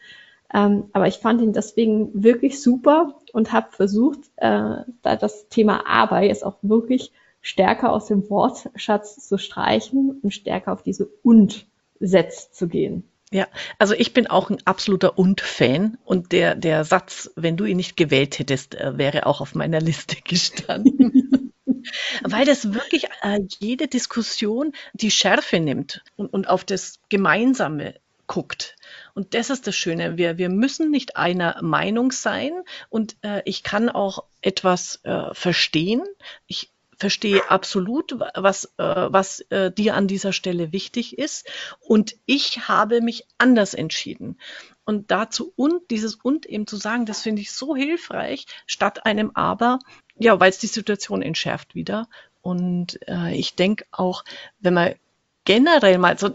Ähm, 0.54 0.86
aber 0.93 1.08
ich 1.08 1.17
fand 1.17 1.41
ihn 1.41 1.54
deswegen 1.54 2.23
wirklich 2.23 2.62
super 2.62 3.19
und 3.34 3.52
habe 3.54 3.71
versucht, 3.71 4.19
äh, 4.38 4.78
da 5.02 5.15
das 5.15 5.47
Thema 5.49 5.88
Aber 5.88 6.21
jetzt 6.21 6.45
auch 6.45 6.58
wirklich 6.62 7.12
stärker 7.41 7.91
aus 7.91 8.08
dem 8.08 8.30
Wortschatz 8.30 9.28
zu 9.28 9.38
streichen 9.38 10.19
und 10.21 10.32
stärker 10.32 10.73
auf 10.73 10.84
diese 10.84 11.10
Und-Sätze 11.23 12.52
zu 12.52 12.67
gehen. 12.67 13.04
Ja, 13.34 13.48
also 13.80 13.96
ich 13.96 14.13
bin 14.13 14.28
auch 14.28 14.52
ein 14.52 14.60
absoluter 14.65 15.17
Und-Fan 15.17 15.98
und 16.06 16.32
der, 16.32 16.54
der 16.54 16.86
Satz, 16.86 17.32
wenn 17.36 17.58
du 17.58 17.65
ihn 17.65 17.78
nicht 17.78 17.98
gewählt 17.98 18.38
hättest, 18.38 18.76
äh, 18.76 18.96
wäre 19.00 19.26
auch 19.26 19.41
auf 19.41 19.56
meiner 19.56 19.82
Liste 19.82 20.17
gestanden. 20.24 21.52
Weil 22.22 22.46
das 22.46 22.76
wirklich 22.76 23.06
äh, 23.24 23.39
jede 23.60 23.88
Diskussion 23.88 24.74
die 24.93 25.10
Schärfe 25.10 25.60
nimmt 25.60 26.04
und, 26.15 26.32
und 26.32 26.48
auf 26.48 26.63
das 26.63 27.00
Gemeinsame 27.10 27.96
guckt. 28.28 28.76
Und 29.15 29.34
das 29.34 29.50
ist 29.50 29.65
das 29.65 29.76
Schöne. 29.76 30.15
Wir, 30.15 30.38
wir 30.38 30.50
müssen 30.50 30.91
nicht 30.91 31.17
einer 31.17 31.60
Meinung 31.63 32.12
sein 32.12 32.52
und 32.89 33.15
äh, 33.24 33.41
ich 33.46 33.63
kann 33.63 33.89
auch 33.89 34.26
etwas 34.41 35.00
äh, 35.06 35.34
verstehen. 35.34 36.04
Ich 36.46 36.69
verstehe 37.04 37.50
absolut, 37.52 38.18
was, 38.34 38.63
äh, 38.78 39.08
was 39.10 39.42
äh, 39.50 39.74
dir 39.74 39.96
an 39.96 40.08
dieser 40.08 40.32
Stelle 40.32 40.72
wichtig 40.72 41.18
ist. 41.18 41.46
Und 41.82 42.16
ich 42.26 42.70
habe 42.70 43.02
mich 43.02 43.28
anders 43.38 43.74
entschieden. 43.74 44.39
Und 44.86 45.12
dazu 45.12 45.52
und 45.58 45.92
dieses 45.92 46.16
und 46.16 46.46
eben 46.46 46.66
zu 46.66 46.78
sagen, 46.78 47.06
das 47.06 47.22
finde 47.22 47.42
ich 47.42 47.52
so 47.52 47.76
hilfreich, 47.76 48.46
statt 48.68 49.06
einem 49.06 49.32
aber, 49.34 49.80
ja, 50.16 50.39
weil 50.39 50.50
es 50.50 50.60
die 50.60 50.68
Situation 50.68 51.22
entschärft 51.22 51.76
wieder. 51.76 52.08
Und 52.42 52.98
äh, 53.10 53.36
ich 53.36 53.56
denke 53.56 53.84
auch, 53.92 54.24
wenn 54.62 54.74
man 54.74 54.96
generell 55.44 55.98
mal 55.98 56.18
so, 56.18 56.32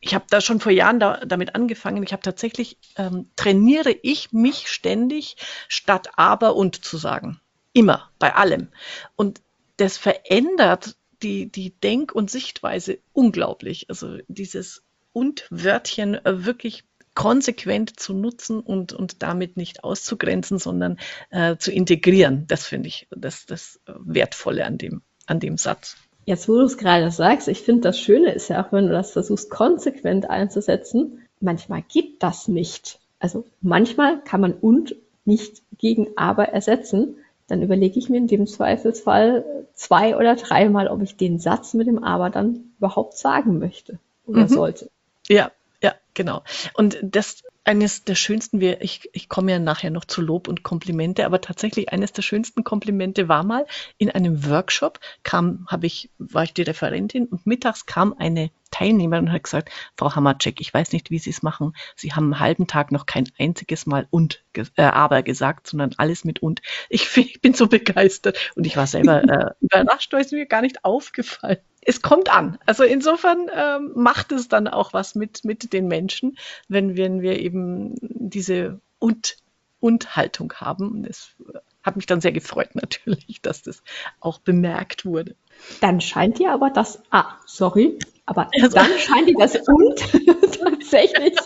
ich 0.00 0.14
habe 0.14 0.26
da 0.28 0.42
schon 0.42 0.60
vor 0.60 0.72
Jahren 0.72 1.00
da, 1.00 1.24
damit 1.24 1.54
angefangen. 1.54 2.02
Ich 2.02 2.12
habe 2.12 2.22
tatsächlich 2.22 2.76
ähm, 2.96 3.30
trainiere 3.36 3.96
ich 4.02 4.32
mich 4.32 4.68
ständig, 4.68 5.36
statt 5.68 6.10
aber 6.16 6.56
und 6.56 6.84
zu 6.84 6.98
sagen. 6.98 7.40
Immer, 7.72 8.10
bei 8.18 8.34
allem. 8.34 8.68
Und 9.16 9.40
das 9.80 9.96
verändert 9.96 10.96
die, 11.22 11.50
die 11.50 11.70
Denk- 11.80 12.14
und 12.14 12.30
Sichtweise 12.30 12.98
unglaublich. 13.12 13.86
Also 13.88 14.18
dieses 14.28 14.82
Und-Wörtchen 15.12 16.14
äh, 16.24 16.44
wirklich 16.44 16.84
konsequent 17.14 17.98
zu 17.98 18.14
nutzen 18.14 18.60
und, 18.60 18.92
und 18.92 19.22
damit 19.22 19.56
nicht 19.56 19.84
auszugrenzen, 19.84 20.58
sondern 20.58 20.98
äh, 21.30 21.56
zu 21.56 21.72
integrieren. 21.72 22.46
Das 22.46 22.66
finde 22.66 22.88
ich 22.88 23.08
das, 23.10 23.46
das 23.46 23.80
Wertvolle 23.86 24.64
an 24.64 24.78
dem, 24.78 25.02
an 25.26 25.40
dem 25.40 25.58
Satz. 25.58 25.96
Jetzt, 26.24 26.48
wo 26.48 26.54
du 26.54 26.62
es 26.62 26.78
gerade 26.78 27.10
sagst, 27.10 27.48
ich 27.48 27.60
finde, 27.60 27.82
das 27.82 27.98
Schöne 27.98 28.32
ist 28.32 28.48
ja 28.48 28.64
auch, 28.64 28.72
wenn 28.72 28.86
du 28.86 28.92
das 28.92 29.12
versuchst, 29.12 29.50
konsequent 29.50 30.30
einzusetzen, 30.30 31.26
manchmal 31.40 31.82
geht 31.82 32.22
das 32.22 32.46
nicht. 32.46 33.00
Also 33.18 33.46
manchmal 33.60 34.22
kann 34.22 34.40
man 34.40 34.52
und 34.52 34.94
nicht 35.24 35.62
gegen 35.76 36.08
aber 36.16 36.48
ersetzen. 36.48 37.16
Dann 37.50 37.62
überlege 37.62 37.98
ich 37.98 38.08
mir 38.08 38.18
in 38.18 38.28
dem 38.28 38.46
Zweifelsfall 38.46 39.44
zwei 39.74 40.16
oder 40.16 40.36
dreimal, 40.36 40.86
ob 40.86 41.02
ich 41.02 41.16
den 41.16 41.40
Satz 41.40 41.74
mit 41.74 41.88
dem 41.88 42.02
aber 42.04 42.30
dann 42.30 42.70
überhaupt 42.78 43.18
sagen 43.18 43.58
möchte 43.58 43.98
oder 44.24 44.42
mhm. 44.42 44.48
sollte. 44.48 44.90
Ja, 45.28 45.50
ja, 45.82 45.94
genau. 46.14 46.42
Und 46.74 46.98
das 47.02 47.42
eines 47.64 48.04
der 48.04 48.14
schönsten, 48.14 48.60
wir, 48.60 48.82
ich, 48.82 49.10
ich 49.12 49.28
komme 49.28 49.50
ja 49.50 49.58
nachher 49.58 49.90
noch 49.90 50.04
zu 50.04 50.22
Lob 50.22 50.46
und 50.46 50.62
Komplimente, 50.62 51.26
aber 51.26 51.40
tatsächlich 51.40 51.92
eines 51.92 52.12
der 52.12 52.22
schönsten 52.22 52.62
Komplimente 52.62 53.28
war 53.28 53.42
mal 53.42 53.66
in 53.98 54.10
einem 54.10 54.48
Workshop, 54.48 55.00
kam, 55.24 55.66
habe 55.68 55.86
ich, 55.86 56.08
war 56.18 56.44
ich 56.44 56.54
die 56.54 56.62
Referentin 56.62 57.26
und 57.26 57.46
mittags 57.46 57.84
kam 57.86 58.14
eine 58.16 58.50
Teilnehmerin 58.80 59.26
und 59.26 59.32
hat 59.32 59.44
gesagt, 59.44 59.70
Frau 59.96 60.14
Hammercheck, 60.14 60.60
ich 60.60 60.72
weiß 60.72 60.92
nicht, 60.92 61.10
wie 61.10 61.18
Sie 61.18 61.30
es 61.30 61.42
machen. 61.42 61.74
Sie 61.96 62.12
haben 62.12 62.32
einen 62.32 62.40
halben 62.40 62.66
Tag 62.66 62.92
noch 62.92 63.04
kein 63.04 63.28
einziges 63.38 63.84
Mal 63.86 64.06
und 64.10 64.42
äh, 64.54 64.82
aber 64.82 65.22
gesagt, 65.22 65.66
sondern 65.66 65.92
alles 65.98 66.24
mit 66.24 66.42
und. 66.42 66.62
Ich, 66.88 67.16
ich 67.16 67.40
bin 67.42 67.52
so 67.52 67.66
begeistert 67.66 68.38
und 68.56 68.66
ich 68.66 68.76
war 68.76 68.86
selber 68.86 69.22
äh, 69.28 69.50
überrascht, 69.60 70.12
weil 70.12 70.22
es 70.22 70.32
mir 70.32 70.46
gar 70.46 70.62
nicht 70.62 70.84
aufgefallen 70.84 71.58
es 71.82 72.02
kommt 72.02 72.30
an. 72.30 72.58
Also 72.66 72.84
insofern 72.84 73.50
ähm, 73.54 73.92
macht 73.94 74.32
es 74.32 74.48
dann 74.48 74.68
auch 74.68 74.92
was 74.92 75.14
mit, 75.14 75.46
mit 75.46 75.72
den 75.72 75.88
Menschen, 75.88 76.36
wenn 76.68 76.94
wir, 76.94 77.22
wir 77.22 77.40
eben 77.40 77.94
diese 78.02 78.82
und, 78.98 79.38
und 79.80 80.14
Haltung 80.14 80.52
haben. 80.52 80.90
Und 80.90 81.06
es 81.06 81.34
hat 81.82 81.96
mich 81.96 82.04
dann 82.04 82.20
sehr 82.20 82.32
gefreut 82.32 82.74
natürlich, 82.74 83.40
dass 83.40 83.62
das 83.62 83.82
auch 84.20 84.40
bemerkt 84.40 85.06
wurde. 85.06 85.36
Dann 85.80 86.02
scheint 86.02 86.38
dir 86.38 86.52
aber 86.52 86.68
das, 86.68 87.02
ah, 87.10 87.36
sorry, 87.46 87.98
aber 88.30 88.48
dann 88.72 88.90
scheint 88.98 89.28
dir 89.28 89.34
das 89.36 89.56
und 89.56 89.98
tatsächlich 90.62 91.36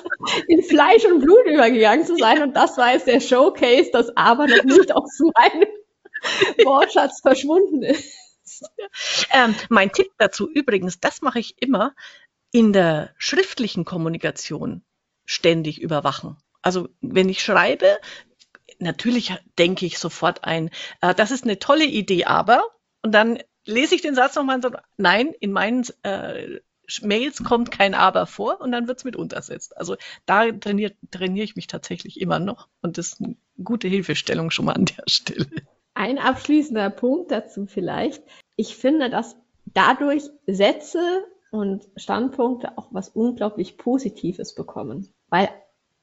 in 0.48 0.62
Fleisch 0.62 1.04
und 1.06 1.20
Blut 1.20 1.46
übergegangen 1.46 2.04
zu 2.04 2.14
sein. 2.16 2.42
Und 2.42 2.54
das 2.54 2.76
war 2.76 2.92
jetzt 2.92 3.06
der 3.06 3.20
Showcase, 3.20 3.90
dass 3.90 4.14
aber 4.16 4.46
noch 4.46 4.64
nicht 4.64 4.94
aus 4.94 5.18
meinem 5.34 5.68
Wortschatz 6.64 7.22
verschwunden 7.22 7.82
ist. 7.82 8.14
Ähm, 9.32 9.54
mein 9.70 9.92
Tipp 9.92 10.08
dazu 10.18 10.48
übrigens, 10.48 11.00
das 11.00 11.22
mache 11.22 11.38
ich 11.38 11.54
immer 11.58 11.94
in 12.52 12.74
der 12.74 13.10
schriftlichen 13.16 13.86
Kommunikation 13.86 14.84
ständig 15.24 15.80
überwachen. 15.80 16.36
Also 16.60 16.90
wenn 17.00 17.30
ich 17.30 17.42
schreibe, 17.42 17.98
natürlich 18.78 19.34
denke 19.58 19.86
ich 19.86 19.98
sofort 19.98 20.44
ein, 20.44 20.68
äh, 21.00 21.14
das 21.14 21.30
ist 21.30 21.44
eine 21.44 21.58
tolle 21.58 21.86
Idee, 21.86 22.26
aber 22.26 22.62
und 23.02 23.12
dann 23.12 23.38
lese 23.64 23.94
ich 23.94 24.02
den 24.02 24.14
Satz 24.14 24.34
nochmal 24.34 24.56
und 24.56 24.62
sage, 24.62 24.82
nein, 24.98 25.32
in 25.40 25.52
meinen 25.52 25.84
äh, 26.02 26.60
Mails 27.02 27.42
kommt 27.42 27.70
kein 27.70 27.94
Aber 27.94 28.26
vor 28.26 28.60
und 28.60 28.72
dann 28.72 28.88
wird 28.88 28.98
es 28.98 29.04
mit 29.04 29.16
untersetzt. 29.16 29.76
Also 29.76 29.96
da 30.26 30.50
trainiere 30.52 30.92
trainiere 31.10 31.44
ich 31.44 31.56
mich 31.56 31.66
tatsächlich 31.66 32.20
immer 32.20 32.38
noch 32.38 32.68
und 32.82 32.98
das 32.98 33.14
ist 33.14 33.22
eine 33.22 33.36
gute 33.62 33.88
Hilfestellung 33.88 34.50
schon 34.50 34.66
mal 34.66 34.72
an 34.72 34.86
der 34.86 35.04
Stelle. 35.06 35.46
Ein 35.94 36.18
abschließender 36.18 36.90
Punkt 36.90 37.30
dazu 37.30 37.66
vielleicht. 37.66 38.22
Ich 38.56 38.76
finde, 38.76 39.10
dass 39.10 39.36
dadurch 39.66 40.24
Sätze 40.46 41.24
und 41.50 41.88
Standpunkte 41.96 42.76
auch 42.76 42.88
was 42.90 43.08
unglaublich 43.08 43.76
Positives 43.76 44.54
bekommen. 44.54 45.08
Weil 45.28 45.48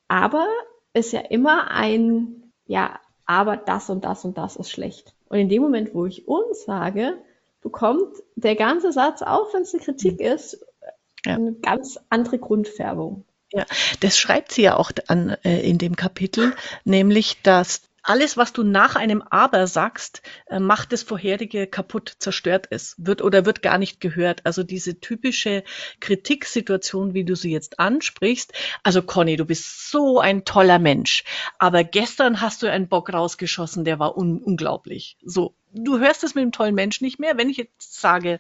aber 0.08 0.48
ist 0.94 1.14
ja 1.14 1.22
immer 1.22 1.72
ein, 1.72 2.52
ja, 2.66 3.00
aber 3.26 3.58
das 3.58 3.90
und 3.90 4.04
das 4.06 4.26
und 4.26 4.38
das 4.38 4.56
ist 4.56 4.70
schlecht. 4.70 5.14
Und 5.30 5.40
in 5.40 5.50
dem 5.50 5.62
Moment, 5.62 5.94
wo 5.94 6.06
ich 6.06 6.28
uns 6.28 6.64
sage, 6.66 7.18
bekommt 7.62 8.16
der 8.36 8.56
ganze 8.56 8.92
Satz, 8.92 9.22
auch 9.22 9.54
wenn 9.54 9.62
es 9.62 9.74
eine 9.74 9.84
Kritik 9.84 10.20
mhm. 10.20 10.26
ist, 10.26 10.66
ja. 11.26 11.36
eine 11.36 11.54
ganz 11.54 12.00
andere 12.10 12.40
Grundfärbung. 12.40 13.26
Ja, 13.54 13.66
das 14.00 14.18
schreibt 14.18 14.54
sie 14.54 14.62
ja 14.62 14.78
auch 14.78 14.92
an, 15.08 15.36
äh, 15.44 15.62
in 15.62 15.78
dem 15.78 15.96
Kapitel, 15.96 16.54
nämlich, 16.86 17.42
dass 17.42 17.82
alles, 18.04 18.36
was 18.38 18.54
du 18.54 18.64
nach 18.64 18.96
einem 18.96 19.22
Aber 19.30 19.68
sagst, 19.68 20.22
äh, 20.48 20.60
macht 20.60 20.92
das 20.92 21.04
vorherige 21.04 21.68
kaputt, 21.68 22.16
zerstört 22.20 22.68
es, 22.72 22.96
wird 22.98 23.22
oder 23.22 23.46
wird 23.46 23.62
gar 23.62 23.78
nicht 23.78 24.00
gehört. 24.00 24.46
Also 24.46 24.64
diese 24.64 25.00
typische 25.00 25.64
Kritiksituation, 26.00 27.14
wie 27.14 27.24
du 27.24 27.36
sie 27.36 27.52
jetzt 27.52 27.80
ansprichst. 27.80 28.54
Also 28.84 29.02
Conny, 29.02 29.36
du 29.36 29.46
bist 29.46 29.92
so 29.92 30.20
ein 30.20 30.46
toller 30.46 30.80
Mensch, 30.80 31.24
aber 31.60 31.84
gestern 31.84 32.42
hast 32.42 32.64
du 32.64 32.72
einen 32.72 32.88
Bock 32.88 33.14
rausgeschossen, 33.14 33.86
der 33.86 34.00
war 34.00 34.18
un 34.18 34.42
unglaublich. 34.42 35.18
So, 35.24 35.54
du 35.74 36.00
hörst 36.00 36.24
es 36.24 36.36
mit 36.36 36.44
dem 36.44 36.52
tollen 36.52 36.76
Mensch 36.76 37.02
nicht 37.02 37.20
mehr. 37.20 37.38
Wenn 37.38 37.50
ich 37.50 37.58
jetzt 37.58 38.02
sage, 38.02 38.40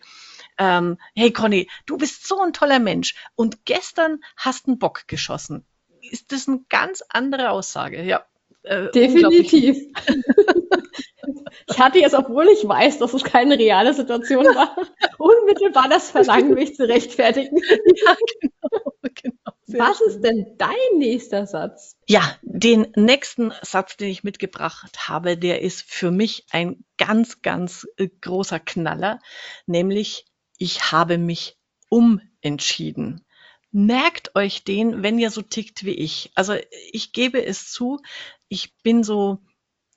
ähm, 0.61 0.99
hey 1.15 1.33
Conny, 1.33 1.67
du 1.87 1.97
bist 1.97 2.27
so 2.27 2.39
ein 2.39 2.53
toller 2.53 2.77
Mensch 2.77 3.15
und 3.33 3.65
gestern 3.65 4.19
hast 4.37 4.67
einen 4.67 4.77
Bock 4.77 5.07
geschossen, 5.07 5.65
ist 6.11 6.31
das 6.31 6.47
eine 6.47 6.59
ganz 6.69 7.03
andere 7.09 7.49
Aussage. 7.49 8.03
Ja, 8.03 8.23
äh, 8.61 8.91
Definitiv. 8.91 9.77
ich 11.67 11.79
hatte 11.79 11.97
jetzt, 11.97 12.13
obwohl 12.13 12.47
ich 12.49 12.67
weiß, 12.67 12.99
dass 12.99 13.15
es 13.15 13.23
keine 13.23 13.57
reale 13.57 13.95
Situation 13.95 14.45
war, 14.45 14.75
unmittelbar 15.17 15.89
das 15.89 16.11
Verlangen, 16.11 16.53
mich 16.53 16.75
zu 16.75 16.87
rechtfertigen. 16.87 17.57
ja, 17.57 18.15
genau. 18.39 18.93
genau. 19.01 19.79
Was 19.79 19.97
schön. 19.97 20.07
ist 20.09 20.21
denn 20.21 20.45
dein 20.59 20.99
nächster 20.99 21.47
Satz? 21.47 21.97
Ja, 22.07 22.35
den 22.43 22.87
nächsten 22.95 23.51
Satz, 23.63 23.97
den 23.97 24.09
ich 24.09 24.23
mitgebracht 24.23 25.07
habe, 25.09 25.37
der 25.37 25.61
ist 25.61 25.81
für 25.89 26.11
mich 26.11 26.45
ein 26.51 26.83
ganz, 26.99 27.41
ganz 27.41 27.87
äh, 27.97 28.09
großer 28.21 28.59
Knaller, 28.59 29.17
nämlich 29.65 30.25
ich 30.61 30.91
habe 30.91 31.17
mich 31.17 31.57
umentschieden. 31.89 33.25
Merkt 33.71 34.35
euch 34.35 34.63
den, 34.63 35.01
wenn 35.01 35.17
ihr 35.17 35.31
so 35.31 35.41
tickt 35.41 35.85
wie 35.85 35.95
ich. 35.95 36.31
Also 36.35 36.53
ich 36.91 37.13
gebe 37.13 37.43
es 37.43 37.71
zu, 37.71 37.99
ich 38.47 38.77
bin 38.83 39.03
so, 39.03 39.39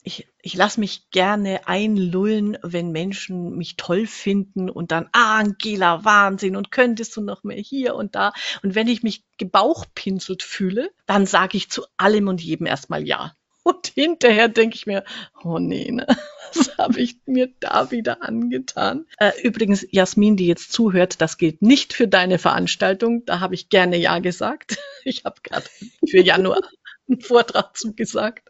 ich, 0.03 0.27
ich 0.41 0.55
lasse 0.55 0.81
mich 0.81 1.11
gerne 1.11 1.69
einlullen, 1.69 2.57
wenn 2.63 2.93
Menschen 2.93 3.57
mich 3.57 3.77
toll 3.77 4.07
finden 4.07 4.71
und 4.71 4.91
dann, 4.91 5.11
ah, 5.13 5.39
Angela, 5.39 6.03
Wahnsinn 6.07 6.57
und 6.57 6.71
könntest 6.71 7.15
du 7.17 7.21
noch 7.21 7.45
mehr 7.45 7.59
hier 7.59 7.95
und 7.95 8.15
da. 8.15 8.33
Und 8.63 8.75
wenn 8.75 8.89
ich 8.89 9.03
mich 9.03 9.23
gebauchpinselt 9.37 10.43
fühle, 10.43 10.91
dann 11.05 11.27
sage 11.27 11.59
ich 11.59 11.69
zu 11.69 11.85
allem 11.99 12.29
und 12.29 12.41
jedem 12.41 12.65
erstmal 12.65 13.07
ja. 13.07 13.35
Und 13.65 13.89
hinterher 13.89 14.49
denke 14.49 14.77
ich 14.77 14.87
mir, 14.87 15.05
oh 15.43 15.59
nee, 15.59 15.91
ne? 15.91 16.07
Was 16.55 16.77
habe 16.79 17.01
ich 17.01 17.17
mir 17.27 17.53
da 17.61 17.91
wieder 17.91 18.23
angetan? 18.23 19.07
Äh, 19.19 19.33
übrigens, 19.43 19.87
Jasmin, 19.91 20.37
die 20.37 20.47
jetzt 20.47 20.73
zuhört, 20.73 21.21
das 21.21 21.39
gilt 21.39 21.63
nicht 21.63 21.93
für 21.93 22.09
deine 22.09 22.39
Veranstaltung. 22.39 23.25
Da 23.25 23.41
habe 23.41 23.55
ich 23.55 23.69
gerne 23.69 23.97
Ja 23.97 24.19
gesagt. 24.19 24.79
Ich 25.07 25.25
habe 25.27 25.37
gerade 25.43 25.67
für 26.09 26.21
Januar 26.21 26.61
einen 27.09 27.21
Vortrag 27.21 27.77
zugesagt. 27.77 28.49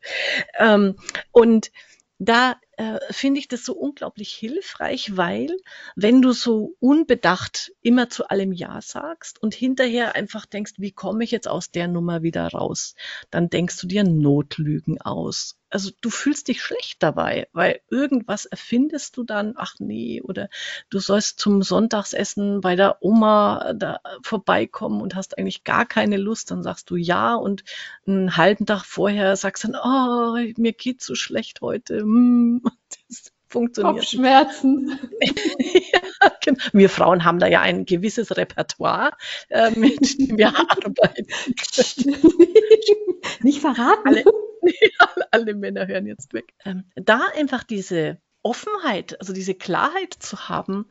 Ähm, 0.57 0.95
und 1.33 1.73
da 2.21 2.55
äh, 2.77 2.99
finde 3.11 3.41
ich 3.41 3.49
das 3.49 3.65
so 3.65 3.75
unglaublich 3.75 4.33
hilfreich, 4.33 5.17
weil 5.17 5.57
wenn 5.97 6.23
du 6.23 6.33
so 6.33 6.75
unbedacht 6.81 7.73
immer 7.83 8.09
zu 8.09 8.29
allem 8.29 8.53
Ja 8.53 8.81
sagst 8.81 9.43
und 9.43 9.55
hinterher 9.55 10.15
einfach 10.15 10.47
denkst, 10.47 10.75
wie 10.79 10.93
komme 10.93 11.25
ich 11.25 11.33
jetzt 11.33 11.49
aus 11.49 11.71
der 11.71 11.89
Nummer 11.89 12.23
wieder 12.23 12.47
raus, 12.49 12.95
dann 13.31 13.51
denkst 13.51 13.81
du 13.81 13.87
dir 13.87 14.05
Notlügen 14.05 15.01
aus 15.01 15.57
also 15.75 15.91
du 16.01 16.09
fühlst 16.09 16.47
dich 16.49 16.63
schlecht 16.63 17.03
dabei, 17.03 17.49
weil 17.53 17.81
irgendwas 17.91 18.47
erfindest 18.47 19.17
du 19.17 19.25
dann, 19.25 19.55
ach 19.57 19.75
nee, 19.81 20.23
oder 20.23 20.49
du 20.89 21.01
sollst 21.01 21.41
zum 21.41 21.63
Sonntagsessen 21.63 22.61
bei 22.61 22.77
der 22.77 22.99
Oma 23.03 23.73
da 23.75 24.01
vorbeikommen 24.23 25.03
und 25.03 25.17
hast 25.17 25.37
eigentlich 25.37 25.65
gar 25.65 25.85
keine 25.85 26.17
Lust, 26.17 26.53
dann 26.53 26.63
sagst 26.63 26.91
du 26.91 26.97
ja 26.97 27.35
und 27.35 27.65
einen 28.07 28.37
halben 28.37 28.67
Tag 28.67 28.85
vorher 28.85 29.37
sagst 29.37 29.65
dann, 29.65 29.75
oh, 29.75 30.39
mir 30.57 30.73
geht's 30.73 31.07
so 31.07 31.17
schlecht 31.17 31.61
heute. 31.61 31.99
Hm, 31.99 32.63
das 33.09 33.34
funktioniert. 33.55 33.97
Kopfschmerzen. 33.97 34.99
ja, 35.21 36.33
genau. 36.43 36.59
Wir 36.73 36.91
Frauen 36.91 37.25
haben 37.25 37.39
da 37.39 37.47
ja 37.47 37.61
ein 37.61 37.85
gewisses 37.87 38.37
Repertoire, 38.37 39.13
äh, 39.49 39.71
mit 39.71 40.19
dem 40.19 40.37
wir 40.37 40.49
arbeiten. 40.49 41.27
Nicht 43.43 43.61
verraten. 43.61 44.07
Alle, 44.09 44.25
alle, 45.31 45.55
Männer 45.55 45.87
hören 45.87 46.07
jetzt 46.07 46.35
weg. 46.35 46.53
Ähm, 46.65 46.85
da 46.97 47.21
einfach 47.37 47.63
diese 47.63 48.19
Offenheit, 48.43 49.19
also 49.21 49.33
diese 49.33 49.55
Klarheit 49.55 50.13
zu 50.13 50.49
haben, 50.49 50.87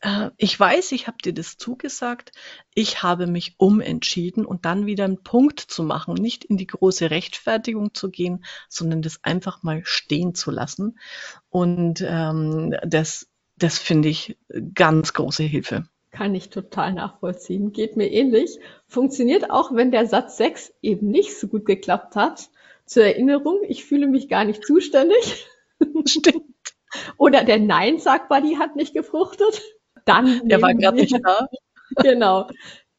äh, 0.00 0.30
ich 0.36 0.58
weiß, 0.58 0.92
ich 0.92 1.06
habe 1.06 1.18
dir 1.22 1.32
das 1.32 1.56
zugesagt, 1.56 2.32
ich 2.74 3.02
habe 3.02 3.26
mich 3.26 3.54
umentschieden 3.58 4.44
und 4.44 4.64
dann 4.64 4.86
wieder 4.86 5.04
einen 5.04 5.22
Punkt 5.22 5.60
zu 5.60 5.82
machen, 5.82 6.14
nicht 6.14 6.44
in 6.44 6.56
die 6.56 6.66
große 6.66 7.10
Rechtfertigung 7.10 7.94
zu 7.94 8.10
gehen, 8.10 8.44
sondern 8.68 9.02
das 9.02 9.22
einfach 9.24 9.62
mal 9.62 9.82
stehen 9.84 10.34
zu 10.34 10.50
lassen. 10.50 10.98
Und 11.48 12.04
ähm, 12.06 12.74
das, 12.82 13.28
das 13.56 13.78
finde 13.78 14.08
ich 14.08 14.36
ganz 14.74 15.12
große 15.12 15.42
Hilfe 15.42 15.84
kann 16.12 16.34
ich 16.34 16.50
total 16.50 16.92
nachvollziehen. 16.92 17.72
Geht 17.72 17.96
mir 17.96 18.10
ähnlich. 18.10 18.58
Funktioniert 18.88 19.50
auch, 19.50 19.74
wenn 19.74 19.90
der 19.90 20.06
Satz 20.06 20.36
6 20.38 20.74
eben 20.82 21.08
nicht 21.08 21.38
so 21.38 21.48
gut 21.48 21.66
geklappt 21.66 22.16
hat. 22.16 22.50
Zur 22.84 23.04
Erinnerung, 23.04 23.60
ich 23.68 23.84
fühle 23.84 24.08
mich 24.08 24.28
gar 24.28 24.44
nicht 24.44 24.64
zuständig. 24.64 25.46
Stimmt. 26.06 26.44
Oder 27.16 27.44
der 27.44 27.60
Nein-Sag-Buddy 27.60 28.56
hat 28.56 28.74
nicht 28.74 28.94
gefruchtet. 28.94 29.62
Dann 30.12 30.48
Der 30.48 30.62
war 30.62 30.74
gerade 30.74 30.96
nicht 30.96 31.18
da. 31.22 31.48
Genau. 31.96 32.48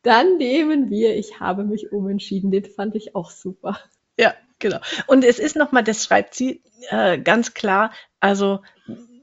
Dann 0.02 0.38
nehmen 0.38 0.89
wir, 0.89 1.15
ich 1.15 1.39
habe 1.39 1.63
mich 1.63 1.93
umentschieden. 1.93 2.52
Den 2.52 2.65
fand 2.65 2.95
ich 2.95 3.15
auch 3.15 3.32
super. 3.32 3.80
Ja, 4.17 4.34
genau. 4.60 4.80
Und 5.08 5.24
es 5.24 5.39
ist 5.39 5.56
nochmal, 5.56 5.84
das 5.84 6.04
schreibt 6.04 6.36
sie 6.36 6.62
äh, 6.89 7.17
ganz 7.17 7.54
klar, 7.54 7.93
also 8.19 8.60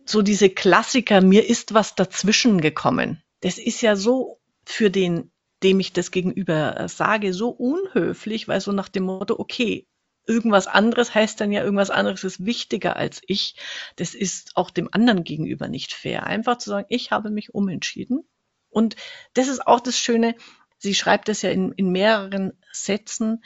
so 0.07 0.23
diese 0.23 0.49
Klassiker, 0.49 1.21
mir 1.21 1.47
ist 1.47 1.75
was 1.75 1.95
dazwischen 1.95 2.63
gekommen. 2.63 3.23
Das 3.41 3.59
ist 3.59 3.83
ja 3.83 3.95
so 3.95 4.39
für 4.65 4.91
den, 4.91 5.31
dem 5.63 5.81
ich 5.81 5.93
das 5.93 6.11
gegenüber 6.11 6.81
äh, 6.81 6.89
sage, 6.89 7.35
so 7.35 7.51
unhöflich, 7.51 8.49
weil 8.49 8.61
so 8.61 8.73
nach 8.73 8.89
dem 8.89 9.05
Motto, 9.05 9.39
okay, 9.39 9.87
irgendwas 10.29 10.67
anderes 10.67 11.15
heißt 11.15 11.41
dann 11.41 11.51
ja, 11.51 11.63
irgendwas 11.63 11.91
anderes 11.91 12.23
ist 12.23 12.45
wichtiger 12.45 12.97
als 12.97 13.21
ich. 13.27 13.57
Das 13.97 14.15
ist 14.15 14.57
auch 14.57 14.71
dem 14.71 14.89
anderen 14.93 15.25
gegenüber 15.25 15.69
nicht 15.69 15.93
fair. 15.93 16.27
Einfach 16.27 16.59
zu 16.59 16.71
sagen, 16.71 16.87
ich 16.91 17.11
habe 17.11 17.31
mich 17.31 17.55
umentschieden. 17.55 18.29
Und 18.71 18.97
das 19.35 19.49
ist 19.49 19.67
auch 19.67 19.81
das 19.81 19.99
Schöne, 19.99 20.35
sie 20.77 20.95
schreibt 20.95 21.29
es 21.29 21.43
ja 21.43 21.51
in, 21.51 21.73
in 21.73 21.91
mehreren 21.91 22.53
Sätzen, 22.71 23.43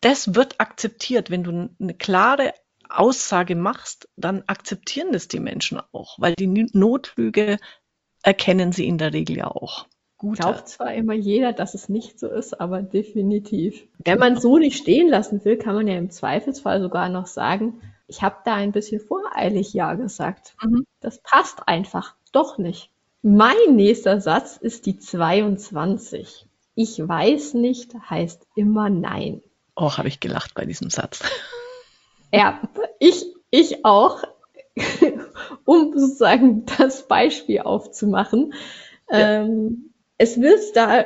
das 0.00 0.34
wird 0.34 0.60
akzeptiert. 0.60 1.30
Wenn 1.30 1.44
du 1.44 1.74
eine 1.80 1.94
klare 1.94 2.54
Aussage 2.88 3.56
machst, 3.56 4.08
dann 4.16 4.42
akzeptieren 4.46 5.12
das 5.12 5.28
die 5.28 5.40
Menschen 5.40 5.80
auch, 5.92 6.18
weil 6.18 6.34
die 6.34 6.46
Notlüge 6.46 7.58
erkennen 8.22 8.72
sie 8.72 8.86
in 8.86 8.98
der 8.98 9.12
Regel 9.12 9.38
ja 9.38 9.48
auch. 9.48 9.86
Gut. 10.22 10.38
Glaubt 10.38 10.68
zwar 10.68 10.94
immer 10.94 11.14
jeder, 11.14 11.52
dass 11.52 11.74
es 11.74 11.88
nicht 11.88 12.20
so 12.20 12.28
ist, 12.28 12.60
aber 12.60 12.80
definitiv. 12.80 13.88
Wenn 14.04 14.20
man 14.20 14.40
so 14.40 14.56
nicht 14.56 14.78
stehen 14.78 15.08
lassen 15.08 15.44
will, 15.44 15.56
kann 15.56 15.74
man 15.74 15.88
ja 15.88 15.98
im 15.98 16.10
Zweifelsfall 16.10 16.80
sogar 16.80 17.08
noch 17.08 17.26
sagen, 17.26 17.80
ich 18.06 18.22
habe 18.22 18.36
da 18.44 18.54
ein 18.54 18.70
bisschen 18.70 19.00
voreilig 19.00 19.74
Ja 19.74 19.94
gesagt. 19.94 20.54
Mhm. 20.62 20.86
Das 21.00 21.20
passt 21.24 21.66
einfach 21.66 22.14
doch 22.30 22.56
nicht. 22.56 22.90
Mein 23.22 23.74
nächster 23.74 24.20
Satz 24.20 24.56
ist 24.56 24.86
die 24.86 24.96
22. 24.96 26.46
Ich 26.76 27.00
weiß 27.00 27.54
nicht 27.54 27.92
heißt 28.08 28.46
immer 28.54 28.90
Nein. 28.90 29.42
Oh, 29.74 29.90
habe 29.90 30.06
ich 30.06 30.20
gelacht 30.20 30.54
bei 30.54 30.64
diesem 30.64 30.88
Satz. 30.88 31.20
Ja, 32.34 32.62
ich, 32.98 33.26
ich 33.50 33.84
auch, 33.84 34.22
um 35.66 35.98
sozusagen 35.98 36.64
das 36.78 37.06
Beispiel 37.06 37.60
aufzumachen. 37.60 38.54
Ja. 39.10 39.42
Ähm, 39.42 39.91
es 40.18 40.40
wird 40.40 40.76
da 40.76 41.04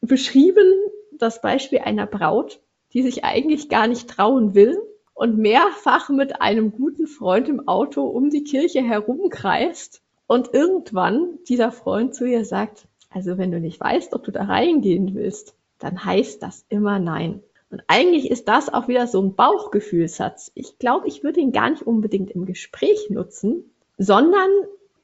beschrieben, 0.00 0.66
das 1.12 1.40
Beispiel 1.40 1.80
einer 1.80 2.06
Braut, 2.06 2.60
die 2.92 3.02
sich 3.02 3.24
eigentlich 3.24 3.68
gar 3.68 3.86
nicht 3.86 4.08
trauen 4.08 4.54
will 4.54 4.78
und 5.14 5.38
mehrfach 5.38 6.08
mit 6.08 6.40
einem 6.40 6.72
guten 6.72 7.06
Freund 7.06 7.48
im 7.48 7.66
Auto 7.68 8.02
um 8.02 8.30
die 8.30 8.44
Kirche 8.44 8.82
herumkreist 8.82 10.02
und 10.26 10.52
irgendwann 10.52 11.38
dieser 11.48 11.72
Freund 11.72 12.14
zu 12.14 12.26
ihr 12.26 12.44
sagt, 12.44 12.86
also 13.10 13.38
wenn 13.38 13.50
du 13.50 13.60
nicht 13.60 13.80
weißt, 13.80 14.12
ob 14.14 14.24
du 14.24 14.32
da 14.32 14.44
reingehen 14.44 15.14
willst, 15.14 15.54
dann 15.78 16.04
heißt 16.04 16.42
das 16.42 16.64
immer 16.68 16.98
nein. 16.98 17.42
Und 17.70 17.82
eigentlich 17.88 18.30
ist 18.30 18.48
das 18.48 18.72
auch 18.72 18.88
wieder 18.88 19.06
so 19.06 19.20
ein 19.20 19.34
Bauchgefühlsatz. 19.34 20.52
Ich 20.54 20.78
glaube, 20.78 21.08
ich 21.08 21.24
würde 21.24 21.40
ihn 21.40 21.52
gar 21.52 21.70
nicht 21.70 21.82
unbedingt 21.82 22.30
im 22.30 22.46
Gespräch 22.46 23.10
nutzen, 23.10 23.72
sondern 23.98 24.48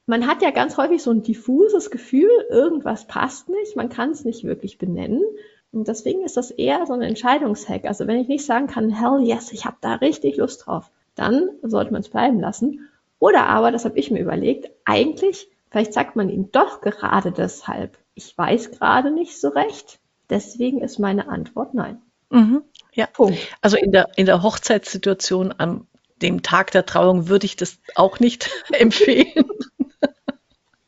man 0.07 0.27
hat 0.27 0.43
ja 0.43 0.51
ganz 0.51 0.77
häufig 0.77 1.03
so 1.03 1.11
ein 1.11 1.23
diffuses 1.23 1.91
Gefühl, 1.91 2.31
irgendwas 2.51 3.07
passt 3.07 3.49
nicht, 3.49 3.77
man 3.77 3.89
kann 3.89 4.11
es 4.11 4.25
nicht 4.25 4.45
wirklich 4.45 4.79
benennen. 4.79 5.23
Und 5.71 5.89
deswegen 5.89 6.23
ist 6.23 6.37
das 6.37 6.51
eher 6.51 6.85
so 6.87 6.93
ein 6.93 7.03
Entscheidungshack. 7.03 7.87
Also 7.87 8.07
wenn 8.07 8.19
ich 8.19 8.29
nicht 8.29 8.45
sagen 8.45 8.67
kann, 8.67 8.91
hell 8.91 9.21
yes, 9.23 9.53
ich 9.53 9.65
habe 9.65 9.77
da 9.81 9.95
richtig 9.95 10.37
Lust 10.37 10.67
drauf, 10.67 10.91
dann 11.15 11.49
sollte 11.63 11.93
man 11.93 12.03
es 12.03 12.11
bleiben 12.11 12.41
lassen. 12.41 12.89
Oder 13.19 13.47
aber, 13.47 13.71
das 13.71 13.85
habe 13.85 13.99
ich 13.99 14.11
mir 14.11 14.21
überlegt, 14.21 14.71
eigentlich, 14.85 15.49
vielleicht 15.71 15.95
sagt 15.95 16.17
man 16.17 16.29
ihm 16.29 16.51
doch 16.51 16.81
gerade 16.81 17.33
deshalb, 17.33 17.97
ich 18.15 18.37
weiß 18.37 18.73
gerade 18.73 19.11
nicht 19.11 19.41
so 19.41 19.49
recht. 19.49 19.99
Deswegen 20.29 20.83
ist 20.83 20.99
meine 20.99 21.29
Antwort 21.29 21.73
nein. 21.75 22.03
Mhm. 22.31 22.63
Ja. 22.93 23.07
Punkt. 23.07 23.39
Also 23.61 23.77
in 23.77 23.93
der, 23.93 24.09
in 24.17 24.27
der 24.27 24.43
Hochzeitssituation 24.43 25.53
an 25.53 25.87
dem 26.21 26.43
Tag 26.43 26.71
der 26.71 26.87
Trauung 26.87 27.29
würde 27.29 27.47
ich 27.47 27.57
das 27.57 27.79
auch 27.95 28.21
nicht 28.21 28.51
empfehlen. 28.73 29.45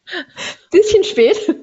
Bisschen 0.71 1.05
spät. 1.05 1.57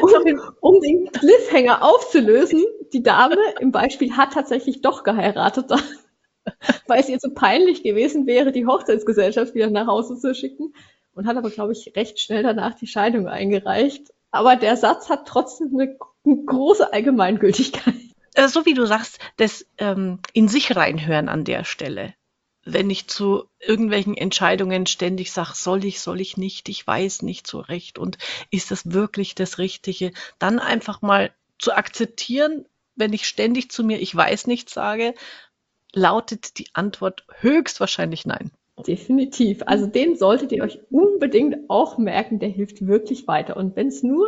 Um, 0.00 0.40
um, 0.60 0.80
den 0.80 1.10
Cliffhanger 1.10 1.82
aufzulösen, 1.82 2.64
die 2.92 3.02
Dame 3.02 3.36
im 3.60 3.72
Beispiel 3.72 4.16
hat 4.16 4.32
tatsächlich 4.32 4.80
doch 4.80 5.02
geheiratet, 5.02 5.70
weil 6.86 7.00
es 7.00 7.08
ihr 7.08 7.18
so 7.20 7.30
peinlich 7.34 7.82
gewesen 7.82 8.26
wäre, 8.26 8.52
die 8.52 8.66
Hochzeitsgesellschaft 8.66 9.54
wieder 9.54 9.70
nach 9.70 9.86
Hause 9.86 10.18
zu 10.18 10.34
schicken 10.34 10.72
und 11.14 11.26
hat 11.26 11.36
aber, 11.36 11.50
glaube 11.50 11.72
ich, 11.72 11.92
recht 11.96 12.20
schnell 12.20 12.42
danach 12.42 12.74
die 12.74 12.86
Scheidung 12.86 13.28
eingereicht. 13.28 14.12
Aber 14.30 14.56
der 14.56 14.76
Satz 14.76 15.10
hat 15.10 15.26
trotzdem 15.26 15.70
eine 15.74 15.96
große 16.24 16.92
Allgemeingültigkeit. 16.92 17.94
Äh, 18.34 18.48
so 18.48 18.64
wie 18.64 18.74
du 18.74 18.86
sagst, 18.86 19.18
das 19.36 19.66
ähm, 19.78 20.20
in 20.32 20.48
sich 20.48 20.74
reinhören 20.74 21.28
an 21.28 21.44
der 21.44 21.64
Stelle. 21.64 22.14
Wenn 22.64 22.90
ich 22.90 23.08
zu 23.08 23.44
irgendwelchen 23.58 24.16
Entscheidungen 24.16 24.86
ständig 24.86 25.32
sage, 25.32 25.52
soll 25.54 25.84
ich, 25.84 26.00
soll 26.00 26.20
ich 26.20 26.36
nicht, 26.36 26.68
ich 26.68 26.86
weiß 26.86 27.22
nicht 27.22 27.46
so 27.46 27.60
recht 27.60 27.98
und 27.98 28.18
ist 28.50 28.70
das 28.70 28.92
wirklich 28.92 29.34
das 29.34 29.58
Richtige, 29.58 30.12
dann 30.38 30.58
einfach 30.58 31.02
mal 31.02 31.32
zu 31.58 31.72
akzeptieren, 31.72 32.66
wenn 32.94 33.12
ich 33.12 33.26
ständig 33.26 33.70
zu 33.70 33.84
mir, 33.84 34.00
ich 34.00 34.14
weiß 34.14 34.46
nicht 34.46 34.70
sage, 34.70 35.14
lautet 35.92 36.58
die 36.58 36.66
Antwort 36.72 37.24
höchstwahrscheinlich 37.40 38.26
nein. 38.26 38.50
Definitiv. 38.86 39.62
Also 39.66 39.86
den 39.86 40.16
solltet 40.16 40.52
ihr 40.52 40.62
euch 40.62 40.80
unbedingt 40.90 41.68
auch 41.68 41.98
merken, 41.98 42.38
der 42.38 42.48
hilft 42.48 42.86
wirklich 42.86 43.28
weiter. 43.28 43.56
Und 43.56 43.76
wenn 43.76 43.88
es 43.88 44.02
nur 44.02 44.26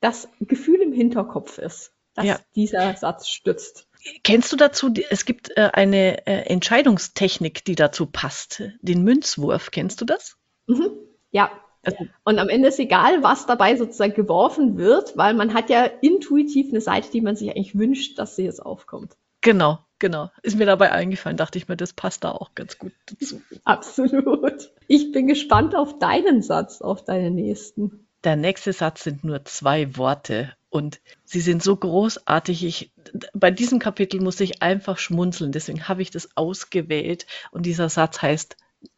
das 0.00 0.28
Gefühl 0.40 0.80
im 0.82 0.92
Hinterkopf 0.92 1.58
ist, 1.58 1.92
dass 2.14 2.26
ja. 2.26 2.38
dieser 2.54 2.96
Satz 2.96 3.28
stützt. 3.28 3.88
Kennst 4.22 4.52
du 4.52 4.56
dazu, 4.56 4.92
es 5.10 5.24
gibt 5.24 5.56
äh, 5.56 5.70
eine 5.72 6.26
äh, 6.26 6.46
Entscheidungstechnik, 6.46 7.64
die 7.64 7.74
dazu 7.74 8.06
passt, 8.06 8.62
den 8.80 9.02
Münzwurf. 9.02 9.70
Kennst 9.70 10.00
du 10.00 10.04
das? 10.04 10.36
Mhm. 10.66 10.90
Ja. 11.30 11.50
Also, 11.82 12.06
und 12.24 12.38
am 12.38 12.48
Ende 12.48 12.68
ist 12.68 12.78
egal, 12.78 13.22
was 13.22 13.46
dabei 13.46 13.76
sozusagen 13.76 14.14
geworfen 14.14 14.78
wird, 14.78 15.16
weil 15.16 15.34
man 15.34 15.52
hat 15.52 15.68
ja 15.68 15.84
intuitiv 15.84 16.70
eine 16.70 16.80
Seite, 16.80 17.10
die 17.10 17.20
man 17.20 17.36
sich 17.36 17.50
eigentlich 17.50 17.78
wünscht, 17.78 18.18
dass 18.18 18.36
sie 18.36 18.44
jetzt 18.44 18.64
aufkommt. 18.64 19.16
Genau, 19.42 19.78
genau. 19.98 20.30
Ist 20.42 20.56
mir 20.56 20.64
dabei 20.64 20.92
eingefallen, 20.92 21.36
dachte 21.36 21.58
ich 21.58 21.68
mir, 21.68 21.76
das 21.76 21.92
passt 21.92 22.24
da 22.24 22.32
auch 22.32 22.54
ganz 22.54 22.78
gut 22.78 22.92
dazu. 23.06 23.42
Absolut. 23.64 24.72
Ich 24.88 25.12
bin 25.12 25.26
gespannt 25.26 25.76
auf 25.76 25.98
deinen 25.98 26.40
Satz, 26.40 26.80
auf 26.80 27.04
deinen 27.04 27.34
nächsten. 27.34 28.08
Der 28.24 28.36
nächste 28.36 28.72
Satz 28.72 29.04
sind 29.04 29.22
nur 29.22 29.44
zwei 29.44 29.98
Worte 29.98 30.54
und 30.74 31.00
sie 31.22 31.40
sind 31.40 31.62
so 31.62 31.76
großartig. 31.76 32.64
Ich, 32.64 32.92
bei 33.32 33.52
diesem 33.52 33.78
Kapitel 33.78 34.20
muss 34.20 34.40
ich 34.40 34.60
einfach 34.60 34.98
schmunzeln, 34.98 35.52
deswegen 35.52 35.86
habe 35.86 36.02
ich 36.02 36.10
das 36.10 36.36
ausgewählt. 36.36 37.26
Und 37.52 37.64
dieser 37.64 37.88
Satz 37.88 38.20
heißt 38.20 38.56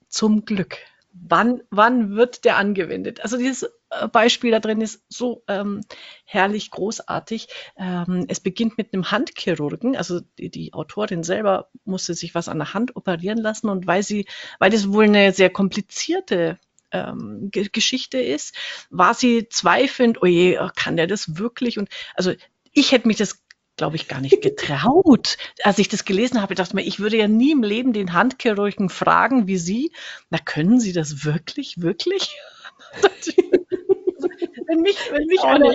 zum 0.08 0.46
Glück. 0.46 0.78
Wann, 1.12 1.60
wann 1.68 2.16
wird 2.16 2.46
der 2.46 2.56
angewendet? 2.56 3.20
Also 3.20 3.36
dieses 3.36 3.64
äh, 3.90 4.08
Beispiel 4.08 4.52
da 4.52 4.60
drin 4.60 4.80
ist 4.80 5.04
so 5.10 5.42
ähm, 5.48 5.82
herrlich 6.24 6.70
großartig. 6.70 7.48
Ähm, 7.76 8.24
es 8.28 8.40
beginnt 8.40 8.78
mit 8.78 8.94
einem 8.94 9.10
Handchirurgen, 9.10 9.96
also 9.96 10.20
die, 10.38 10.50
die, 10.50 10.72
Autorin 10.72 11.24
selber 11.24 11.68
musste 11.84 12.14
sich 12.14 12.34
was 12.34 12.48
an 12.48 12.58
der 12.58 12.72
Hand 12.72 12.96
operieren 12.96 13.38
lassen 13.38 13.68
und 13.68 13.86
weil 13.86 14.02
sie, 14.02 14.26
weil 14.58 14.70
das 14.70 14.92
wohl 14.92 15.04
eine 15.04 15.32
sehr 15.32 15.50
komplizierte 15.50 16.58
ähm, 16.92 17.50
Geschichte 17.50 18.20
ist, 18.20 18.54
war 18.90 19.14
sie 19.14 19.48
zweifelnd, 19.48 20.22
oh 20.22 20.26
je, 20.26 20.58
kann 20.76 20.96
der 20.96 21.06
das 21.06 21.36
wirklich? 21.38 21.78
Und 21.78 21.88
also 22.14 22.32
ich 22.72 22.92
hätte 22.92 23.08
mich 23.08 23.16
das 23.16 23.42
glaube 23.76 23.96
ich, 23.96 24.08
gar 24.08 24.20
nicht 24.20 24.42
getraut. 24.42 25.36
Als 25.62 25.78
ich 25.78 25.88
das 25.88 26.04
gelesen 26.04 26.40
habe, 26.40 26.54
dachte 26.54 26.70
ich 26.70 26.74
mir, 26.74 26.82
ich 26.82 26.98
würde 26.98 27.18
ja 27.18 27.28
nie 27.28 27.52
im 27.52 27.62
Leben 27.62 27.92
den 27.92 28.12
Handchirurgen 28.12 28.88
fragen, 28.88 29.46
wie 29.46 29.58
Sie. 29.58 29.92
Na, 30.30 30.38
können 30.38 30.80
Sie 30.80 30.92
das 30.92 31.24
wirklich, 31.24 31.80
wirklich? 31.80 32.36
wenn 34.66 34.80
mich, 34.80 34.98
wenn 35.10 35.26
mich 35.26 35.42
einer 35.42 35.74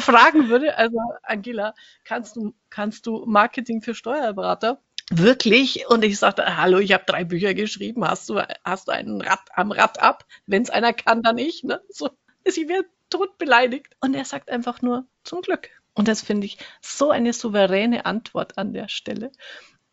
fragen 0.00 0.48
würde, 0.48 0.76
also 0.76 0.98
Angela, 1.22 1.74
kannst 2.04 2.36
du, 2.36 2.54
kannst 2.70 3.06
du 3.06 3.24
Marketing 3.26 3.82
für 3.82 3.94
Steuerberater? 3.94 4.80
Wirklich? 5.10 5.86
Und 5.88 6.04
ich 6.04 6.18
sagte, 6.18 6.56
hallo, 6.56 6.78
ich 6.78 6.92
habe 6.92 7.04
drei 7.06 7.24
Bücher 7.24 7.54
geschrieben, 7.54 8.04
hast 8.06 8.28
du, 8.28 8.40
hast 8.64 8.88
du 8.88 8.92
einen 8.92 9.20
Rad 9.20 9.40
am 9.54 9.70
Rad 9.70 10.00
ab? 10.00 10.24
Wenn 10.46 10.62
es 10.62 10.70
einer 10.70 10.92
kann, 10.92 11.22
dann 11.22 11.38
ich. 11.38 11.62
Ne? 11.62 11.82
So, 11.88 12.10
sie 12.44 12.68
wird 12.68 12.86
tot 13.10 13.36
beleidigt. 13.38 13.96
Und 14.00 14.14
er 14.14 14.24
sagt 14.24 14.50
einfach 14.50 14.82
nur, 14.82 15.06
zum 15.22 15.42
Glück. 15.42 15.68
Und 15.94 16.08
das 16.08 16.22
finde 16.22 16.46
ich 16.46 16.58
so 16.80 17.10
eine 17.10 17.32
souveräne 17.32 18.06
Antwort 18.06 18.58
an 18.58 18.72
der 18.72 18.88
Stelle. 18.88 19.30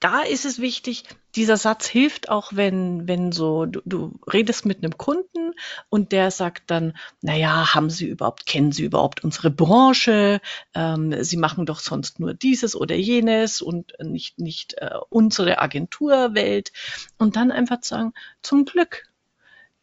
Da 0.01 0.23
ist 0.23 0.45
es 0.45 0.59
wichtig, 0.59 1.03
dieser 1.35 1.57
Satz 1.57 1.87
hilft 1.87 2.27
auch, 2.29 2.53
wenn, 2.55 3.07
wenn 3.07 3.31
so, 3.31 3.67
du, 3.67 3.81
du 3.85 4.19
redest 4.33 4.65
mit 4.65 4.79
einem 4.79 4.97
Kunden 4.97 5.53
und 5.89 6.11
der 6.11 6.31
sagt 6.31 6.71
dann, 6.71 6.97
naja, 7.21 7.75
haben 7.75 7.91
Sie 7.91 8.07
überhaupt, 8.07 8.47
kennen 8.47 8.71
Sie 8.71 8.83
überhaupt 8.83 9.23
unsere 9.23 9.51
Branche? 9.51 10.41
Ähm, 10.73 11.23
Sie 11.23 11.37
machen 11.37 11.67
doch 11.67 11.79
sonst 11.79 12.19
nur 12.19 12.33
dieses 12.33 12.75
oder 12.75 12.95
jenes 12.95 13.61
und 13.61 13.93
nicht, 14.01 14.39
nicht 14.39 14.73
äh, 14.79 14.89
unsere 15.09 15.59
Agenturwelt. 15.59 16.73
Und 17.19 17.35
dann 17.35 17.51
einfach 17.51 17.83
sagen, 17.83 18.13
zum 18.41 18.65
Glück 18.65 19.03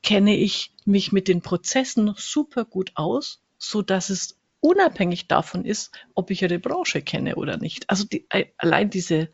kenne 0.02 0.36
ich 0.36 0.72
mich 0.84 1.12
mit 1.12 1.28
den 1.28 1.42
Prozessen 1.42 2.12
super 2.16 2.64
gut 2.64 2.90
aus, 2.96 3.40
so 3.56 3.82
dass 3.82 4.10
es 4.10 4.36
unabhängig 4.60 5.28
davon 5.28 5.64
ist, 5.64 5.92
ob 6.14 6.32
ich 6.32 6.42
Ihre 6.42 6.58
Branche 6.58 7.02
kenne 7.02 7.36
oder 7.36 7.56
nicht. 7.56 7.88
Also 7.88 8.04
die, 8.04 8.26
allein 8.58 8.90
diese, 8.90 9.28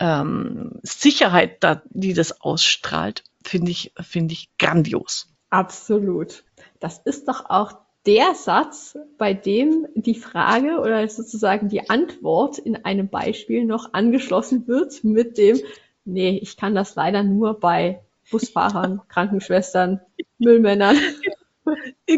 ähm, 0.00 0.80
Sicherheit, 0.82 1.62
da, 1.62 1.82
die 1.90 2.14
das 2.14 2.40
ausstrahlt, 2.40 3.22
finde 3.44 3.70
ich, 3.70 3.92
finde 4.00 4.32
ich 4.32 4.50
grandios. 4.58 5.28
Absolut. 5.50 6.44
Das 6.80 6.98
ist 6.98 7.28
doch 7.28 7.48
auch 7.48 7.74
der 8.06 8.34
Satz, 8.34 8.96
bei 9.18 9.34
dem 9.34 9.86
die 9.94 10.14
Frage 10.14 10.80
oder 10.80 11.06
sozusagen 11.08 11.68
die 11.68 11.90
Antwort 11.90 12.58
in 12.58 12.84
einem 12.84 13.08
Beispiel 13.08 13.64
noch 13.64 13.92
angeschlossen 13.92 14.66
wird 14.66 15.04
mit 15.04 15.36
dem, 15.36 15.60
nee, 16.04 16.38
ich 16.40 16.56
kann 16.56 16.74
das 16.74 16.94
leider 16.94 17.22
nur 17.22 17.60
bei 17.60 18.00
Busfahrern, 18.30 19.02
Krankenschwestern, 19.08 20.00
Müllmännern. 20.38 20.96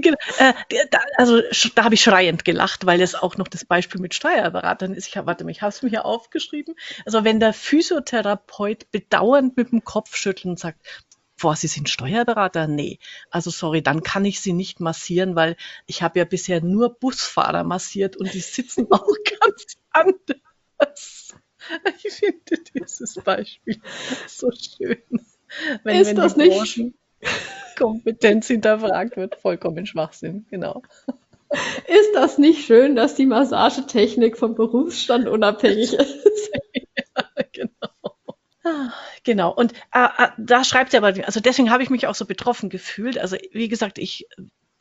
Genau. 0.00 0.16
Äh, 0.38 0.54
da, 0.90 1.00
also 1.16 1.40
da 1.74 1.84
habe 1.84 1.94
ich 1.94 2.02
schreiend 2.02 2.44
gelacht, 2.44 2.86
weil 2.86 3.00
es 3.00 3.14
auch 3.14 3.36
noch 3.36 3.48
das 3.48 3.64
Beispiel 3.64 4.00
mit 4.00 4.14
Steuerberatern 4.14 4.94
ist. 4.94 5.06
Ich 5.08 5.16
habe, 5.16 5.26
warte 5.26 5.44
mal, 5.44 5.50
ich 5.50 5.62
habe 5.62 5.70
es 5.70 5.82
mir 5.82 5.90
hier 5.90 6.04
aufgeschrieben. 6.06 6.74
Also 7.04 7.24
wenn 7.24 7.40
der 7.40 7.52
Physiotherapeut 7.52 8.90
bedauernd 8.90 9.56
mit 9.56 9.72
dem 9.72 9.84
Kopf 9.84 10.16
schüttelt 10.16 10.46
und 10.46 10.58
sagt, 10.58 10.80
boah, 11.40 11.56
Sie 11.56 11.66
sind 11.66 11.88
Steuerberater? 11.88 12.68
Nee. 12.68 12.98
Also 13.30 13.50
sorry, 13.50 13.82
dann 13.82 14.02
kann 14.02 14.24
ich 14.24 14.40
Sie 14.40 14.52
nicht 14.52 14.80
massieren, 14.80 15.34
weil 15.36 15.56
ich 15.86 16.02
habe 16.02 16.18
ja 16.20 16.24
bisher 16.24 16.62
nur 16.62 16.94
Busfahrer 16.98 17.64
massiert 17.64 18.16
und 18.16 18.32
die 18.32 18.40
sitzen 18.40 18.86
auch 18.90 19.14
ganz 19.40 19.76
anders. 19.90 21.34
Ich 22.02 22.12
finde 22.14 22.62
dieses 22.74 23.14
Beispiel 23.22 23.80
so 24.26 24.50
schön. 24.52 25.02
Wenn, 25.84 26.00
ist 26.00 26.08
wenn 26.08 26.16
das 26.16 26.36
nicht? 26.36 26.94
Kompetenz 27.78 28.48
hinterfragt 28.48 29.16
wird. 29.16 29.36
Vollkommen 29.36 29.86
Schwachsinn, 29.86 30.46
genau. 30.50 30.82
Ist 31.86 32.14
das 32.14 32.38
nicht 32.38 32.64
schön, 32.64 32.96
dass 32.96 33.14
die 33.14 33.26
Massagetechnik 33.26 34.38
vom 34.38 34.54
Berufsstand 34.54 35.28
unabhängig 35.28 35.92
ist? 35.92 36.50
ja, 36.74 37.44
genau. 37.52 38.16
Ah, 38.64 38.92
genau. 39.24 39.52
Und 39.52 39.72
äh, 39.92 40.04
äh, 40.18 40.28
da 40.38 40.64
schreibt 40.64 40.94
er 40.94 41.04
aber, 41.04 41.26
also 41.26 41.40
deswegen 41.40 41.70
habe 41.70 41.82
ich 41.82 41.90
mich 41.90 42.06
auch 42.06 42.14
so 42.14 42.24
betroffen 42.24 42.70
gefühlt. 42.70 43.18
Also 43.18 43.36
wie 43.52 43.68
gesagt, 43.68 43.98
ich 43.98 44.26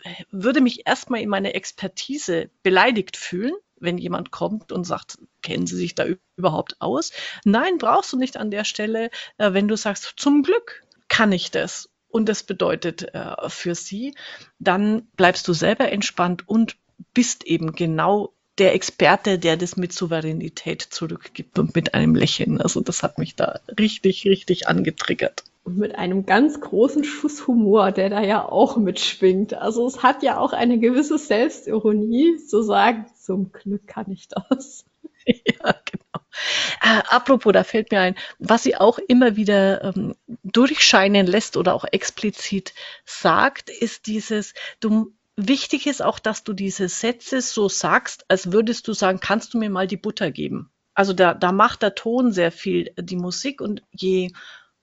äh, 0.04 0.24
würde 0.32 0.62
mich 0.62 0.88
erstmal 0.88 1.22
in 1.22 1.30
meiner 1.30 1.56
Expertise 1.56 2.50
beleidigt 2.64 3.18
fühlen, 3.18 3.56
wenn 3.78 3.98
jemand 3.98 4.32
kommt 4.32 4.72
und 4.72 4.86
sagt, 4.86 5.18
kennen 5.42 5.68
Sie 5.68 5.76
sich 5.76 5.96
da 5.96 6.06
überhaupt 6.38 6.80
aus? 6.80 7.12
Nein, 7.44 7.80
brauchst 7.80 8.14
du 8.14 8.18
nicht 8.18 8.38
an 8.38 8.52
der 8.52 8.64
Stelle, 8.64 9.10
äh, 9.38 9.52
wenn 9.54 9.68
du 9.68 9.76
sagst, 9.76 10.14
zum 10.16 10.44
Glück 10.44 10.84
kann 11.10 11.34
ich 11.34 11.52
das 11.52 11.90
und 12.12 12.30
das 12.30 12.44
bedeutet 12.44 13.14
äh, 13.14 13.50
für 13.50 13.76
sie, 13.76 14.16
dann 14.60 15.08
bleibst 15.16 15.48
du 15.48 15.54
selber 15.54 15.92
entspannt 15.92 16.48
und 16.48 16.78
bist 17.14 17.46
eben 17.46 17.74
genau 17.74 18.34
der 18.58 18.76
Experte, 18.76 19.40
der 19.40 19.58
das 19.58 19.78
mit 19.78 19.94
Souveränität 19.94 20.82
zurückgibt 20.82 21.58
und 21.58 21.74
mit 21.76 21.94
einem 21.94 22.16
Lächeln. 22.16 22.62
Also 22.62 22.82
das 22.82 23.02
hat 23.02 23.18
mich 23.18 23.36
da 23.36 23.60
richtig, 23.80 24.26
richtig 24.26 24.68
angetriggert. 24.68 25.44
Und 25.64 25.78
mit 25.78 25.96
einem 25.96 26.26
ganz 26.26 26.60
großen 26.60 27.04
Schuss 27.04 27.48
Humor, 27.48 27.92
der 27.92 28.10
da 28.10 28.22
ja 28.22 28.48
auch 28.48 28.78
mitschwingt. 28.78 29.54
Also 29.54 29.88
es 29.88 30.04
hat 30.04 30.24
ja 30.24 30.40
auch 30.40 30.54
eine 30.54 30.80
gewisse 30.80 31.18
Selbstironie 31.18 32.38
zu 32.38 32.62
sagen, 32.62 33.06
zum 33.20 33.52
Glück 33.52 33.88
kann 33.88 34.12
ich 34.12 34.28
das. 34.28 34.86
Ja, 35.46 35.76
genau. 35.86 36.26
Äh, 36.82 37.04
apropos, 37.10 37.54
da 37.54 37.64
fällt 37.64 37.92
mir 37.92 38.00
ein, 38.02 38.16
was 38.40 38.64
sie 38.64 38.76
auch 38.76 38.98
immer 38.98 39.36
wieder 39.36 39.84
ähm, 39.84 40.16
durchscheinen 40.44 41.28
lässt 41.28 41.58
oder 41.58 41.74
auch 41.74 41.86
explizit 41.92 42.74
sagt, 43.06 43.70
ist 43.70 44.08
dieses, 44.08 44.54
du 44.80 45.14
wichtig 45.36 45.88
ist 45.88 46.02
auch, 46.02 46.20
dass 46.20 46.44
du 46.44 46.54
diese 46.54 46.90
Sätze 46.90 47.42
so 47.42 47.70
sagst, 47.70 48.26
als 48.28 48.52
würdest 48.52 48.88
du 48.88 48.94
sagen, 48.94 49.20
kannst 49.20 49.54
du 49.54 49.58
mir 49.58 49.70
mal 49.70 49.88
die 49.88 49.98
Butter 49.98 50.32
geben? 50.32 50.72
Also 50.94 51.14
da, 51.14 51.34
da 51.34 51.52
macht 51.52 51.82
der 51.82 51.96
Ton 51.96 52.32
sehr 52.32 52.52
viel 52.52 52.94
die 52.98 53.16
Musik 53.16 53.62
und 53.62 53.84
je 53.92 54.32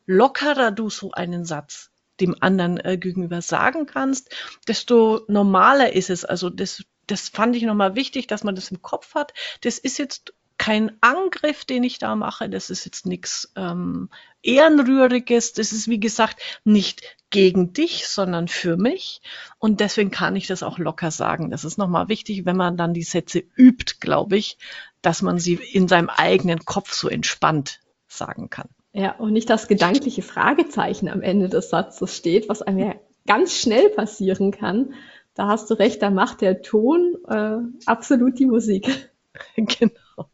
lockerer 0.07 0.71
du 0.71 0.89
so 0.91 1.13
einen 1.13 1.45
Satz 1.45 1.91
dem 2.21 2.37
anderen 2.41 2.79
äh, 2.79 2.97
gegenüber 2.99 3.43
sagen 3.43 3.87
kannst, 3.87 4.35
desto 4.67 5.25
normaler 5.29 5.93
ist 5.93 6.11
es. 6.11 6.25
Also 6.25 6.51
das, 6.51 6.83
das 7.11 7.29
fand 7.29 7.57
ich 7.57 7.65
nochmal 7.65 7.95
wichtig, 7.95 8.27
dass 8.27 8.45
man 8.45 8.55
das 8.55 8.71
im 8.71 8.83
Kopf 8.83 9.15
hat. 9.15 9.35
Das 9.63 9.79
ist 9.79 9.99
jetzt 9.99 10.33
kein 10.59 10.97
Angriff, 11.01 11.65
den 11.65 11.85
ich 11.85 11.99
da 11.99 12.17
mache. 12.17 12.49
Das 12.49 12.69
ist 12.69 12.85
jetzt 12.85 13.07
nichts 13.07 13.53
ähm, 13.57 14.11
Ehrenrühriges. 14.43 15.53
Das 15.53 15.73
ist, 15.73 15.89
wie 15.89 16.01
gesagt, 16.01 16.41
nicht 16.65 17.17
gegen 17.31 17.73
dich, 17.73 18.09
sondern 18.09 18.49
für 18.49 18.77
mich. 18.77 19.21
Und 19.59 19.81
deswegen 19.81 20.11
kann 20.11 20.37
ich 20.37 20.47
das 20.47 20.63
auch 20.63 20.79
locker 20.79 21.11
sagen. 21.11 21.51
Das 21.51 21.65
ist 21.65 21.79
nochmal 21.79 22.09
wichtig, 22.09 22.45
wenn 22.45 22.57
man 22.57 22.77
dann 22.77 22.93
die 22.93 23.03
Sätze 23.03 23.43
übt, 23.57 23.97
glaube 24.01 24.37
ich, 24.37 24.59
dass 25.01 25.23
man 25.23 25.39
sie 25.39 25.55
in 25.55 25.87
seinem 25.89 26.11
eigenen 26.11 26.65
Kopf 26.65 26.93
so 26.93 27.09
entspannt 27.09 27.81
sagen 28.09 28.51
kann. 28.51 28.69
Ja, 28.93 29.13
und 29.13 29.33
nicht 29.33 29.49
das 29.51 29.69
gedankliche 29.69 30.23
Fragezeichen 30.23 31.09
am 31.09 31.23
Ende 31.23 31.49
des 31.49 31.71
Satzes 31.71 32.17
steht, 32.17 32.49
was 32.49 32.63
einem 32.63 32.79
ja 32.79 32.95
ganz 33.27 33.55
schnell 33.55 33.91
passieren 33.91 34.51
kann. 34.51 34.95
Da 35.39 35.47
hast 35.47 35.71
du 35.71 35.75
recht, 35.75 36.03
da 36.03 36.11
macht 36.11 36.41
der 36.41 36.63
Ton 36.63 37.17
äh, 37.29 37.59
absolut 37.87 38.41
die 38.41 38.47
Musik. 38.47 39.09
genau. 39.57 40.31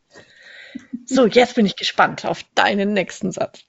So, 1.04 1.26
jetzt 1.26 1.56
bin 1.56 1.66
ich 1.66 1.76
gespannt 1.76 2.24
auf 2.24 2.42
deinen 2.54 2.94
nächsten 2.94 3.30
Satz. 3.30 3.64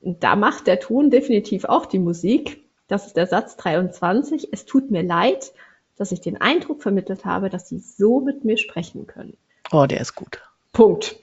Da 0.00 0.34
macht 0.34 0.66
der 0.66 0.80
Ton 0.80 1.08
definitiv 1.08 1.64
auch 1.64 1.86
die 1.86 2.00
Musik. 2.00 2.64
Das 2.88 3.06
ist 3.06 3.16
der 3.16 3.28
Satz 3.28 3.56
23. 3.56 4.48
Es 4.50 4.64
tut 4.64 4.90
mir 4.90 5.04
leid, 5.04 5.52
dass 5.94 6.10
ich 6.10 6.22
den 6.22 6.40
Eindruck 6.40 6.82
vermittelt 6.82 7.24
habe, 7.24 7.50
dass 7.50 7.68
Sie 7.68 7.78
so 7.78 8.18
mit 8.18 8.44
mir 8.44 8.56
sprechen 8.56 9.06
können. 9.06 9.36
Oh, 9.70 9.86
der 9.86 10.00
ist 10.00 10.16
gut. 10.16 10.40
Punkt. 10.72 11.14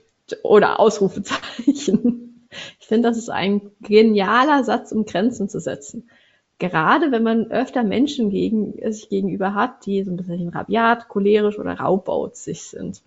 Oder 0.44 0.80
Ausrufezeichen. 0.80 2.48
Ich 2.80 2.88
finde, 2.88 3.10
das 3.10 3.18
ist 3.18 3.30
ein 3.30 3.72
genialer 3.82 4.64
Satz, 4.64 4.94
um 4.94 5.04
Grenzen 5.04 5.50
zu 5.50 5.60
setzen. 5.60 6.10
Gerade 6.60 7.12
wenn 7.12 7.24
man 7.24 7.52
öfter 7.52 7.84
Menschen 7.84 8.30
gegen, 8.32 8.74
sich 8.92 9.10
gegenüber 9.10 9.54
hat, 9.54 9.86
die 9.86 10.04
so 10.04 10.12
ein 10.12 10.18
bisschen 10.18 10.50
rabiat, 10.50 11.08
cholerisch 11.08 11.60
oder 11.60 11.80
raubbautzig 11.80 12.64
sind. 12.64 13.02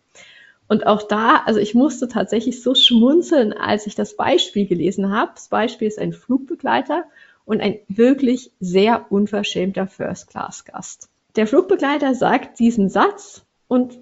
Und 0.68 0.86
auch 0.86 1.02
da, 1.02 1.42
also 1.46 1.58
ich 1.58 1.74
musste 1.74 2.06
tatsächlich 2.06 2.62
so 2.62 2.76
schmunzeln, 2.76 3.52
als 3.52 3.88
ich 3.88 3.96
das 3.96 4.14
Beispiel 4.14 4.66
gelesen 4.66 5.10
habe. 5.10 5.32
Das 5.34 5.48
Beispiel 5.48 5.88
ist 5.88 5.98
ein 5.98 6.12
Flugbegleiter 6.12 7.04
und 7.44 7.60
ein 7.60 7.80
wirklich 7.88 8.52
sehr 8.60 9.06
unverschämter 9.10 9.88
First-Class-Gast. 9.88 11.08
Der 11.34 11.48
Flugbegleiter 11.48 12.14
sagt 12.14 12.60
diesen 12.60 12.88
Satz 12.88 13.44
und 13.66 13.98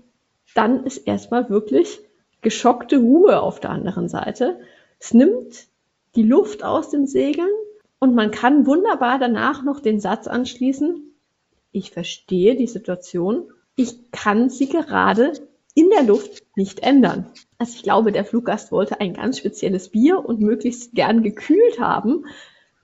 dann 0.55 0.85
ist 0.85 1.07
erstmal 1.07 1.49
wirklich 1.49 2.01
geschockte 2.43 2.99
Ruhe 2.99 3.41
auf 3.41 3.61
der 3.61 3.71
anderen 3.71 4.11
Seite. 4.11 4.61
Es 4.99 5.15
nimmt 5.15 5.69
die 6.17 6.23
Luft 6.23 6.65
aus 6.65 6.91
den 6.91 7.07
Segeln 7.07 7.49
und 7.99 8.15
man 8.15 8.31
kann 8.31 8.67
wunderbar 8.67 9.19
danach 9.19 9.63
noch 9.63 9.81
den 9.81 10.01
Satz 10.01 10.27
anschließen, 10.27 11.15
ich 11.73 11.91
verstehe 11.91 12.57
die 12.57 12.67
Situation, 12.67 13.51
ich 13.77 14.11
kann 14.11 14.51
sie 14.51 14.69
gerade 14.69 15.33
in 15.75 15.91
der 15.91 16.03
Luft 16.03 16.43
nicht 16.57 16.81
ändern. 16.81 17.31
Also 17.59 17.75
ich 17.77 17.83
glaube, 17.83 18.11
der 18.11 18.25
Fluggast 18.25 18.73
wollte 18.73 19.01
ein 19.01 19.15
ganz 19.15 19.39
spezielles 19.39 19.91
Bier 19.91 20.25
und 20.25 20.41
möglichst 20.41 20.95
gern 20.95 21.23
gekühlt 21.23 21.79
haben. 21.79 22.25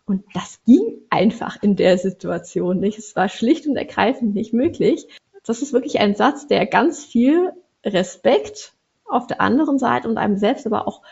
Und 0.06 0.22
das 0.34 0.60
ging 0.64 1.00
einfach 1.10 1.60
in 1.62 1.76
der 1.76 1.98
Situation 1.98 2.78
nicht. 2.78 2.98
Es 2.98 3.16
war 3.16 3.28
schlicht 3.28 3.66
und 3.66 3.76
ergreifend 3.76 4.34
nicht 4.34 4.52
möglich. 4.52 5.08
Das 5.44 5.62
ist 5.62 5.72
wirklich 5.72 5.98
ein 5.98 6.14
Satz, 6.14 6.46
der 6.46 6.66
ganz 6.66 7.04
viel 7.04 7.52
Respekt 7.84 8.74
auf 9.06 9.26
der 9.26 9.40
anderen 9.40 9.78
Seite 9.78 10.08
und 10.08 10.18
einem 10.18 10.36
selbst 10.36 10.66
aber 10.66 10.86
auch 10.86 11.02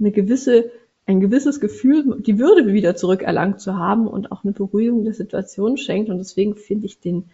eine 0.00 0.10
gewisse, 0.10 0.70
ein 1.08 1.20
gewisses 1.20 1.58
Gefühl, 1.58 2.20
die 2.20 2.38
Würde 2.38 2.70
wieder 2.70 2.94
zurückerlangt 2.94 3.60
zu 3.60 3.78
haben 3.78 4.06
und 4.06 4.30
auch 4.30 4.44
eine 4.44 4.52
Beruhigung 4.52 5.04
der 5.04 5.14
Situation 5.14 5.78
schenkt. 5.78 6.10
Und 6.10 6.18
deswegen 6.18 6.54
finde 6.54 6.84
ich 6.84 7.00
den 7.00 7.30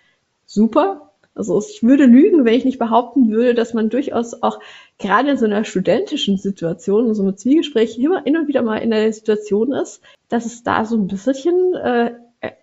super. 0.47 1.11
Also 1.35 1.61
ich 1.61 1.83
würde 1.83 2.05
lügen, 2.05 2.45
wenn 2.45 2.55
ich 2.55 2.65
nicht 2.65 2.79
behaupten 2.79 3.31
würde, 3.31 3.53
dass 3.53 3.75
man 3.75 3.91
durchaus 3.91 4.41
auch 4.45 4.61
gerade 4.99 5.33
in 5.33 5.37
so 5.37 5.47
einer 5.47 5.65
studentischen 5.65 6.39
Situation, 6.39 7.13
so 7.15 7.25
mit 7.25 7.41
Zwiegesprächen 7.41 8.05
immer, 8.05 8.25
immer 8.25 8.47
wieder 8.47 8.63
mal 8.63 8.77
in 8.77 8.91
der 8.91 9.13
Situation 9.13 9.73
ist, 9.73 10.01
dass 10.29 10.47
es 10.47 10.63
da 10.63 10.85
so 10.85 10.97
ein 10.97 11.09
bisschen 11.09 11.75
äh, 11.75 12.13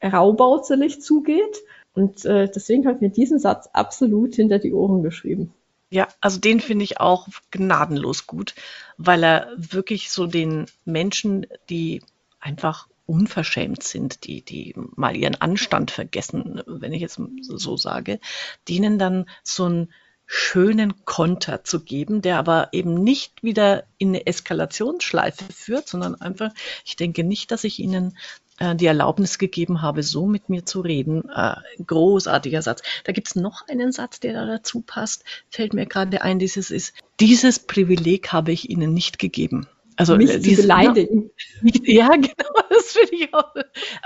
raubauzelig 0.02 1.02
zugeht. 1.02 1.62
Und 1.94 2.24
äh, 2.24 2.48
deswegen 2.48 2.86
habe 2.86 2.96
ich 2.96 3.02
mir 3.02 3.10
diesen 3.10 3.38
Satz 3.38 3.70
absolut 3.74 4.36
hinter 4.36 4.60
die 4.60 4.72
Ohren 4.72 5.04
geschrieben. 5.04 5.52
Ja, 5.92 6.08
also 6.22 6.40
den 6.40 6.62
finde 6.62 6.86
ich 6.86 7.02
auch 7.02 7.28
gnadenlos 7.52 8.26
gut, 8.26 8.56
weil 8.98 9.24
er 9.24 9.50
wirklich 9.58 10.10
so 10.10 10.26
den 10.26 10.68
Menschen, 10.86 11.46
die 11.70 12.02
einfach 12.40 12.88
unverschämt 13.06 13.84
sind, 13.84 14.26
die, 14.26 14.42
die 14.42 14.74
mal 14.96 15.18
ihren 15.18 15.36
Anstand 15.36 15.92
vergessen, 15.92 16.62
wenn 16.66 16.94
ich 16.94 17.02
jetzt 17.02 17.20
so 17.42 17.76
sage, 17.76 18.22
denen 18.70 19.00
dann 19.00 19.30
so 19.44 19.66
einen 19.66 19.94
schönen 20.26 21.04
Konter 21.04 21.66
zu 21.66 21.82
geben, 21.84 22.22
der 22.22 22.38
aber 22.38 22.70
eben 22.72 22.94
nicht 22.94 23.44
wieder 23.44 23.84
in 23.98 24.10
eine 24.10 24.28
Eskalationsschleife 24.28 25.44
führt, 25.52 25.90
sondern 25.90 26.16
einfach, 26.16 26.54
ich 26.86 26.96
denke 26.96 27.26
nicht, 27.26 27.52
dass 27.52 27.66
ich 27.66 27.80
ihnen 27.80 28.18
äh, 28.62 28.76
die 28.76 28.86
Erlaubnis 28.86 29.40
gegeben 29.40 29.82
habe, 29.82 30.04
so 30.04 30.28
mit 30.28 30.50
mir 30.50 30.66
zu 30.66 30.82
reden. 30.82 31.28
Äh, 31.30 31.56
großartiger 31.84 32.62
Satz. 32.62 32.84
Da 33.04 33.12
gibt 33.12 33.28
es 33.28 33.36
noch 33.36 33.68
einen 33.68 33.92
Satz, 33.92 34.20
der 34.20 34.34
da 34.34 34.46
dazu 34.46 34.82
passt, 34.82 35.24
fällt 35.50 35.74
mir 35.74 35.88
gerade 35.88 36.22
ein, 36.22 36.38
dieses 36.38 36.70
ist, 36.70 36.94
dieses 37.20 37.60
Privileg 37.60 38.32
habe 38.32 38.52
ich 38.52 38.70
ihnen 38.70 38.94
nicht 38.94 39.18
gegeben. 39.18 39.68
Also 39.98 40.16
nicht 40.16 40.34
äh, 40.34 40.42
zu 40.42 40.62
beleidigen. 40.62 41.32
Ja, 41.84 42.10
genau, 42.10 42.62
das 42.70 42.92
finde 42.92 43.16
ich 43.16 43.34
auch. 43.34 43.54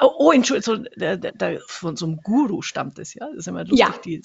Oh, 0.01 0.11
oh 0.17 0.31
Entschuldigung, 0.31 0.85
so, 0.85 0.89
da, 0.97 1.15
da, 1.15 1.57
von 1.67 1.95
so 1.95 2.05
einem 2.05 2.17
Guru 2.17 2.61
stammt 2.61 2.99
es, 2.99 3.13
ja. 3.13 3.27
Das 3.27 3.39
ist 3.39 3.47
immer 3.47 3.63
lustig, 3.63 3.79
ja. 3.79 3.93
die, 4.03 4.21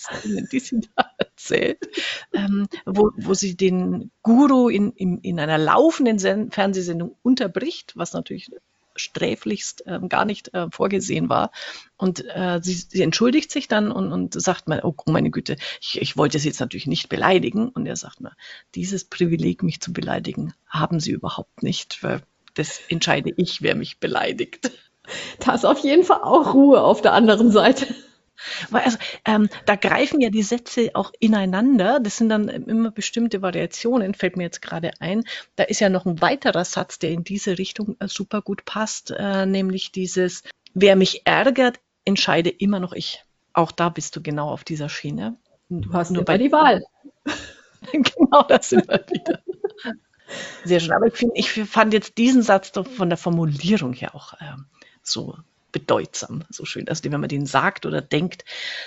die 0.51 0.59
sie 0.61 0.81
da 0.97 1.11
erzählt. 1.19 1.79
Ähm, 2.33 2.67
wo, 2.87 3.11
wo 3.17 3.35
sie 3.35 3.57
den 3.57 4.11
Guru 4.23 4.69
in, 4.69 4.93
in, 4.93 5.19
in 5.19 5.39
einer 5.39 5.59
laufenden 5.59 6.19
Sen 6.19 6.51
Fernsehsendung 6.51 7.17
unterbricht, 7.23 7.93
was 7.97 8.13
natürlich 8.13 8.51
sträflichst 9.01 9.87
äh, 9.87 10.01
gar 10.09 10.25
nicht 10.25 10.55
äh, 10.55 10.69
vorgesehen 10.71 11.29
war. 11.29 11.51
Und 11.97 12.25
äh, 12.29 12.61
sie, 12.63 12.75
sie 12.75 13.03
entschuldigt 13.03 13.51
sich 13.51 13.69
dann 13.69 13.91
und, 13.93 14.13
und 14.13 14.41
sagt 14.41 14.69
mal, 14.69 14.81
oh, 14.83 14.95
oh 14.97 15.11
meine 15.11 15.31
Güte, 15.31 15.57
ich, 15.81 16.01
ich 16.01 16.17
wollte 16.17 16.39
sie 16.39 16.49
jetzt 16.49 16.61
natürlich 16.61 16.87
nicht 16.87 17.09
beleidigen. 17.09 17.69
Und 17.69 17.87
er 17.87 17.97
sagt 17.97 18.21
mal, 18.21 18.35
dieses 18.75 19.05
Privileg, 19.05 19.63
mich 19.63 19.81
zu 19.81 19.93
beleidigen, 19.93 20.55
haben 20.69 21.01
sie 21.01 21.11
überhaupt 21.11 21.63
nicht, 21.63 22.03
weil 22.03 22.23
das 22.55 22.81
entscheide 22.89 23.33
ich, 23.37 23.63
wer 23.63 23.75
mich 23.75 23.99
beleidigt. 23.99 24.71
Da 25.41 25.55
ist 25.55 25.65
auf 25.65 25.79
jeden 25.81 26.05
Fall 26.05 26.21
auch 26.23 26.55
Ruhe 26.55 26.81
auf 26.83 27.03
der 27.03 27.15
anderen 27.15 27.51
Seite. 27.51 27.87
Also, 28.73 28.99
ähm, 29.25 29.49
da 29.67 29.77
greifen 29.77 30.21
ja 30.21 30.31
die 30.31 30.43
Sätze 30.43 30.91
auch 30.95 31.13
ineinander. 31.19 32.01
Das 32.01 32.17
sind 32.17 32.29
dann 32.29 32.49
immer 32.49 32.91
bestimmte 32.91 33.43
Variationen, 33.43 34.15
fällt 34.15 34.37
mir 34.37 34.45
jetzt 34.45 34.63
gerade 34.63 34.93
ein. 35.01 35.25
Da 35.57 35.65
ist 35.65 35.81
ja 35.81 35.89
noch 35.89 36.07
ein 36.07 36.21
weiterer 36.21 36.65
Satz, 36.65 36.99
der 36.99 37.11
in 37.11 37.25
diese 37.25 37.59
Richtung 37.59 37.97
äh, 38.01 38.09
super 38.09 38.43
gut 38.43 38.65
passt, 38.65 39.13
äh, 39.17 39.47
nämlich 39.47 39.93
dieses, 39.93 40.43
wer 40.75 40.97
mich 40.97 41.23
ärgert, 41.27 41.81
entscheide 42.05 42.51
immer 42.51 42.81
noch 42.81 42.93
ich. 42.93 43.25
Auch 43.53 43.73
da 43.73 43.89
bist 43.89 44.17
du 44.17 44.23
genau 44.23 44.49
auf 44.51 44.65
dieser 44.65 44.89
Schiene. 44.89 45.37
Du 45.69 45.93
hast 45.93 46.11
nur 46.11 46.25
bei 46.25 46.39
die 46.39 46.53
Wahl. 46.53 46.83
genau, 47.93 48.43
das 48.43 48.71
sind 48.71 48.89
wir 48.89 49.05
wieder. 49.11 49.41
Sehr 50.65 50.81
schön. 50.81 50.93
Aber 50.93 51.07
ich, 51.07 51.15
find, 51.15 51.33
ich 51.35 51.51
fand 51.51 51.93
jetzt 51.93 52.19
diesen 52.19 52.43
Satz 52.43 52.71
von 52.71 53.09
der 53.09 53.19
Formulierung 53.19 53.93
her 53.93 54.15
auch 54.15 54.35
ähm, 54.41 54.67
so 55.03 55.37
bedeutsam, 55.73 56.45
so 56.51 56.65
schön. 56.65 56.89
Also 56.89 57.05
wenn 57.05 57.21
man 57.21 57.29
den 57.29 57.47
sagt 57.47 57.87
oder 57.87 58.01
denkt, 58.01 58.45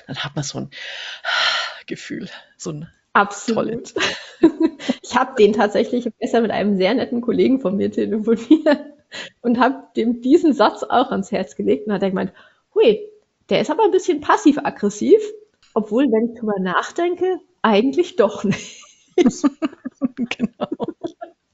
dann 0.08 0.18
hat 0.18 0.36
man 0.36 0.44
so 0.44 0.60
ein 0.60 0.70
Gefühl, 1.86 2.30
so 2.58 2.72
ein 2.72 2.90
Absolut. 3.14 3.94
Ich 5.02 5.16
habe 5.16 5.36
den 5.38 5.54
tatsächlich 5.54 6.10
besser 6.20 6.42
mit 6.42 6.52
einem 6.52 6.76
sehr 6.76 6.94
netten 6.94 7.22
Kollegen 7.22 7.62
von 7.62 7.78
mir 7.78 7.92
telefoniert 7.92 8.80
und 9.42 9.60
habe 9.60 9.84
dem 9.96 10.22
diesen 10.22 10.54
Satz 10.54 10.84
auch 10.84 11.12
ans 11.12 11.32
Herz 11.32 11.56
gelegt 11.56 11.88
und 11.88 11.94
hat 11.94 12.02
er 12.02 12.10
gemeint, 12.10 12.34
hui, 12.74 13.00
der 13.50 13.62
ist 13.62 13.70
aber 13.70 13.84
ein 13.84 13.92
bisschen 13.92 14.20
passiv-aggressiv, 14.22 15.22
obwohl, 15.74 16.12
wenn 16.12 16.34
ich 16.34 16.40
drüber 16.40 16.60
nachdenke, 16.60 17.40
eigentlich 17.62 18.16
doch 18.16 18.44
nicht. 18.44 18.82
genau. 20.16 20.68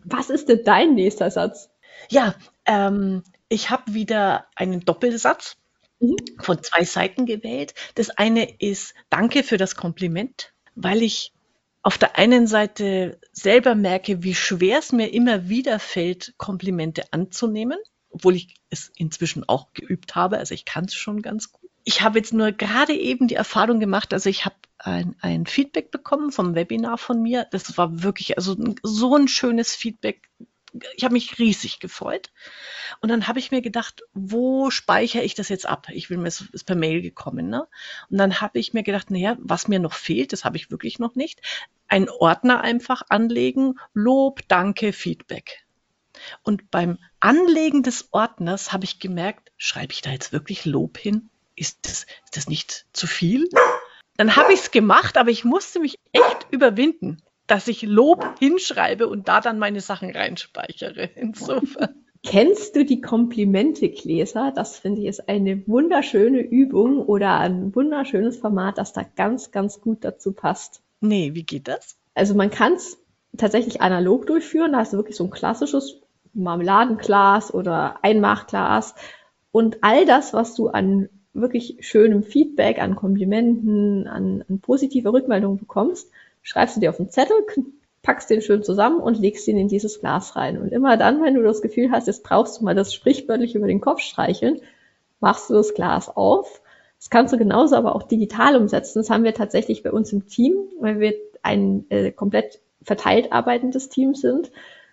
Was 0.05 0.29
ist 0.29 0.49
denn 0.49 0.63
dein 0.63 0.95
nächster 0.95 1.29
Satz? 1.29 1.69
Ja, 2.09 2.33
ähm, 2.65 3.23
ich 3.49 3.69
habe 3.69 3.93
wieder 3.93 4.47
einen 4.55 4.81
Doppelsatz 4.81 5.57
mhm. 5.99 6.15
von 6.39 6.63
zwei 6.63 6.85
Seiten 6.85 7.25
gewählt. 7.25 7.73
Das 7.95 8.11
eine 8.11 8.59
ist 8.59 8.93
Danke 9.09 9.43
für 9.43 9.57
das 9.57 9.75
Kompliment, 9.75 10.53
weil 10.75 11.03
ich 11.03 11.33
auf 11.81 11.97
der 11.97 12.17
einen 12.17 12.45
Seite 12.47 13.19
selber 13.31 13.73
merke, 13.75 14.23
wie 14.23 14.35
schwer 14.35 14.79
es 14.79 14.91
mir 14.91 15.13
immer 15.13 15.49
wieder 15.49 15.79
fällt, 15.79 16.33
Komplimente 16.37 17.11
anzunehmen, 17.11 17.79
obwohl 18.09 18.35
ich 18.35 18.55
es 18.69 18.91
inzwischen 18.95 19.47
auch 19.47 19.73
geübt 19.73 20.15
habe. 20.15 20.37
Also 20.37 20.53
ich 20.53 20.65
kann 20.65 20.85
es 20.85 20.93
schon 20.93 21.21
ganz 21.21 21.51
gut. 21.51 21.69
Ich 21.85 22.01
habe 22.01 22.19
jetzt 22.19 22.33
nur 22.33 22.51
gerade 22.51 22.93
eben 22.93 23.27
die 23.27 23.35
Erfahrung 23.35 23.79
gemacht, 23.79 24.13
also 24.13 24.29
ich 24.29 24.45
habe 24.45 24.55
ein, 24.77 25.15
ein 25.21 25.45
Feedback 25.45 25.89
bekommen 25.89 26.31
vom 26.31 26.53
Webinar 26.53 26.97
von 26.97 27.21
mir. 27.21 27.47
Das 27.51 27.77
war 27.77 28.03
wirklich 28.03 28.37
also 28.37 28.55
so 28.83 29.15
ein 29.15 29.27
schönes 29.27 29.73
Feedback 29.73 30.29
ich 30.95 31.03
habe 31.03 31.13
mich 31.13 31.39
riesig 31.39 31.79
gefreut. 31.79 32.31
Und 33.01 33.09
dann 33.09 33.27
habe 33.27 33.39
ich 33.39 33.51
mir 33.51 33.61
gedacht, 33.61 34.03
wo 34.13 34.69
speichere 34.69 35.23
ich 35.23 35.35
das 35.35 35.49
jetzt 35.49 35.65
ab? 35.65 35.87
Ich 35.91 36.09
will 36.09 36.17
mir 36.17 36.27
es 36.27 36.41
ist 36.51 36.65
per 36.65 36.75
Mail 36.75 37.01
gekommen, 37.01 37.49
ne? 37.49 37.67
Und 38.09 38.17
dann 38.17 38.41
habe 38.41 38.59
ich 38.59 38.73
mir 38.73 38.83
gedacht, 38.83 39.11
naja, 39.11 39.37
was 39.39 39.67
mir 39.67 39.79
noch 39.79 39.93
fehlt, 39.93 40.33
das 40.33 40.45
habe 40.45 40.57
ich 40.57 40.71
wirklich 40.71 40.99
noch 40.99 41.15
nicht, 41.15 41.41
ein 41.87 42.09
Ordner 42.09 42.61
einfach 42.61 43.03
anlegen, 43.09 43.79
Lob, 43.93 44.41
Danke, 44.47 44.93
Feedback. 44.93 45.65
Und 46.43 46.69
beim 46.69 46.97
Anlegen 47.19 47.83
des 47.83 48.09
Ordners 48.11 48.73
habe 48.73 48.83
ich 48.85 48.99
gemerkt, 48.99 49.51
schreibe 49.57 49.93
ich 49.93 50.01
da 50.01 50.11
jetzt 50.11 50.33
wirklich 50.33 50.65
Lob 50.65 50.97
hin? 50.97 51.29
Ist 51.55 51.79
das, 51.83 52.05
ist 52.25 52.37
das 52.37 52.47
nicht 52.47 52.85
zu 52.93 53.07
viel? 53.07 53.49
Dann 54.17 54.35
habe 54.35 54.53
ich 54.53 54.59
es 54.59 54.71
gemacht, 54.71 55.17
aber 55.17 55.31
ich 55.31 55.45
musste 55.45 55.79
mich 55.79 55.95
echt 56.11 56.47
überwinden 56.51 57.21
dass 57.49 57.67
ich 57.67 57.81
Lob 57.81 58.37
hinschreibe 58.39 59.07
und 59.07 59.27
da 59.27 59.41
dann 59.41 59.59
meine 59.59 59.81
Sachen 59.81 60.11
reinspeichere. 60.11 61.09
Insofern. 61.15 61.95
Kennst 62.21 62.75
du 62.75 62.85
die 62.85 63.01
Komplimente, 63.01 63.89
Gläser? 63.89 64.51
Das 64.53 64.77
finde 64.77 65.01
ich 65.01 65.07
ist 65.07 65.29
eine 65.29 65.65
wunderschöne 65.67 66.41
Übung 66.41 67.01
oder 67.01 67.39
ein 67.39 67.73
wunderschönes 67.73 68.37
Format, 68.37 68.77
das 68.77 68.93
da 68.93 69.03
ganz, 69.15 69.51
ganz 69.51 69.81
gut 69.81 70.03
dazu 70.03 70.33
passt. 70.33 70.81
Nee, 70.99 71.31
wie 71.33 71.43
geht 71.43 71.67
das? 71.67 71.97
Also 72.13 72.35
man 72.35 72.51
kann 72.51 72.73
es 72.73 73.01
tatsächlich 73.37 73.81
analog 73.81 74.27
durchführen. 74.27 74.73
Da 74.73 74.79
hast 74.79 74.93
du 74.93 74.97
wirklich 74.97 75.15
so 75.15 75.23
ein 75.23 75.31
klassisches 75.31 76.01
Marmeladenglas 76.33 77.53
oder 77.53 78.03
Einmachglas. 78.03 78.93
Und 79.51 79.77
all 79.81 80.05
das, 80.05 80.33
was 80.33 80.55
du 80.55 80.67
an 80.67 81.09
wirklich 81.33 81.77
schönem 81.79 82.23
Feedback, 82.23 82.79
an 82.79 82.95
Komplimenten, 82.95 84.07
an, 84.07 84.43
an 84.47 84.59
positiver 84.59 85.13
Rückmeldung 85.13 85.57
bekommst, 85.57 86.11
schreibst 86.41 86.75
du 86.75 86.79
dir 86.79 86.89
auf 86.89 86.99
einen 86.99 87.09
Zettel, 87.09 87.35
packst 88.01 88.29
den 88.29 88.41
schön 88.41 88.63
zusammen 88.63 88.99
und 88.99 89.19
legst 89.19 89.47
ihn 89.47 89.57
in 89.57 89.67
dieses 89.67 89.99
Glas 89.99 90.35
rein. 90.35 90.57
Und 90.57 90.71
immer 90.71 90.97
dann, 90.97 91.21
wenn 91.23 91.35
du 91.35 91.43
das 91.43 91.61
Gefühl 91.61 91.91
hast, 91.91 92.07
jetzt 92.07 92.23
brauchst 92.23 92.59
du 92.59 92.65
mal 92.65 92.75
das 92.75 92.93
sprichwörtlich 92.93 93.55
über 93.55 93.67
den 93.67 93.81
Kopf 93.81 93.99
streicheln, 94.01 94.61
machst 95.19 95.49
du 95.49 95.53
das 95.53 95.73
Glas 95.73 96.09
auf. 96.09 96.61
Das 96.97 97.09
kannst 97.09 97.33
du 97.33 97.37
genauso 97.37 97.75
aber 97.75 97.95
auch 97.95 98.03
digital 98.03 98.55
umsetzen. 98.55 98.99
Das 98.99 99.09
haben 99.09 99.23
wir 99.23 99.33
tatsächlich 99.33 99.83
bei 99.83 99.91
uns 99.91 100.11
im 100.11 100.27
Team, 100.27 100.55
weil 100.79 100.99
wir 100.99 101.13
ein 101.41 101.85
äh, 101.89 102.11
komplett 102.11 102.59
verteilt 102.81 103.31
arbeitendes 103.31 103.89
Team 103.89 104.15
sind, 104.15 104.51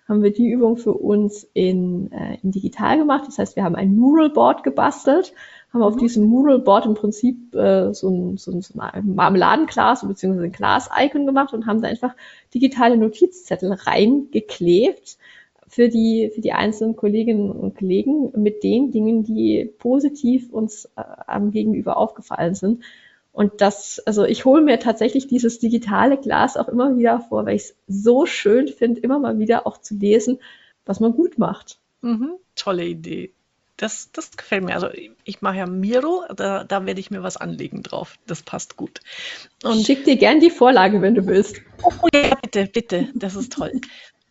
haben 0.09 0.22
wir 0.22 0.32
die 0.32 0.49
Übung 0.49 0.76
für 0.76 0.92
uns 0.92 1.49
in, 1.53 2.12
äh, 2.12 2.38
in 2.42 2.53
digital 2.53 2.99
gemacht. 2.99 3.24
Das 3.26 3.38
heißt, 3.38 3.57
wir 3.57 3.64
haben 3.64 3.74
ein 3.74 3.97
Mural 3.97 4.30
Board 4.30 4.62
gebastelt 4.62 5.32
haben 5.77 5.83
auf 5.83 5.97
mhm. 5.97 6.01
diesem 6.01 6.24
Moodle-Board 6.24 6.87
im 6.87 6.95
Prinzip 6.95 7.55
äh, 7.55 7.93
so, 7.93 8.09
ein, 8.09 8.37
so, 8.37 8.51
ein, 8.51 8.62
so 8.62 8.79
ein 8.79 9.14
Marmeladenglas 9.14 10.07
bzw. 10.07 10.45
ein 10.45 10.53
Glas-Icon 10.53 11.27
gemacht 11.27 11.53
und 11.53 11.66
haben 11.66 11.83
da 11.83 11.89
einfach 11.89 12.14
digitale 12.55 12.97
Notizzettel 12.97 13.72
reingeklebt 13.72 15.18
für 15.68 15.89
die, 15.89 16.31
für 16.35 16.41
die 16.41 16.53
einzelnen 16.53 16.97
Kolleginnen 16.97 17.51
und 17.51 17.77
Kollegen 17.77 18.33
mit 18.41 18.62
den 18.62 18.91
Dingen, 18.91 19.24
die 19.24 19.70
positiv 19.79 20.51
uns 20.53 20.87
äh, 20.97 21.03
am 21.27 21.51
Gegenüber 21.51 21.97
aufgefallen 21.97 22.55
sind. 22.55 22.83
Und 23.33 23.61
das, 23.61 24.01
also 24.07 24.24
ich 24.24 24.47
hole 24.47 24.62
mir 24.62 24.79
tatsächlich 24.79 25.27
dieses 25.27 25.59
digitale 25.59 26.16
Glas 26.16 26.57
auch 26.57 26.68
immer 26.68 26.97
wieder 26.97 27.20
vor, 27.20 27.45
weil 27.45 27.57
ich 27.57 27.62
es 27.62 27.77
so 27.87 28.24
schön 28.24 28.68
finde, 28.68 29.01
immer 29.03 29.18
mal 29.18 29.39
wieder 29.39 29.66
auch 29.66 29.79
zu 29.79 29.95
lesen, 29.95 30.39
was 30.87 31.01
man 31.01 31.12
gut 31.12 31.37
macht. 31.37 31.79
Mhm, 32.01 32.37
tolle 32.55 32.87
Idee. 32.87 33.33
Das, 33.77 34.11
das 34.12 34.31
gefällt 34.37 34.64
mir. 34.64 34.74
Also 34.74 34.89
ich 35.24 35.43
mache 35.43 35.59
ja 35.59 35.66
Miro, 35.66 36.24
da, 36.35 36.64
da 36.64 36.87
werde 36.87 37.01
ich 37.01 37.11
mir 37.11 37.22
was 37.22 37.37
anlegen 37.37 37.83
drauf. 37.83 38.16
Das 38.27 38.43
passt 38.43 38.77
gut. 38.77 39.01
Und 39.62 39.85
Schick 39.85 40.05
dir 40.05 40.16
gern 40.16 40.41
die 40.41 40.51
Vorlage, 40.51 41.03
wenn 41.03 41.14
du 41.14 41.27
willst. 41.27 41.61
Oh 41.83 42.09
ja, 42.14 42.35
bitte, 42.37 42.66
bitte. 42.66 43.09
Das 43.14 43.35
ist 43.37 43.53
toll. 43.53 43.72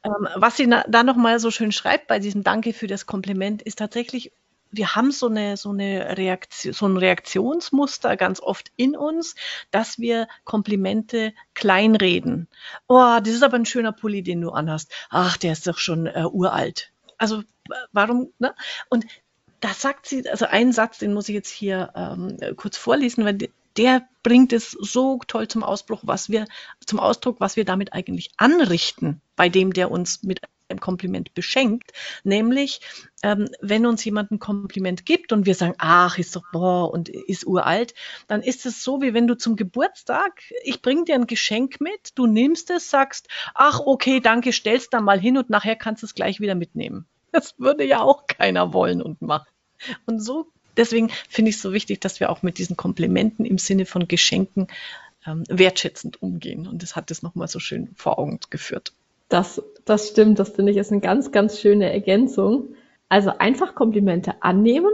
ähm, 0.04 0.28
was 0.36 0.58
sie 0.58 0.68
da 0.68 1.04
nochmal 1.04 1.39
so 1.39 1.52
schön 1.52 1.72
schreibt 1.72 2.08
bei 2.08 2.20
diesem 2.20 2.43
Danke 2.43 2.74
für 2.74 2.88
das 2.88 3.06
Kompliment, 3.06 3.62
ist 3.62 3.78
tatsächlich, 3.78 4.32
wir 4.72 4.96
haben 4.96 5.12
so 5.12 5.28
eine, 5.28 5.58
so 5.58 5.70
eine 5.70 6.18
Reaktion, 6.18 6.74
so 6.74 6.88
ein 6.88 6.98
Reaktionsmuster 6.98 8.18
ganz 8.18 8.39
oft 8.39 8.72
in 8.76 8.96
uns, 8.96 9.36
dass 9.70 10.00
wir 10.00 10.28
Komplimente 10.43 11.34
kleinreden. 11.54 12.48
Oh, 12.88 13.18
das 13.20 13.30
ist 13.34 13.43
aber 13.43 13.58
ein 13.58 13.66
schöner 13.66 13.91
Pulli, 13.91 14.24
den 14.24 14.41
du 14.41 14.50
anhast. 14.50 14.91
Ach, 15.12 15.38
der 15.38 15.54
ist 15.54 15.68
doch 15.68 15.78
schon 15.78 16.08
äh, 16.08 16.26
uralt. 16.26 16.91
Also 17.18 17.43
warum, 17.93 18.34
ne? 18.39 18.54
Und 18.89 19.06
da 19.62 19.74
sagt 19.74 20.08
sie, 20.08 20.28
also 20.30 20.45
einen 20.45 20.72
Satz, 20.72 20.99
den 20.99 21.14
muss 21.14 21.30
ich 21.30 21.36
jetzt 21.36 21.49
hier 21.49 21.91
ähm, 21.95 22.38
kurz 22.56 22.78
vorlesen, 22.78 23.26
weil 23.26 23.38
der 23.78 24.08
bringt 24.24 24.53
es 24.53 24.72
so 24.72 25.20
toll 25.28 25.47
zum 25.47 25.64
Ausbruch, 25.64 26.01
was 26.03 26.30
wir, 26.30 26.45
zum 26.86 26.99
Ausdruck, 26.99 27.39
was 27.39 27.56
wir 27.56 27.66
damit 27.66 27.93
eigentlich 27.93 28.32
anrichten 28.38 29.22
bei 29.36 29.49
dem, 29.49 29.74
der 29.74 29.91
uns 29.91 30.24
mit 30.24 30.41
ein 30.70 30.80
Kompliment 30.80 31.34
beschenkt, 31.34 31.91
nämlich 32.24 32.82
ähm, 33.22 33.49
wenn 33.62 33.86
uns 33.86 34.03
jemand 34.03 34.32
ein 34.32 34.39
Kompliment 34.39 35.06
gibt 35.06 35.32
und 35.32 35.45
wir 35.45 35.53
sagen, 35.53 35.76
ach, 35.78 36.18
ist 36.18 36.36
doch 36.36 36.43
boah 36.51 36.91
und 36.91 37.10
ist 37.10 37.45
uralt, 37.45 37.93
dann 38.28 38.41
ist 38.41 38.66
es 38.66 38.84
so, 38.84 39.01
wie 39.01 39.14
wenn 39.14 39.28
du 39.28 39.36
zum 39.38 39.56
Geburtstag, 39.56 40.41
ich 40.64 40.82
bring 40.82 41.06
dir 41.06 41.16
ein 41.16 41.28
Geschenk 41.28 41.82
mit, 41.82 42.12
du 42.16 42.26
nimmst 42.26 42.72
es, 42.72 42.89
sagst, 42.89 43.28
ach, 43.53 43.80
okay, 43.80 44.20
danke, 44.20 44.51
stellst 44.51 44.93
da 44.93 45.01
mal 45.01 45.20
hin 45.20 45.38
und 45.38 45.49
nachher 45.49 45.76
kannst 45.76 46.01
du 46.01 46.08
es 46.08 46.16
gleich 46.16 46.39
wieder 46.39 46.56
mitnehmen. 46.56 47.06
Das 47.36 47.60
würde 47.60 47.84
ja 47.84 48.02
auch 48.02 48.28
keiner 48.28 48.72
wollen 48.72 49.02
und 49.02 49.22
machen. 49.22 49.48
Und 50.06 50.20
so, 50.20 50.48
deswegen 50.78 51.10
finde 51.30 51.50
ich 51.50 51.58
es 51.58 51.62
so 51.62 51.74
wichtig, 51.74 52.00
dass 52.00 52.22
wir 52.22 52.30
auch 52.30 52.44
mit 52.44 52.58
diesen 52.58 52.78
Komplimenten 52.78 53.46
im 53.46 53.58
Sinne 53.58 53.86
von 53.86 54.08
Geschenken 54.08 54.68
ähm, 55.28 55.44
wertschätzend 55.50 56.22
umgehen. 56.22 56.66
Und 56.66 56.82
das 56.82 56.96
hat 56.96 57.12
es 57.12 57.24
nochmal 57.24 57.50
so 57.50 57.60
schön 57.60 57.90
vor 57.96 58.20
Augen 58.20 58.40
geführt. 58.50 58.94
Das, 59.28 59.62
das 59.84 60.10
stimmt, 60.10 60.40
das 60.40 60.50
finde 60.50 60.72
ich 60.72 60.78
ist 60.78 60.92
eine 60.92 61.02
ganz, 61.02 61.32
ganz 61.32 61.60
schöne 61.60 61.92
Ergänzung. 61.92 62.76
Also 63.10 63.32
einfach 63.38 63.76
Komplimente 63.76 64.42
annehmen 64.42 64.94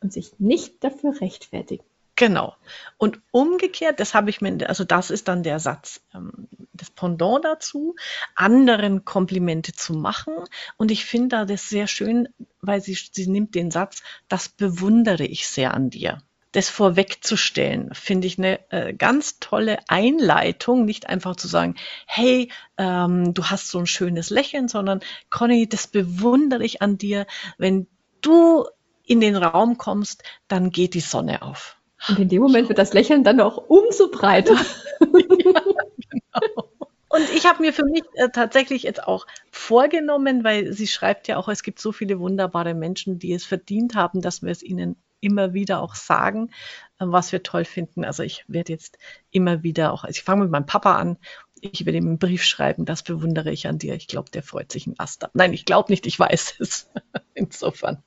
und 0.00 0.12
sich 0.12 0.38
nicht 0.38 0.84
dafür 0.84 1.20
rechtfertigen. 1.20 1.84
Genau. 2.22 2.54
Und 2.98 3.20
umgekehrt, 3.32 3.98
das 3.98 4.14
habe 4.14 4.30
ich 4.30 4.40
mir, 4.40 4.68
also 4.68 4.84
das 4.84 5.10
ist 5.10 5.26
dann 5.26 5.42
der 5.42 5.58
Satz, 5.58 6.02
ähm, 6.14 6.46
das 6.72 6.88
Pendant 6.88 7.44
dazu, 7.44 7.96
anderen 8.36 9.04
Komplimente 9.04 9.72
zu 9.72 9.92
machen. 9.92 10.34
Und 10.76 10.92
ich 10.92 11.04
finde 11.04 11.28
da 11.30 11.44
das 11.44 11.68
sehr 11.68 11.88
schön, 11.88 12.28
weil 12.60 12.80
sie, 12.80 12.94
sie 12.94 13.26
nimmt 13.26 13.56
den 13.56 13.72
Satz, 13.72 14.04
das 14.28 14.48
bewundere 14.48 15.24
ich 15.24 15.48
sehr 15.48 15.74
an 15.74 15.90
dir 15.90 16.18
das 16.52 16.68
vorwegzustellen, 16.68 17.94
finde 17.94 18.26
ich 18.26 18.36
eine 18.36 18.60
äh, 18.70 18.92
ganz 18.92 19.40
tolle 19.40 19.78
Einleitung, 19.88 20.84
nicht 20.84 21.08
einfach 21.08 21.34
zu 21.34 21.48
sagen, 21.48 21.76
hey, 22.06 22.52
ähm, 22.76 23.32
du 23.32 23.46
hast 23.46 23.68
so 23.68 23.78
ein 23.78 23.86
schönes 23.86 24.28
Lächeln, 24.28 24.68
sondern 24.68 25.00
Conny, 25.30 25.66
das 25.66 25.86
bewundere 25.86 26.62
ich 26.62 26.82
an 26.82 26.98
dir. 26.98 27.26
Wenn 27.56 27.86
du 28.20 28.66
in 29.04 29.20
den 29.20 29.34
Raum 29.34 29.78
kommst, 29.78 30.24
dann 30.46 30.70
geht 30.70 30.92
die 30.92 31.00
Sonne 31.00 31.40
auf. 31.40 31.78
Und 32.08 32.18
in 32.18 32.28
dem 32.28 32.42
Moment 32.42 32.68
wird 32.68 32.78
das 32.78 32.92
Lächeln 32.92 33.24
dann 33.24 33.40
auch 33.40 33.56
umso 33.56 34.10
breiter. 34.10 34.54
ja, 35.00 35.62
genau. 36.10 36.68
Und 37.12 37.28
ich 37.34 37.44
habe 37.44 37.62
mir 37.62 37.74
für 37.74 37.84
mich 37.84 38.04
äh, 38.14 38.30
tatsächlich 38.30 38.84
jetzt 38.84 39.06
auch 39.06 39.26
vorgenommen, 39.50 40.44
weil 40.44 40.72
sie 40.72 40.86
schreibt 40.86 41.28
ja 41.28 41.36
auch, 41.36 41.48
es 41.48 41.62
gibt 41.62 41.78
so 41.78 41.92
viele 41.92 42.18
wunderbare 42.18 42.72
Menschen, 42.72 43.18
die 43.18 43.34
es 43.34 43.44
verdient 43.44 43.94
haben, 43.94 44.22
dass 44.22 44.40
wir 44.42 44.50
es 44.50 44.62
ihnen 44.62 44.96
immer 45.20 45.52
wieder 45.52 45.82
auch 45.82 45.94
sagen, 45.94 46.50
äh, 46.98 47.04
was 47.06 47.30
wir 47.30 47.42
toll 47.42 47.66
finden. 47.66 48.06
Also 48.06 48.22
ich 48.22 48.44
werde 48.48 48.72
jetzt 48.72 48.96
immer 49.30 49.62
wieder 49.62 49.92
auch, 49.92 50.04
also 50.04 50.16
ich 50.16 50.22
fange 50.22 50.44
mit 50.44 50.50
meinem 50.50 50.64
Papa 50.64 50.96
an, 50.96 51.18
ich 51.60 51.84
werde 51.84 51.98
ihm 51.98 52.08
einen 52.08 52.18
Brief 52.18 52.42
schreiben, 52.42 52.86
das 52.86 53.02
bewundere 53.02 53.52
ich 53.52 53.68
an 53.68 53.78
dir. 53.78 53.94
Ich 53.94 54.08
glaube, 54.08 54.30
der 54.30 54.42
freut 54.42 54.72
sich 54.72 54.86
ein 54.86 54.98
Ast 54.98 55.22
ab. 55.22 55.30
Nein, 55.34 55.52
ich 55.52 55.66
glaube 55.66 55.92
nicht, 55.92 56.06
ich 56.06 56.18
weiß 56.18 56.56
es. 56.60 56.90
Insofern, 57.34 58.02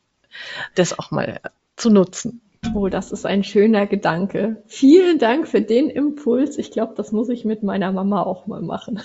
das 0.74 0.98
auch 0.98 1.12
mal 1.12 1.40
zu 1.76 1.92
nutzen. 1.92 2.42
Oh, 2.74 2.88
das 2.90 3.12
ist 3.12 3.26
ein 3.26 3.44
schöner 3.44 3.86
Gedanke. 3.86 4.64
Vielen 4.68 5.20
Dank 5.20 5.48
für 5.48 5.62
den 5.62 5.90
Impuls. 5.90 6.58
Ich 6.58 6.72
glaube, 6.72 6.94
das 6.96 7.12
muss 7.12 7.30
ich 7.30 7.46
mit 7.46 7.64
meiner 7.64 7.92
Mama 7.92 8.24
auch 8.24 8.48
mal 8.48 8.62
machen. 8.62 9.02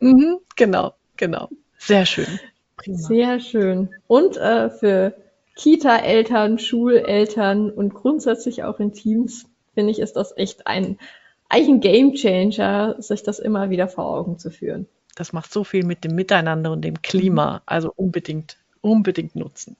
Mhm, 0.00 0.38
genau, 0.56 0.94
genau. 1.16 1.48
Sehr 1.78 2.06
schön. 2.06 2.26
Prima. 2.76 2.98
Sehr 2.98 3.40
schön. 3.40 3.90
Und 4.06 4.36
äh, 4.36 4.70
für 4.70 5.14
Kita-Eltern, 5.54 6.58
Schuleltern 6.58 7.70
und 7.70 7.94
grundsätzlich 7.94 8.64
auch 8.64 8.80
in 8.80 8.92
Teams, 8.92 9.46
finde 9.74 9.92
ich, 9.92 10.00
ist 10.00 10.14
das 10.14 10.36
echt 10.36 10.66
ein, 10.66 10.98
eigentlich 11.48 11.68
ein 11.68 11.80
Game 11.80 12.14
Changer, 12.14 12.96
sich 12.98 13.22
das 13.22 13.38
immer 13.38 13.70
wieder 13.70 13.88
vor 13.88 14.06
Augen 14.06 14.38
zu 14.38 14.50
führen. 14.50 14.86
Das 15.14 15.32
macht 15.32 15.52
so 15.52 15.62
viel 15.62 15.84
mit 15.84 16.02
dem 16.04 16.14
Miteinander 16.16 16.72
und 16.72 16.82
dem 16.82 17.00
Klima. 17.02 17.62
Also 17.66 17.92
unbedingt, 17.94 18.56
unbedingt 18.80 19.36
nutzen. 19.36 19.76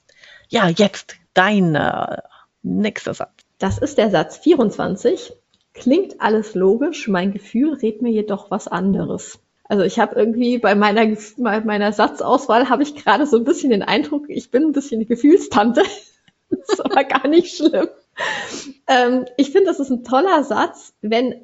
Ja, 0.49 0.69
jetzt 0.69 1.17
dein 1.35 1.75
äh, 1.75 2.19
nächster 2.65 3.15
Satz. 3.15 3.31
Das 3.59 3.79
ist 3.79 3.99
der 3.99 4.11
Satz 4.11 4.39
24. 4.39 5.33
Klingt 5.73 6.21
alles 6.21 6.55
logisch, 6.55 7.09
mein 7.09 7.33
Gefühl 7.33 7.75
rät 7.75 8.03
mir 8.03 8.11
jedoch 8.11 8.51
was 8.51 8.69
anderes. 8.69 9.39
Also 9.65 9.83
ich 9.83 9.99
habe 9.99 10.15
irgendwie 10.15 10.59
bei 10.59 10.75
meiner, 10.75 11.17
meiner 11.37 11.93
Satzauswahl 11.93 12.69
habe 12.69 12.83
ich 12.83 12.95
gerade 12.95 13.27
so 13.27 13.39
ein 13.39 13.45
bisschen 13.45 13.71
den 13.71 13.83
Eindruck, 13.83 14.27
ich 14.29 14.51
bin 14.51 14.65
ein 14.65 14.73
bisschen 14.73 14.99
eine 14.99 15.07
Gefühlstante. 15.07 15.83
das 16.51 16.69
ist 16.69 16.85
aber 16.85 17.05
gar 17.05 17.27
nicht 17.29 17.57
schlimm. 17.57 17.89
Ähm, 18.87 19.25
ich 19.37 19.51
finde, 19.51 19.67
das 19.67 19.81
ist 19.81 19.91
ein 19.91 20.05
toller 20.05 20.45
Satz, 20.45 20.95
wenn, 21.01 21.35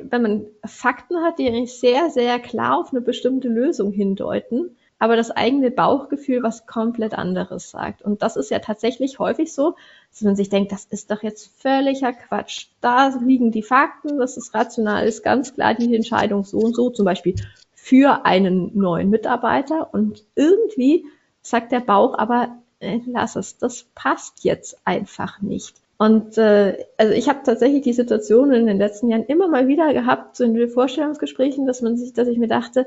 wenn 0.00 0.22
man 0.22 0.46
Fakten 0.64 1.18
hat, 1.22 1.38
die 1.38 1.66
sehr, 1.66 2.10
sehr 2.10 2.38
klar 2.38 2.78
auf 2.78 2.90
eine 2.92 3.00
bestimmte 3.00 3.48
Lösung 3.48 3.92
hindeuten, 3.92 4.76
aber 5.04 5.16
das 5.16 5.30
eigene 5.30 5.70
Bauchgefühl 5.70 6.42
was 6.42 6.66
komplett 6.66 7.12
anderes 7.12 7.70
sagt. 7.70 8.00
Und 8.00 8.22
das 8.22 8.36
ist 8.36 8.50
ja 8.50 8.58
tatsächlich 8.58 9.18
häufig 9.18 9.52
so, 9.52 9.76
dass 10.10 10.22
man 10.22 10.34
sich 10.34 10.48
denkt, 10.48 10.72
das 10.72 10.86
ist 10.86 11.10
doch 11.10 11.22
jetzt 11.22 11.50
völliger 11.60 12.14
Quatsch. 12.14 12.68
Da 12.80 13.08
liegen 13.22 13.50
die 13.50 13.62
Fakten, 13.62 14.18
das 14.18 14.38
ist 14.38 14.54
rational, 14.54 15.06
ist 15.06 15.22
ganz 15.22 15.52
klar 15.52 15.74
die 15.74 15.94
Entscheidung 15.94 16.42
so 16.44 16.56
und 16.56 16.74
so. 16.74 16.88
Zum 16.88 17.04
Beispiel 17.04 17.34
für 17.74 18.24
einen 18.24 18.70
neuen 18.78 19.10
Mitarbeiter 19.10 19.92
und 19.92 20.24
irgendwie 20.36 21.04
sagt 21.42 21.70
der 21.70 21.80
Bauch 21.80 22.16
aber, 22.16 22.56
äh, 22.80 23.00
lass 23.04 23.36
es, 23.36 23.58
das 23.58 23.84
passt 23.94 24.42
jetzt 24.42 24.78
einfach 24.86 25.42
nicht. 25.42 25.74
Und 25.98 26.38
äh, 26.38 26.82
also 26.96 27.12
ich 27.12 27.28
habe 27.28 27.40
tatsächlich 27.44 27.82
die 27.82 27.92
Situation 27.92 28.54
in 28.54 28.66
den 28.66 28.78
letzten 28.78 29.10
Jahren 29.10 29.26
immer 29.26 29.48
mal 29.48 29.68
wieder 29.68 29.92
gehabt, 29.92 30.36
so 30.36 30.44
in 30.44 30.54
den 30.54 30.70
Vorstellungsgesprächen, 30.70 31.66
dass 31.66 31.82
man 31.82 31.98
sich, 31.98 32.14
dass 32.14 32.26
ich 32.26 32.38
mir 32.38 32.48
dachte, 32.48 32.86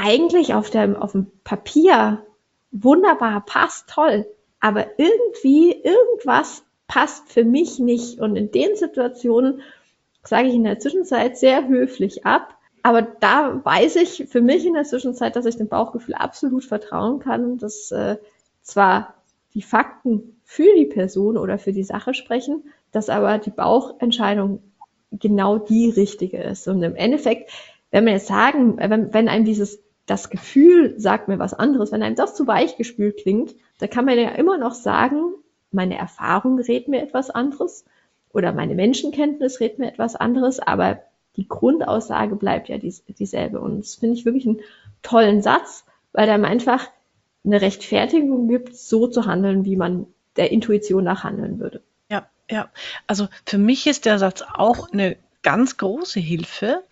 eigentlich 0.00 0.54
auf 0.54 0.70
dem, 0.70 0.96
auf 0.96 1.12
dem 1.12 1.26
Papier 1.44 2.24
wunderbar, 2.70 3.44
passt 3.44 3.88
toll, 3.88 4.26
aber 4.60 4.98
irgendwie, 4.98 5.72
irgendwas 5.72 6.64
passt 6.86 7.30
für 7.32 7.44
mich 7.44 7.78
nicht. 7.78 8.20
Und 8.20 8.36
in 8.36 8.50
den 8.50 8.76
Situationen 8.76 9.62
sage 10.24 10.48
ich 10.48 10.54
in 10.54 10.64
der 10.64 10.78
Zwischenzeit 10.78 11.38
sehr 11.38 11.68
höflich 11.68 12.26
ab 12.26 12.56
aber 12.82 13.02
da 13.02 13.60
weiß 13.62 13.96
ich 13.96 14.26
für 14.28 14.40
mich 14.40 14.64
in 14.64 14.74
der 14.74 14.84
Zwischenzeit, 14.84 15.36
dass 15.36 15.46
ich 15.46 15.56
dem 15.56 15.68
Bauchgefühl 15.68 16.14
absolut 16.14 16.64
vertrauen 16.64 17.20
kann, 17.20 17.58
dass 17.58 17.90
äh, 17.90 18.16
zwar 18.62 19.14
die 19.54 19.62
Fakten 19.62 20.40
für 20.44 20.74
die 20.76 20.86
Person 20.86 21.36
oder 21.36 21.58
für 21.58 21.72
die 21.72 21.82
Sache 21.82 22.14
sprechen, 22.14 22.64
dass 22.92 23.08
aber 23.08 23.38
die 23.38 23.50
Bauchentscheidung 23.50 24.62
genau 25.12 25.58
die 25.58 25.90
richtige 25.90 26.38
ist. 26.38 26.68
Und 26.68 26.82
im 26.82 26.96
Endeffekt, 26.96 27.50
wenn 27.90 28.06
wir 28.06 28.12
jetzt 28.12 28.28
sagen, 28.28 28.78
wenn, 28.78 29.12
wenn 29.12 29.28
einem 29.28 29.44
dieses 29.44 29.82
das 30.10 30.28
Gefühl 30.28 30.98
sagt 30.98 31.28
mir 31.28 31.38
was 31.38 31.54
anderes, 31.54 31.92
wenn 31.92 32.02
einem 32.02 32.16
das 32.16 32.34
zu 32.34 32.48
weichgespült 32.48 33.18
klingt, 33.18 33.54
da 33.78 33.86
kann 33.86 34.04
man 34.04 34.18
ja 34.18 34.30
immer 34.30 34.58
noch 34.58 34.74
sagen, 34.74 35.34
meine 35.70 35.96
Erfahrung 35.96 36.58
rät 36.58 36.88
mir 36.88 37.00
etwas 37.00 37.30
anderes 37.30 37.84
oder 38.32 38.52
meine 38.52 38.74
Menschenkenntnis 38.74 39.60
rät 39.60 39.78
mir 39.78 39.86
etwas 39.86 40.16
anderes, 40.16 40.58
aber 40.58 40.98
die 41.36 41.46
Grundaussage 41.46 42.34
bleibt 42.34 42.68
ja 42.68 42.78
dies, 42.78 43.04
dieselbe. 43.04 43.60
Und 43.60 43.78
das 43.78 43.94
finde 43.94 44.16
ich 44.16 44.24
wirklich 44.24 44.48
einen 44.48 44.60
tollen 45.02 45.42
Satz, 45.42 45.84
weil 46.12 46.26
der 46.26 46.42
einfach 46.42 46.88
eine 47.44 47.60
Rechtfertigung 47.60 48.48
gibt, 48.48 48.76
so 48.76 49.06
zu 49.06 49.26
handeln, 49.26 49.64
wie 49.64 49.76
man 49.76 50.08
der 50.36 50.50
Intuition 50.50 51.04
nach 51.04 51.22
handeln 51.22 51.60
würde. 51.60 51.82
Ja, 52.10 52.28
ja. 52.50 52.68
Also 53.06 53.28
für 53.46 53.58
mich 53.58 53.86
ist 53.86 54.06
der 54.06 54.18
Satz 54.18 54.42
auch 54.42 54.90
eine 54.90 55.16
ganz 55.42 55.76
große 55.76 56.18
Hilfe, 56.18 56.82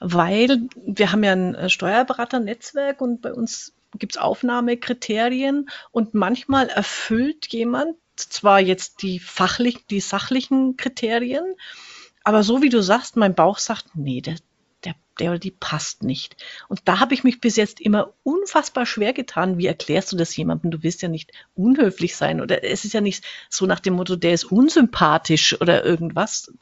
weil 0.00 0.68
wir 0.74 1.12
haben 1.12 1.22
ja 1.22 1.32
ein 1.32 1.70
Steuerberaternetzwerk 1.70 3.00
und 3.00 3.20
bei 3.20 3.32
uns 3.32 3.74
gibt 3.98 4.14
es 4.14 4.18
Aufnahmekriterien 4.20 5.68
und 5.90 6.14
manchmal 6.14 6.68
erfüllt 6.68 7.48
jemand 7.48 7.96
zwar 8.16 8.60
jetzt 8.60 9.02
die 9.02 9.18
fachlichen, 9.18 9.82
die 9.90 10.00
sachlichen 10.00 10.76
Kriterien, 10.76 11.54
aber 12.24 12.42
so 12.42 12.62
wie 12.62 12.68
du 12.68 12.82
sagst, 12.82 13.16
mein 13.16 13.34
Bauch 13.34 13.58
sagt, 13.58 13.86
nee, 13.94 14.20
der, 14.20 14.36
der, 14.84 14.94
der 15.18 15.30
oder 15.30 15.38
die 15.38 15.50
passt 15.50 16.02
nicht. 16.02 16.36
Und 16.68 16.80
da 16.86 17.00
habe 17.00 17.14
ich 17.14 17.24
mich 17.24 17.40
bis 17.40 17.56
jetzt 17.56 17.80
immer 17.80 18.12
unfassbar 18.22 18.86
schwer 18.86 19.12
getan. 19.12 19.58
Wie 19.58 19.66
erklärst 19.66 20.12
du 20.12 20.16
das 20.16 20.34
jemandem? 20.36 20.70
Du 20.70 20.82
willst 20.82 21.02
ja 21.02 21.08
nicht 21.08 21.32
unhöflich 21.54 22.16
sein 22.16 22.40
oder 22.40 22.64
es 22.64 22.84
ist 22.84 22.94
ja 22.94 23.00
nicht 23.00 23.24
so 23.48 23.66
nach 23.66 23.80
dem 23.80 23.94
Motto, 23.94 24.16
der 24.16 24.32
ist 24.32 24.44
unsympathisch 24.44 25.60
oder 25.60 25.84
irgendwas. 25.84 26.52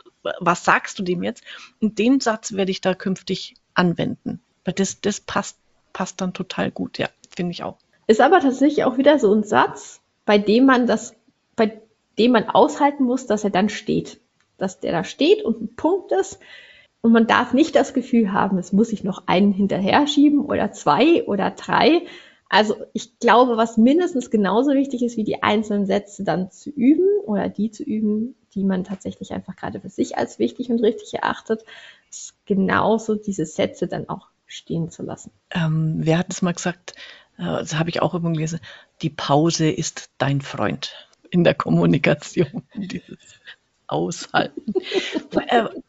Was 0.40 0.64
sagst 0.64 0.98
du 0.98 1.02
dem 1.02 1.22
jetzt? 1.22 1.44
Und 1.80 1.98
den 1.98 2.20
Satz 2.20 2.52
werde 2.52 2.70
ich 2.70 2.80
da 2.80 2.94
künftig 2.94 3.54
anwenden. 3.74 4.40
Weil 4.64 4.74
das, 4.74 5.00
das 5.00 5.20
passt, 5.20 5.58
passt 5.92 6.20
dann 6.20 6.34
total 6.34 6.70
gut, 6.70 6.98
ja, 6.98 7.08
finde 7.34 7.52
ich 7.52 7.62
auch. 7.62 7.78
Ist 8.06 8.20
aber 8.20 8.40
tatsächlich 8.40 8.84
auch 8.84 8.98
wieder 8.98 9.18
so 9.18 9.32
ein 9.32 9.44
Satz, 9.44 10.00
bei 10.24 10.38
dem 10.38 10.66
man 10.66 10.86
das, 10.86 11.14
bei 11.56 11.80
dem 12.18 12.32
man 12.32 12.48
aushalten 12.48 13.04
muss, 13.04 13.26
dass 13.26 13.44
er 13.44 13.50
dann 13.50 13.68
steht 13.68 14.18
dass 14.58 14.80
der 14.80 14.92
da 14.92 15.04
steht 15.04 15.42
und 15.42 15.62
ein 15.62 15.76
Punkt 15.76 16.12
ist. 16.12 16.38
Und 17.00 17.12
man 17.12 17.26
darf 17.26 17.52
nicht 17.52 17.76
das 17.76 17.94
Gefühl 17.94 18.32
haben, 18.32 18.58
es 18.58 18.72
muss 18.72 18.92
ich 18.92 19.04
noch 19.04 19.24
einen 19.26 19.52
hinterher 19.52 20.06
schieben 20.06 20.40
oder 20.40 20.72
zwei 20.72 21.24
oder 21.24 21.50
drei. 21.50 22.02
Also 22.48 22.76
ich 22.92 23.18
glaube, 23.18 23.56
was 23.56 23.76
mindestens 23.76 24.30
genauso 24.30 24.72
wichtig 24.72 25.02
ist, 25.02 25.16
wie 25.16 25.24
die 25.24 25.42
einzelnen 25.42 25.86
Sätze 25.86 26.24
dann 26.24 26.50
zu 26.50 26.70
üben 26.70 27.06
oder 27.24 27.48
die 27.48 27.70
zu 27.70 27.82
üben, 27.82 28.34
die 28.54 28.64
man 28.64 28.84
tatsächlich 28.84 29.32
einfach 29.32 29.54
gerade 29.54 29.80
für 29.80 29.90
sich 29.90 30.16
als 30.16 30.38
wichtig 30.38 30.70
und 30.70 30.82
richtig 30.82 31.14
erachtet, 31.14 31.64
genauso 32.46 33.14
diese 33.14 33.46
Sätze 33.46 33.86
dann 33.86 34.08
auch 34.08 34.28
stehen 34.46 34.90
zu 34.90 35.02
lassen. 35.02 35.30
Ähm, 35.50 35.98
wer 35.98 36.18
hat 36.18 36.32
es 36.32 36.42
mal 36.42 36.54
gesagt? 36.54 36.94
Äh, 37.36 37.44
das 37.44 37.78
habe 37.78 37.90
ich 37.90 38.00
auch 38.00 38.14
irgendwo 38.14 38.32
gelesen. 38.32 38.60
Die 39.02 39.10
Pause 39.10 39.70
ist 39.70 40.10
dein 40.18 40.40
Freund 40.40 41.08
in 41.30 41.44
der 41.44 41.54
Kommunikation. 41.54 42.62
Dieses 42.74 43.18
Aushalten. 43.86 44.72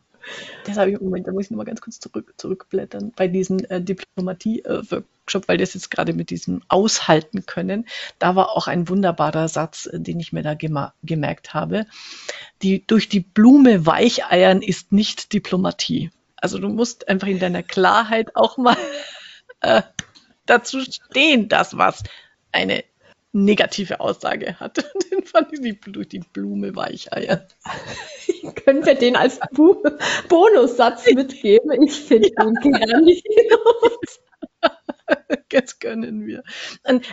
das 0.65 0.77
habe 0.77 0.91
ich, 0.91 0.99
Moment, 0.99 1.27
da 1.27 1.31
muss 1.31 1.45
ich 1.45 1.51
nochmal 1.51 1.65
ganz 1.65 1.81
kurz 1.81 1.99
zurück, 1.99 2.33
zurückblättern 2.37 3.11
bei 3.15 3.27
diesem 3.27 3.59
äh, 3.69 3.81
Diplomatie-Workshop, 3.81 5.47
weil 5.47 5.57
das 5.57 5.73
jetzt 5.73 5.91
gerade 5.91 6.13
mit 6.13 6.29
diesem 6.29 6.61
Aushalten 6.67 7.45
können, 7.45 7.85
da 8.19 8.35
war 8.35 8.51
auch 8.55 8.67
ein 8.67 8.89
wunderbarer 8.89 9.47
Satz, 9.47 9.87
äh, 9.87 9.99
den 9.99 10.19
ich 10.19 10.33
mir 10.33 10.43
da 10.43 10.55
gemerkt 11.03 11.53
habe. 11.53 11.85
Die 12.61 12.85
durch 12.85 13.09
die 13.09 13.21
Blume 13.21 13.85
weicheiern 13.85 14.61
ist 14.61 14.91
nicht 14.91 15.33
Diplomatie. 15.33 16.11
Also 16.35 16.59
du 16.59 16.69
musst 16.69 17.07
einfach 17.09 17.27
in 17.27 17.39
deiner 17.39 17.63
Klarheit 17.63 18.35
auch 18.35 18.57
mal 18.57 18.77
äh, 19.61 19.81
dazu 20.45 20.79
stehen, 20.81 21.49
dass 21.49 21.77
was 21.77 22.03
eine 22.51 22.83
negative 23.31 23.99
Aussage 23.99 24.59
hat. 24.59 24.77
Den 25.11 25.23
fand 25.23 25.53
ich 25.53 25.61
die, 25.61 25.79
durch 25.79 26.07
die 26.07 26.19
Blume 26.19 26.75
weicheiern. 26.75 27.45
Können 28.65 28.85
wir 28.85 28.95
den 28.95 29.15
als 29.15 29.39
Bu 29.51 29.83
Bonussatz 30.29 31.11
mitgeben? 31.11 31.83
Ich 31.83 31.99
finde 31.99 32.29
ja. 32.29 32.45
den 32.45 32.71
grandios. 32.71 33.21
Jetzt 35.51 35.79
können 35.79 36.25
wir. 36.25 36.43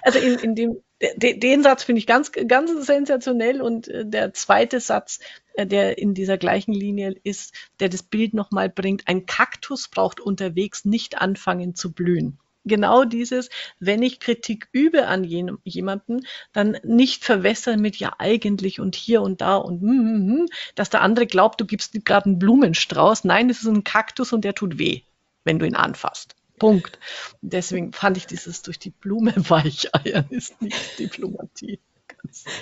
Also 0.02 0.18
in, 0.18 0.38
in 0.38 0.54
dem, 0.54 0.82
de, 1.00 1.38
den 1.38 1.62
Satz 1.62 1.84
finde 1.84 1.98
ich 1.98 2.06
ganz, 2.06 2.30
ganz 2.32 2.86
sensationell 2.86 3.62
und 3.62 3.88
äh, 3.88 4.04
der 4.06 4.34
zweite 4.34 4.80
Satz, 4.80 5.20
äh, 5.54 5.66
der 5.66 5.98
in 5.98 6.14
dieser 6.14 6.38
gleichen 6.38 6.72
Linie 6.72 7.14
ist, 7.24 7.54
der 7.80 7.88
das 7.88 8.02
Bild 8.02 8.34
nochmal 8.34 8.68
bringt, 8.68 9.08
ein 9.08 9.26
Kaktus 9.26 9.88
braucht 9.88 10.20
unterwegs 10.20 10.84
nicht 10.84 11.18
anfangen 11.18 11.74
zu 11.74 11.92
blühen 11.92 12.38
genau 12.66 13.04
dieses, 13.04 13.48
wenn 13.78 14.02
ich 14.02 14.20
Kritik 14.20 14.68
übe 14.72 15.06
an 15.06 15.24
jenem, 15.24 15.58
jemanden, 15.64 16.26
dann 16.52 16.78
nicht 16.82 17.24
verwässern 17.24 17.80
mit 17.80 17.96
ja 17.96 18.14
eigentlich 18.18 18.80
und 18.80 18.94
hier 18.94 19.22
und 19.22 19.40
da 19.40 19.56
und 19.56 19.80
hm, 19.80 19.88
hm, 19.88 20.28
hm, 20.28 20.46
dass 20.74 20.90
der 20.90 21.02
andere 21.02 21.26
glaubt, 21.26 21.60
du 21.60 21.64
gibst 21.64 22.04
gerade 22.04 22.26
einen 22.26 22.38
Blumenstrauß. 22.38 23.24
Nein, 23.24 23.48
es 23.50 23.60
ist 23.60 23.68
ein 23.68 23.84
Kaktus 23.84 24.32
und 24.32 24.44
der 24.44 24.54
tut 24.54 24.78
weh, 24.78 25.02
wenn 25.44 25.58
du 25.58 25.66
ihn 25.66 25.76
anfasst. 25.76 26.34
Punkt. 26.58 26.98
Deswegen 27.42 27.92
fand 27.92 28.16
ich 28.16 28.26
dieses 28.26 28.62
durch 28.62 28.78
die 28.78 28.90
Blume 28.90 29.34
weicheiern 29.48 30.26
ist 30.30 30.60
nicht 30.60 30.98
Diplomatie. 30.98 31.80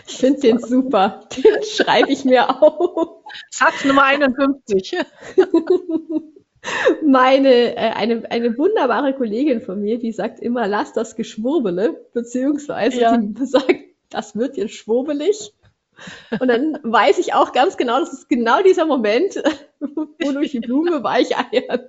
Ich 0.06 0.16
finde 0.16 0.40
den 0.40 0.58
super. 0.58 1.26
Den 1.36 1.62
schreibe 1.64 2.10
ich 2.10 2.24
mir 2.24 2.62
auf. 2.62 3.24
Satz 3.50 3.84
Nummer 3.84 4.04
51. 4.04 4.96
meine, 7.04 7.76
äh, 7.76 7.90
eine, 7.92 8.30
eine 8.30 8.56
wunderbare 8.56 9.14
Kollegin 9.14 9.60
von 9.60 9.80
mir, 9.80 9.98
die 9.98 10.12
sagt 10.12 10.40
immer, 10.40 10.66
lass 10.68 10.92
das 10.92 11.16
Geschwurbele, 11.16 12.06
beziehungsweise 12.12 13.00
ja. 13.00 13.16
die 13.16 13.46
sagt, 13.46 13.74
das 14.10 14.36
wird 14.36 14.56
jetzt 14.56 14.74
schwurbelig. 14.74 15.52
Und 16.40 16.48
dann 16.48 16.78
weiß 16.82 17.18
ich 17.18 17.34
auch 17.34 17.52
ganz 17.52 17.76
genau, 17.76 18.00
das 18.00 18.12
ist 18.12 18.28
genau 18.28 18.62
dieser 18.62 18.86
Moment, 18.86 19.42
wo 19.80 20.32
durch 20.32 20.50
die 20.50 20.60
Blume 20.60 21.02
weicheiern 21.04 21.88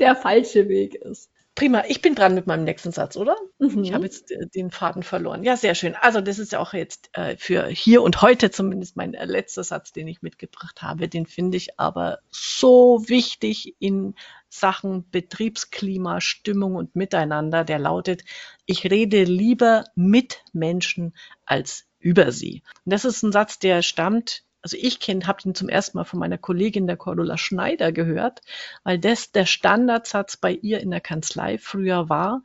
der 0.00 0.16
falsche 0.16 0.68
Weg 0.68 0.96
ist. 0.96 1.30
Prima, 1.54 1.84
ich 1.86 2.00
bin 2.00 2.14
dran 2.14 2.34
mit 2.34 2.46
meinem 2.46 2.64
nächsten 2.64 2.92
Satz, 2.92 3.16
oder? 3.16 3.36
Mhm. 3.58 3.84
Ich 3.84 3.92
habe 3.92 4.04
jetzt 4.04 4.30
äh, 4.30 4.46
den 4.54 4.70
Faden 4.70 5.02
verloren. 5.02 5.42
Ja, 5.44 5.56
sehr 5.56 5.74
schön. 5.74 5.94
Also 5.94 6.22
das 6.22 6.38
ist 6.38 6.52
ja 6.52 6.60
auch 6.60 6.72
jetzt 6.72 7.10
äh, 7.12 7.36
für 7.36 7.66
hier 7.66 8.02
und 8.02 8.22
heute 8.22 8.50
zumindest 8.50 8.96
mein 8.96 9.12
äh, 9.12 9.26
letzter 9.26 9.62
Satz, 9.62 9.92
den 9.92 10.08
ich 10.08 10.22
mitgebracht 10.22 10.80
habe. 10.80 11.08
Den 11.08 11.26
finde 11.26 11.58
ich 11.58 11.78
aber 11.78 12.20
so 12.30 13.04
wichtig 13.06 13.76
in 13.80 14.14
Sachen 14.48 15.10
Betriebsklima, 15.10 16.22
Stimmung 16.22 16.74
und 16.74 16.96
Miteinander. 16.96 17.64
Der 17.64 17.78
lautet, 17.78 18.22
ich 18.64 18.90
rede 18.90 19.24
lieber 19.24 19.84
mit 19.94 20.42
Menschen 20.54 21.14
als 21.44 21.86
über 21.98 22.32
sie. 22.32 22.62
Und 22.84 22.92
das 22.92 23.04
ist 23.04 23.22
ein 23.22 23.32
Satz, 23.32 23.58
der 23.58 23.82
stammt 23.82 24.44
also 24.62 24.76
ich 24.80 25.00
kenne, 25.00 25.26
habe 25.26 25.40
ihn 25.44 25.54
zum 25.54 25.68
ersten 25.68 25.98
Mal 25.98 26.04
von 26.04 26.20
meiner 26.20 26.38
Kollegin 26.38 26.86
der 26.86 26.96
Cordula 26.96 27.36
Schneider 27.36 27.92
gehört, 27.92 28.40
weil 28.84 28.98
das 28.98 29.32
der 29.32 29.46
Standardsatz 29.46 30.36
bei 30.36 30.52
ihr 30.52 30.80
in 30.80 30.90
der 30.90 31.00
Kanzlei 31.00 31.58
früher 31.58 32.08
war, 32.08 32.42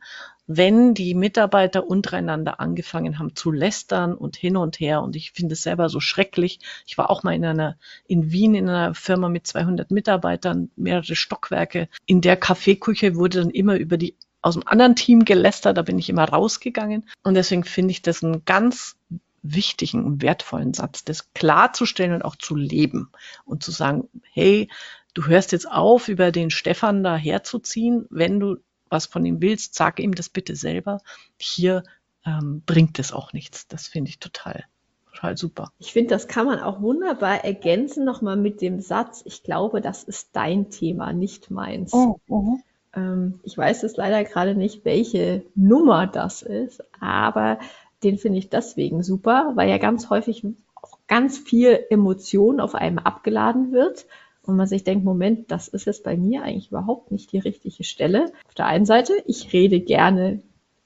wenn 0.48 0.94
die 0.94 1.14
Mitarbeiter 1.14 1.86
untereinander 1.86 2.58
angefangen 2.58 3.18
haben 3.18 3.36
zu 3.36 3.52
lästern 3.52 4.14
und 4.14 4.36
hin 4.36 4.56
und 4.56 4.80
her. 4.80 5.02
Und 5.02 5.14
ich 5.14 5.32
finde 5.32 5.52
es 5.52 5.62
selber 5.62 5.90
so 5.90 6.00
schrecklich. 6.00 6.58
Ich 6.86 6.96
war 6.96 7.10
auch 7.10 7.22
mal 7.22 7.34
in 7.34 7.44
einer, 7.44 7.76
in 8.06 8.32
Wien 8.32 8.54
in 8.54 8.68
einer 8.68 8.94
Firma 8.94 9.28
mit 9.28 9.46
200 9.46 9.90
Mitarbeitern, 9.90 10.70
mehrere 10.74 11.14
Stockwerke. 11.14 11.88
In 12.06 12.22
der 12.22 12.36
Kaffeeküche 12.36 13.14
wurde 13.14 13.42
dann 13.42 13.50
immer 13.50 13.76
über 13.76 13.98
die 13.98 14.16
aus 14.40 14.54
dem 14.54 14.66
anderen 14.66 14.96
Team 14.96 15.24
gelästert, 15.24 15.76
da 15.76 15.82
bin 15.82 15.98
ich 15.98 16.08
immer 16.08 16.24
rausgegangen. 16.24 17.08
Und 17.22 17.34
deswegen 17.34 17.64
finde 17.64 17.90
ich 17.90 18.02
das 18.02 18.22
ein 18.22 18.44
ganz 18.44 18.96
wichtigen 19.42 20.04
und 20.04 20.22
wertvollen 20.22 20.74
Satz, 20.74 21.04
das 21.04 21.32
klarzustellen 21.32 22.12
und 22.12 22.22
auch 22.22 22.36
zu 22.36 22.54
leben 22.54 23.10
und 23.44 23.62
zu 23.62 23.70
sagen, 23.70 24.08
hey, 24.32 24.68
du 25.14 25.26
hörst 25.26 25.52
jetzt 25.52 25.70
auf, 25.70 26.08
über 26.08 26.32
den 26.32 26.50
Stefan 26.50 27.02
da 27.02 27.16
herzuziehen. 27.16 28.06
Wenn 28.10 28.40
du 28.40 28.56
was 28.88 29.06
von 29.06 29.24
ihm 29.24 29.40
willst, 29.40 29.74
sag 29.74 30.00
ihm 30.00 30.14
das 30.14 30.28
bitte 30.28 30.56
selber. 30.56 31.00
Hier 31.38 31.82
ähm, 32.24 32.62
bringt 32.64 32.98
es 32.98 33.12
auch 33.12 33.32
nichts. 33.32 33.68
Das 33.68 33.86
finde 33.86 34.10
ich 34.10 34.18
total, 34.18 34.64
total 35.12 35.36
super. 35.36 35.72
Ich 35.78 35.92
finde, 35.92 36.10
das 36.10 36.28
kann 36.28 36.46
man 36.46 36.60
auch 36.60 36.80
wunderbar 36.80 37.44
ergänzen 37.44 38.04
nochmal 38.04 38.36
mit 38.36 38.60
dem 38.60 38.80
Satz, 38.80 39.22
ich 39.24 39.42
glaube, 39.42 39.80
das 39.80 40.04
ist 40.04 40.30
dein 40.32 40.70
Thema, 40.70 41.12
nicht 41.12 41.50
meins. 41.50 41.92
Oh, 41.92 42.18
uh 42.28 42.58
ähm, 42.94 43.40
ich 43.42 43.56
weiß 43.56 43.82
jetzt 43.82 43.96
leider 43.96 44.24
gerade 44.24 44.54
nicht, 44.54 44.84
welche 44.84 45.42
Nummer 45.54 46.06
das 46.06 46.42
ist, 46.42 46.82
aber 47.00 47.58
den 48.02 48.18
finde 48.18 48.38
ich 48.38 48.48
deswegen 48.48 49.02
super, 49.02 49.52
weil 49.54 49.68
ja 49.68 49.78
ganz 49.78 50.10
häufig 50.10 50.44
auch 50.74 50.98
ganz 51.06 51.38
viel 51.38 51.86
Emotion 51.90 52.60
auf 52.60 52.74
einem 52.74 52.98
abgeladen 52.98 53.72
wird 53.72 54.06
und 54.42 54.56
man 54.56 54.66
sich 54.66 54.82
denkt, 54.82 55.04
Moment, 55.04 55.50
das 55.50 55.68
ist 55.68 55.84
jetzt 55.84 56.04
bei 56.04 56.16
mir 56.16 56.42
eigentlich 56.42 56.70
überhaupt 56.70 57.10
nicht 57.10 57.32
die 57.32 57.38
richtige 57.38 57.84
Stelle. 57.84 58.32
Auf 58.46 58.54
der 58.54 58.66
einen 58.66 58.86
Seite, 58.86 59.12
ich 59.26 59.52
rede 59.52 59.80
gerne 59.80 60.40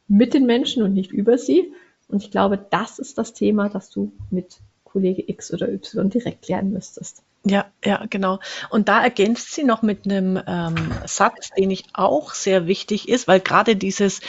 mit 0.09 0.35
den 0.35 0.47
Menschen 0.47 0.83
und 0.83 0.95
nicht 0.95 1.13
über 1.13 1.39
sie. 1.39 1.73
Und 2.09 2.23
ich 2.25 2.31
glaube, 2.31 2.59
das 2.71 2.99
ist 2.99 3.19
das 3.19 3.35
Thema, 3.35 3.69
das 3.69 3.91
du 3.91 4.13
mit 4.31 4.59
Kollege 4.85 5.23
X 5.27 5.53
oder 5.55 5.69
Y 5.73 6.11
direkt 6.11 6.49
lernen 6.49 6.73
müsstest. 6.73 7.23
Ja, 7.45 7.67
ja, 7.85 8.05
genau. 8.09 8.39
Und 8.71 8.89
da 8.89 9.03
ergänzt 9.03 9.53
sie 9.53 9.65
noch 9.65 9.83
mit 9.83 10.05
einem 10.05 10.41
ähm, 10.47 10.93
Satz, 11.07 11.51
den 11.51 11.71
ich 11.71 11.85
auch 11.93 12.35
sehr 12.35 12.67
wichtig 12.67 13.09
ist, 13.09 13.27
weil 13.27 13.41
gerade 13.41 13.75
dieses 13.75 14.21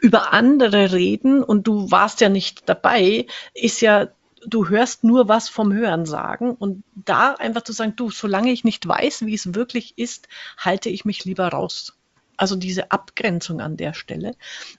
über 0.00 0.32
andere 0.32 0.92
reden 0.92 1.42
und 1.42 1.66
du 1.66 1.90
warst 1.90 2.20
ja 2.20 2.28
nicht 2.28 2.68
dabei, 2.68 3.26
ist 3.54 3.80
ja, 3.80 4.08
du 4.46 4.68
hörst 4.68 5.04
nur 5.04 5.28
was 5.28 5.48
vom 5.48 5.72
Hören 5.72 6.06
sagen 6.06 6.52
und 6.54 6.84
da 6.94 7.34
einfach 7.34 7.62
zu 7.62 7.72
sagen, 7.72 7.94
du, 7.96 8.10
solange 8.10 8.52
ich 8.52 8.64
nicht 8.64 8.86
weiß, 8.86 9.26
wie 9.26 9.34
es 9.34 9.54
wirklich 9.54 9.98
ist, 9.98 10.28
halte 10.56 10.88
ich 10.88 11.04
mich 11.04 11.24
lieber 11.24 11.48
raus. 11.48 11.94
Also 12.36 12.54
diese 12.54 12.92
Abgrenzung 12.92 13.60
an 13.60 13.76
der 13.76 13.94
Stelle. 13.94 14.36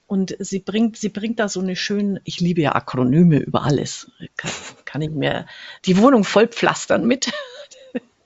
Und 0.08 0.34
sie 0.40 0.60
bringt, 0.60 0.96
sie 0.96 1.10
bringt 1.10 1.40
da 1.40 1.50
so 1.50 1.60
eine 1.60 1.76
schöne, 1.76 2.22
ich 2.24 2.40
liebe 2.40 2.62
ja 2.62 2.74
Akronyme 2.74 3.40
über 3.40 3.64
alles. 3.64 4.10
Kann, 4.38 4.52
kann 4.86 5.02
ich 5.02 5.12
mir 5.12 5.46
die 5.84 5.98
Wohnung 5.98 6.24
voll 6.24 6.48
pflastern 6.48 7.06
mit. 7.06 7.30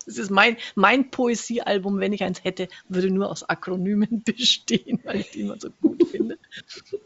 Das 0.06 0.18
ist 0.18 0.32
mein, 0.32 0.58
mein 0.76 1.10
Poesiealbum, 1.12 2.00
wenn 2.00 2.14
ich 2.14 2.24
eins 2.24 2.44
hätte, 2.44 2.68
würde 2.88 3.10
nur 3.10 3.30
aus 3.30 3.48
Akronymen 3.48 4.24
bestehen, 4.26 5.00
weil 5.04 5.22
ich 5.22 5.32
die 5.32 5.42
immer 5.42 5.60
so 5.60 5.70
gut 5.82 6.08
finde. 6.10 6.38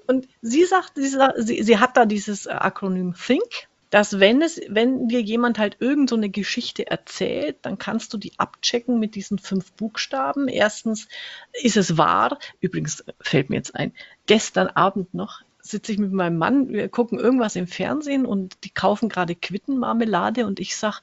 Und 0.08 0.28
sie 0.41 0.66
sagt, 0.66 0.93
sie, 0.95 1.64
sie 1.64 1.78
hat 1.78 1.98
da 1.98 2.06
dieses 2.06 2.45
äh, 2.45 2.52
Akronym 2.52 3.14
Think, 3.14 3.68
dass 3.89 4.20
wenn 4.20 4.41
es, 4.41 4.60
wenn 4.68 5.08
dir 5.08 5.22
jemand 5.22 5.60
halt 5.60 5.78
irgend 5.80 6.10
so 6.10 6.18
eine 6.18 6.30
Geschichte 6.30 6.88
erzählt, 6.88 7.58
dann 7.62 7.78
kannst 7.78 8.14
du 8.14 8.18
die 8.18 8.38
abchecken 8.38 9.00
mit 9.00 9.16
diesen 9.16 9.39
fünf 9.39 9.72
Buchstaben. 9.74 10.48
Erstens, 10.50 11.08
ist 11.54 11.78
es 11.78 11.98
wahr? 11.98 12.38
Übrigens 12.60 13.06
fällt 13.22 13.50
mir 13.50 13.56
jetzt 13.56 13.76
ein, 13.76 13.93
gestern 14.26 14.68
Abend 14.68 15.14
noch 15.14 15.41
sitze 15.70 15.91
ich 15.91 15.97
mit 15.97 16.11
meinem 16.11 16.38
Mann, 16.38 16.70
wir 16.70 16.89
gucken 16.89 17.20
irgendwas 17.20 17.55
im 17.55 17.68
Fernsehen 17.68 18.26
und 18.26 18.63
die 18.63 18.70
kaufen 18.70 19.09
gerade 19.09 19.36
Quittenmarmelade 19.36 20.45
und 20.45 20.59
ich 20.59 20.76
sag, 20.76 21.01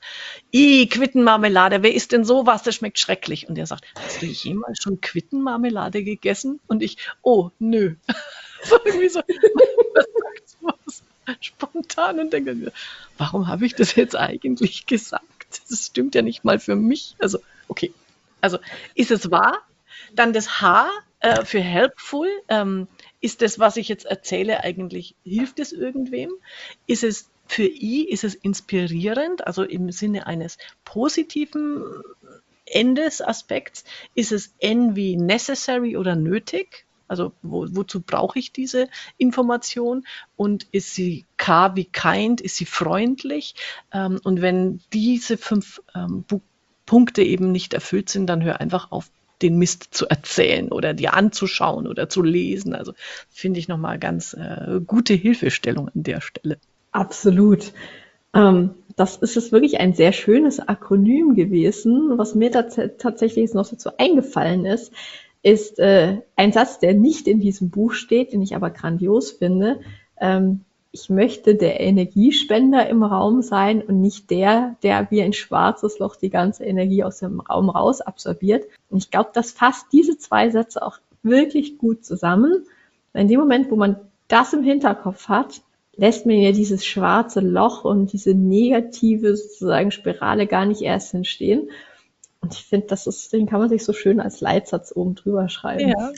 i 0.53 0.89
Quittenmarmelade, 0.89 1.83
wer 1.83 1.95
isst 1.95 2.13
denn 2.13 2.25
sowas? 2.25 2.63
Das 2.63 2.75
schmeckt 2.75 2.99
schrecklich. 2.99 3.49
Und 3.49 3.59
er 3.59 3.67
sagt, 3.67 3.85
hast 3.97 4.23
du 4.23 4.27
jemals 4.27 4.83
schon 4.83 5.01
Quittenmarmelade 5.01 6.03
gegessen? 6.03 6.61
Und 6.67 6.83
ich, 6.83 6.99
oh, 7.23 7.51
nö. 7.59 7.95
so 8.65 8.77
irgendwie 8.85 9.09
so, 9.09 9.21
was 10.61 11.03
spontan 11.41 12.21
und 12.21 12.33
denke 12.33 12.55
mir, 12.55 12.73
warum 13.19 13.49
habe 13.49 13.67
ich 13.67 13.75
das 13.75 13.95
jetzt 13.95 14.17
eigentlich 14.17 14.87
gesagt? 14.87 15.25
Das 15.69 15.87
stimmt 15.87 16.15
ja 16.15 16.23
nicht 16.23 16.45
mal 16.45 16.59
für 16.59 16.77
mich. 16.77 17.17
Also, 17.19 17.39
okay. 17.69 17.93
Also, 18.41 18.59
ist 18.95 19.11
es 19.11 19.31
wahr? 19.31 19.59
Dann 20.13 20.33
das 20.33 20.61
H 20.61 20.89
äh, 21.25 21.45
für 21.45 21.61
helpful. 21.61 22.29
Ähm, 22.49 22.87
ist 23.21 23.41
das, 23.41 23.59
was 23.59 23.77
ich 23.77 23.89
jetzt 23.89 24.05
erzähle, 24.05 24.63
eigentlich, 24.63 25.17
hilft 25.25 25.59
es 25.59 25.73
irgendwem? 25.73 26.31
Ist 26.87 27.05
es 27.05 27.31
Für 27.47 27.67
I 27.67 28.09
ist 28.09 28.25
es 28.25 28.35
inspirierend, 28.35 29.47
also 29.47 29.65
im 29.65 29.91
Sinne 29.93 30.27
eines 30.27 30.57
positiven 30.85 31.83
Endesaspekts. 32.67 33.85
Ist 34.15 34.33
es 34.33 34.55
N 34.59 34.97
wie 34.97 35.17
necessary 35.17 35.97
oder 35.97 36.17
nötig? 36.17 36.87
Also 37.07 37.33
wo, 37.43 37.67
wozu 37.71 38.01
brauche 38.01 38.39
ich 38.39 38.53
diese 38.53 38.89
Information? 39.19 40.07
Und 40.37 40.67
ist 40.73 40.95
sie 40.95 41.27
K 41.37 41.77
wie 41.77 41.85
kind? 41.85 42.41
Ist 42.41 42.57
sie 42.57 42.65
freundlich? 42.65 43.55
Ähm, 43.93 44.21
und 44.25 44.41
wenn 44.41 44.81
diese 44.93 45.37
fünf 45.37 45.83
ähm, 45.95 46.25
Punkte 46.87 47.23
eben 47.23 47.53
nicht 47.53 47.75
erfüllt 47.75 48.09
sind, 48.09 48.27
dann 48.27 48.43
hör 48.43 48.61
einfach 48.61 48.91
auf, 48.91 49.11
den 49.43 49.59
Mist 49.59 49.89
zu 49.93 50.07
erzählen 50.07 50.71
oder 50.71 50.95
dir 50.95 51.15
anzuschauen 51.15 51.87
oder 51.87 52.09
zu 52.09 52.23
lesen. 52.23 52.75
Also 52.75 52.93
finde 53.31 53.61
ich 53.61 53.69
nochmal 53.69 53.99
ganz 53.99 54.35
äh, 54.35 54.81
gute 54.87 55.15
Hilfestellung 55.15 55.89
an 55.89 56.03
der 56.03 56.21
Stelle. 56.21 56.59
Absolut. 56.93 57.73
Ähm, 58.35 58.71
das 58.97 59.17
ist 59.17 59.35
jetzt 59.35 59.53
wirklich 59.53 59.81
ein 59.81 59.95
sehr 59.95 60.13
schönes 60.13 60.61
Akronym 60.61 61.35
gewesen. 61.35 62.17
Was 62.17 62.35
mir 62.35 62.51
tatsächlich 62.51 63.53
noch 63.55 63.69
dazu 63.69 63.91
eingefallen 63.99 64.67
ist, 64.67 64.93
ist 65.43 65.79
äh, 65.79 66.19
ein 66.37 66.53
Satz, 66.53 66.79
der 66.79 66.95
nicht 66.95 67.29
in 67.29 67.41
diesem 67.41 67.71
Buch 67.71 67.93
steht, 67.93 68.33
den 68.33 68.43
ich 68.43 68.57
aber 68.57 68.71
grandios 68.71 69.33
finde. 69.33 69.81
Ähm, 70.21 70.65
ich 70.95 71.11
möchte 71.11 71.57
der 71.57 71.81
Energiespender 71.81 72.89
im 72.89 73.03
Raum 73.03 73.43
sein 73.43 73.83
und 73.83 74.01
nicht 74.01 74.31
der, 74.31 74.77
der 74.85 75.11
wie 75.11 75.23
ein 75.23 75.33
schwarzes 75.33 75.99
Loch 75.99 76.15
die 76.15 76.31
ganze 76.31 76.65
Energie 76.65 77.03
aus 77.03 77.19
dem 77.19 77.41
Raum 77.41 77.69
raus 77.69 78.01
absorbiert. 78.01 78.65
Und 78.91 78.99
ich 78.99 79.11
glaube, 79.11 79.31
das 79.35 79.51
fasst 79.51 79.87
diese 79.93 80.17
zwei 80.19 80.51
Sätze 80.51 80.87
auch 80.87 80.99
wirklich 81.25 81.79
gut 81.79 82.05
zusammen. 82.05 82.65
In 83.13 83.27
dem 83.27 83.41
Moment, 83.41 83.73
wo 83.73 83.77
man 83.77 83.97
das 84.29 84.53
im 84.53 84.63
Hinterkopf 84.63 85.27
hat, 85.27 85.63
lässt 85.97 86.27
man 86.27 86.37
ja 86.37 86.53
dieses 86.53 86.87
schwarze 86.87 87.41
Loch 87.41 87.85
und 87.85 88.13
diese 88.13 88.33
negative 88.33 89.37
sozusagen 89.37 89.91
Spirale 89.91 90.47
gar 90.47 90.65
nicht 90.65 90.83
erst 90.83 91.13
entstehen. 91.13 91.71
Und 92.41 92.55
ich 92.55 92.65
finde, 92.65 92.87
das 92.87 93.09
ist, 93.09 93.33
den 93.33 93.47
kann 93.47 93.59
man 93.59 93.69
sich 93.69 93.85
so 93.85 93.93
schön 93.93 94.21
als 94.21 94.41
Leitsatz 94.41 94.93
oben 94.95 95.17
drüber 95.17 95.49
schreiben. 95.49 95.89
Ja. 95.89 96.13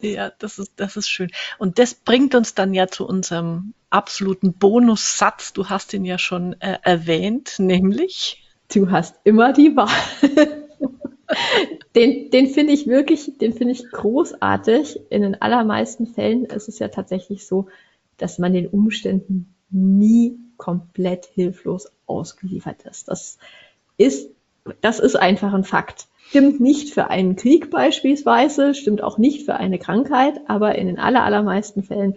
Ja, 0.00 0.30
das 0.38 0.58
ist, 0.58 0.72
das 0.76 0.96
ist 0.96 1.08
schön. 1.08 1.30
Und 1.58 1.78
das 1.78 1.94
bringt 1.94 2.34
uns 2.34 2.54
dann 2.54 2.74
ja 2.74 2.88
zu 2.88 3.06
unserem 3.06 3.74
absoluten 3.90 4.52
Bonussatz. 4.52 5.52
Du 5.52 5.68
hast 5.68 5.94
ihn 5.94 6.04
ja 6.04 6.18
schon 6.18 6.60
äh, 6.60 6.78
erwähnt, 6.82 7.56
nämlich. 7.58 8.44
Du 8.72 8.90
hast 8.90 9.16
immer 9.24 9.52
die 9.52 9.76
Wahl. 9.76 9.88
den 11.94 12.30
den 12.30 12.48
finde 12.48 12.72
ich 12.72 12.86
wirklich, 12.86 13.38
den 13.38 13.52
finde 13.52 13.72
ich 13.72 13.90
großartig. 13.90 15.00
In 15.10 15.22
den 15.22 15.40
allermeisten 15.40 16.06
Fällen 16.06 16.44
ist 16.44 16.68
es 16.68 16.78
ja 16.78 16.88
tatsächlich 16.88 17.46
so, 17.46 17.68
dass 18.16 18.38
man 18.38 18.52
den 18.52 18.68
Umständen 18.68 19.54
nie 19.70 20.38
komplett 20.56 21.26
hilflos 21.26 21.90
ausgeliefert 22.06 22.82
ist. 22.82 23.08
Das 23.08 23.38
ist, 23.96 24.30
das 24.80 24.98
ist 24.98 25.16
einfach 25.16 25.52
ein 25.52 25.64
Fakt. 25.64 26.06
Stimmt 26.28 26.60
nicht 26.60 26.92
für 26.92 27.10
einen 27.10 27.36
Krieg 27.36 27.70
beispielsweise, 27.70 28.74
stimmt 28.74 29.02
auch 29.02 29.18
nicht 29.18 29.44
für 29.44 29.54
eine 29.54 29.78
Krankheit, 29.78 30.40
aber 30.48 30.76
in 30.76 30.86
den 30.86 30.98
aller, 30.98 31.22
allermeisten 31.22 31.82
Fällen 31.82 32.16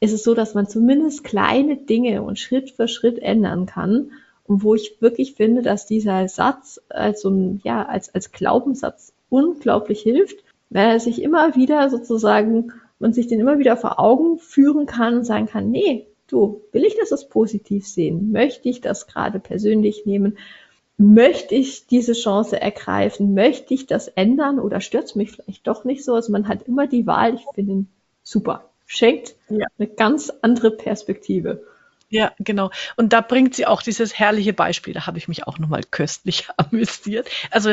ist 0.00 0.12
es 0.12 0.22
so, 0.22 0.34
dass 0.34 0.54
man 0.54 0.68
zumindest 0.68 1.24
kleine 1.24 1.76
Dinge 1.76 2.22
und 2.22 2.38
Schritt 2.38 2.70
für 2.70 2.88
Schritt 2.88 3.18
ändern 3.18 3.66
kann. 3.66 4.12
Und 4.44 4.64
wo 4.64 4.74
ich 4.74 5.00
wirklich 5.00 5.34
finde, 5.34 5.62
dass 5.62 5.86
dieser 5.86 6.28
Satz 6.28 6.80
als 6.88 7.22
so 7.22 7.30
ein, 7.30 7.60
ja, 7.64 7.86
als, 7.86 8.12
als 8.14 8.32
Glaubenssatz 8.32 9.12
unglaublich 9.28 10.02
hilft, 10.02 10.42
weil 10.70 10.88
er 10.90 11.00
sich 11.00 11.22
immer 11.22 11.54
wieder 11.54 11.88
sozusagen, 11.88 12.72
man 12.98 13.12
sich 13.12 13.28
den 13.28 13.40
immer 13.40 13.58
wieder 13.58 13.76
vor 13.76 13.98
Augen 13.98 14.38
führen 14.38 14.86
kann 14.86 15.18
und 15.18 15.24
sagen 15.24 15.46
kann, 15.46 15.70
nee, 15.70 16.06
du, 16.26 16.62
will 16.72 16.84
ich 16.84 16.96
das 16.98 17.12
als 17.12 17.28
positiv 17.28 17.86
sehen? 17.86 18.32
Möchte 18.32 18.68
ich 18.68 18.80
das 18.80 19.06
gerade 19.06 19.38
persönlich 19.38 20.04
nehmen? 20.04 20.36
Möchte 21.02 21.54
ich 21.54 21.86
diese 21.86 22.12
Chance 22.12 22.60
ergreifen? 22.60 23.34
Möchte 23.34 23.74
ich 23.74 23.86
das 23.86 24.08
ändern 24.08 24.58
oder 24.58 24.80
stört 24.80 25.04
es 25.04 25.14
mich 25.14 25.32
vielleicht 25.32 25.66
doch 25.66 25.84
nicht 25.84 26.04
so? 26.04 26.14
Also 26.14 26.32
man 26.32 26.48
hat 26.48 26.62
immer 26.62 26.86
die 26.86 27.06
Wahl, 27.06 27.34
ich 27.34 27.44
finde 27.54 27.72
ihn 27.72 27.88
super 28.22 28.68
schenkt 28.92 29.34
ja. 29.48 29.66
eine 29.78 29.88
ganz 29.88 30.30
andere 30.42 30.70
Perspektive. 30.70 31.64
Ja, 32.10 32.32
genau. 32.38 32.70
Und 32.96 33.14
da 33.14 33.22
bringt 33.22 33.54
sie 33.54 33.64
auch 33.64 33.80
dieses 33.80 34.18
herrliche 34.18 34.52
Beispiel, 34.52 34.92
da 34.92 35.06
habe 35.06 35.16
ich 35.16 35.28
mich 35.28 35.46
auch 35.46 35.58
nochmal 35.58 35.80
köstlich 35.82 36.48
amüsiert. 36.58 37.28
Also, 37.50 37.72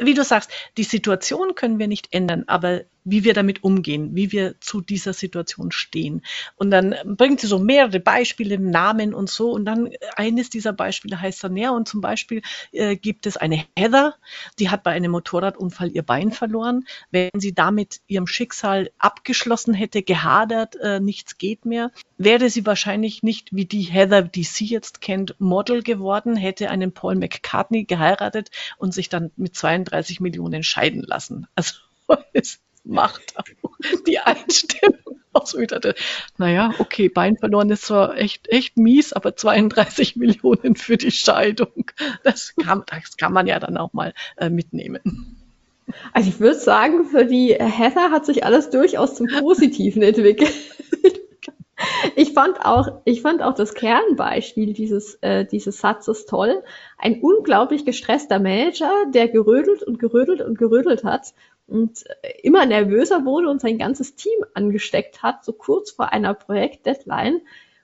wie 0.00 0.14
du 0.14 0.24
sagst, 0.24 0.50
die 0.78 0.84
Situation 0.84 1.54
können 1.54 1.78
wir 1.78 1.86
nicht 1.86 2.14
ändern, 2.14 2.44
aber 2.46 2.82
wie 3.04 3.22
wir 3.24 3.34
damit 3.34 3.62
umgehen, 3.62 4.14
wie 4.14 4.32
wir 4.32 4.60
zu 4.60 4.80
dieser 4.80 5.12
Situation 5.12 5.70
stehen. 5.70 6.22
Und 6.56 6.70
dann 6.70 6.94
bringt 7.04 7.40
sie 7.40 7.46
so 7.46 7.58
mehrere 7.58 8.00
Beispiele, 8.00 8.58
Namen 8.58 9.14
und 9.14 9.28
so. 9.28 9.52
Und 9.52 9.66
dann 9.66 9.90
eines 10.16 10.50
dieser 10.50 10.72
Beispiele 10.72 11.20
heißt 11.20 11.44
dann, 11.44 11.56
ja, 11.56 11.70
und 11.70 11.86
zum 11.86 12.00
Beispiel 12.00 12.42
äh, 12.72 12.96
gibt 12.96 13.26
es 13.26 13.36
eine 13.36 13.64
Heather, 13.76 14.14
die 14.58 14.70
hat 14.70 14.82
bei 14.82 14.92
einem 14.92 15.12
Motorradunfall 15.12 15.90
ihr 15.90 16.02
Bein 16.02 16.32
verloren. 16.32 16.86
Wenn 17.10 17.30
sie 17.36 17.54
damit 17.54 18.00
ihrem 18.06 18.26
Schicksal 18.26 18.90
abgeschlossen 18.98 19.74
hätte, 19.74 20.02
gehadert, 20.02 20.76
äh, 20.76 20.98
nichts 20.98 21.36
geht 21.36 21.66
mehr, 21.66 21.90
wäre 22.16 22.48
sie 22.48 22.64
wahrscheinlich 22.64 23.22
nicht 23.22 23.54
wie 23.54 23.66
die 23.66 23.82
Heather, 23.82 24.22
die 24.22 24.44
sie 24.44 24.66
jetzt 24.66 25.00
kennt, 25.02 25.38
Model 25.38 25.82
geworden, 25.82 26.36
hätte 26.36 26.70
einen 26.70 26.92
Paul 26.92 27.16
McCartney 27.16 27.84
geheiratet 27.84 28.50
und 28.78 28.94
sich 28.94 29.10
dann 29.10 29.30
mit 29.36 29.54
32 29.54 30.20
Millionen 30.20 30.62
scheiden 30.62 31.02
lassen. 31.02 31.46
Also 31.54 31.74
macht 32.84 33.34
die 34.06 34.18
Einstellung 34.18 34.98
aus 35.32 35.56
wieder. 35.56 35.94
Naja, 36.38 36.72
okay, 36.78 37.08
Bein 37.08 37.36
verloren 37.36 37.70
ist 37.70 37.86
zwar 37.86 38.16
echt, 38.16 38.48
echt 38.48 38.76
mies, 38.76 39.12
aber 39.12 39.36
32 39.36 40.16
Millionen 40.16 40.76
für 40.76 40.96
die 40.96 41.10
Scheidung. 41.10 41.90
Das 42.22 42.54
kann, 42.56 42.84
das 42.86 43.16
kann 43.16 43.32
man 43.32 43.46
ja 43.46 43.58
dann 43.58 43.76
auch 43.76 43.92
mal 43.92 44.14
äh, 44.36 44.50
mitnehmen. 44.50 45.40
Also 46.12 46.30
ich 46.30 46.40
würde 46.40 46.58
sagen, 46.58 47.04
für 47.04 47.26
die 47.26 47.54
Heather 47.54 48.10
hat 48.10 48.24
sich 48.24 48.44
alles 48.44 48.70
durchaus 48.70 49.16
zum 49.16 49.26
Positiven 49.26 50.02
entwickelt. 50.02 50.52
Ich 52.16 52.32
fand 52.32 52.64
auch, 52.64 53.00
ich 53.04 53.20
fand 53.20 53.42
auch 53.42 53.54
das 53.54 53.74
Kernbeispiel 53.74 54.72
dieses, 54.72 55.16
äh, 55.16 55.44
dieses 55.44 55.80
Satzes 55.80 56.24
toll. 56.24 56.62
Ein 56.96 57.20
unglaublich 57.20 57.84
gestresster 57.84 58.38
Manager, 58.38 58.90
der 59.12 59.28
gerödelt 59.28 59.82
und 59.82 59.98
gerödelt 59.98 60.40
und 60.40 60.56
gerödelt 60.56 61.04
hat 61.04 61.34
und 61.66 62.04
immer 62.42 62.66
nervöser 62.66 63.24
wurde 63.24 63.48
und 63.48 63.60
sein 63.60 63.78
ganzes 63.78 64.14
Team 64.14 64.44
angesteckt 64.54 65.22
hat, 65.22 65.44
so 65.44 65.52
kurz 65.52 65.90
vor 65.90 66.12
einer 66.12 66.34
Projektdeadline 66.34 67.40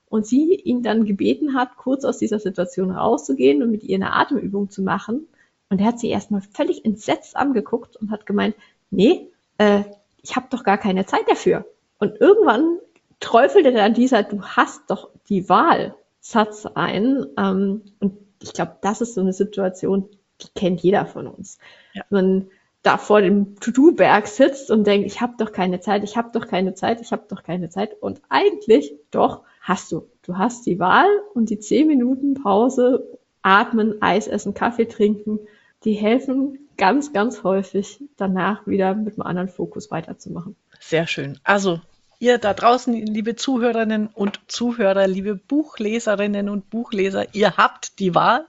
und 0.07 0.27
sie 0.27 0.55
ihn 0.55 0.83
dann 0.83 1.05
gebeten 1.05 1.55
hat, 1.55 1.77
kurz 1.77 2.05
aus 2.05 2.19
dieser 2.19 2.39
Situation 2.39 2.91
rauszugehen 2.91 3.63
und 3.63 3.71
mit 3.71 3.85
ihr 3.85 3.97
eine 3.97 4.13
Atemübung 4.13 4.71
zu 4.71 4.83
machen. 4.83 5.29
Und 5.71 5.81
er 5.81 5.87
hat 5.87 6.01
sie 6.01 6.11
erstmal 6.11 6.43
völlig 6.43 6.85
entsetzt 6.85 7.37
angeguckt 7.37 7.97
und 7.97 8.11
hat 8.11 8.27
gemeint, 8.27 8.57
nee, 8.91 9.29
äh, 9.59 9.85
ich 10.21 10.37
habe 10.37 10.49
doch 10.51 10.65
gar 10.65 10.79
keine 10.79 11.07
Zeit 11.07 11.29
dafür. 11.29 11.65
Und 11.99 12.21
irgendwann 12.21 12.79
träufelte 13.21 13.73
dann 13.73 13.95
dieser, 13.95 14.25
du 14.25 14.43
hast 14.43 14.91
doch 14.91 15.11
die 15.29 15.49
Wahl, 15.49 15.95
Satz 16.21 16.67
ein. 16.67 17.27
Ähm, 17.39 17.83
und 18.01 18.19
ich 18.43 18.53
glaube, 18.53 18.77
das 18.83 19.01
ist 19.01 19.15
so 19.15 19.21
eine 19.21 19.33
Situation, 19.33 20.09
die 20.43 20.49
kennt 20.55 20.81
jeder 20.81 21.07
von 21.07 21.27
uns. 21.27 21.59
Ja. 21.93 22.05
Man 22.11 22.51
da 22.83 22.97
vor 22.97 23.21
dem 23.21 23.57
To-Do-Berg 23.61 24.27
sitzt 24.27 24.71
und 24.71 24.87
denkt, 24.87 25.07
ich 25.07 25.21
habe 25.21 25.35
doch 25.39 25.53
keine 25.53 25.81
Zeit, 25.81 26.03
ich 26.03 26.17
habe 26.17 26.31
doch 26.33 26.47
keine 26.47 26.75
Zeit, 26.75 27.01
ich 27.01 27.13
habe 27.13 27.25
doch 27.29 27.43
keine 27.43 27.69
Zeit. 27.69 27.95
Und 28.01 28.23
eigentlich 28.29 28.95
doch 29.11 29.43
hast 29.61 29.93
du. 29.93 30.09
Du 30.23 30.39
hast 30.39 30.67
die 30.67 30.79
Wahl 30.79 31.09
und 31.35 31.51
die 31.51 31.59
zehn 31.59 31.87
Minuten 31.87 32.35
Pause, 32.35 33.19
atmen, 33.43 34.01
Eis 34.01 34.29
essen, 34.29 34.55
Kaffee 34.55 34.87
trinken, 34.87 35.41
die 35.85 35.93
helfen 35.93 36.69
ganz, 36.77 37.13
ganz 37.13 37.43
häufig 37.43 38.03
danach 38.17 38.67
wieder 38.67 38.95
mit 38.95 39.15
einem 39.15 39.27
anderen 39.27 39.49
Fokus 39.49 39.91
weiterzumachen. 39.91 40.57
Sehr 40.79 41.07
schön. 41.07 41.39
Also 41.45 41.81
ihr 42.21 42.39
da 42.39 42.55
draußen, 42.55 42.95
liebe 42.95 43.35
Zuhörerinnen 43.35 44.07
und 44.07 44.41
Zuhörer, 44.47 45.07
liebe 45.09 45.35
Buchleserinnen 45.35 46.51
und 46.51 46.69
Buchleser, 46.69 47.35
ihr 47.35 47.57
habt 47.57 47.99
die 47.99 48.15
Wahl 48.15 48.47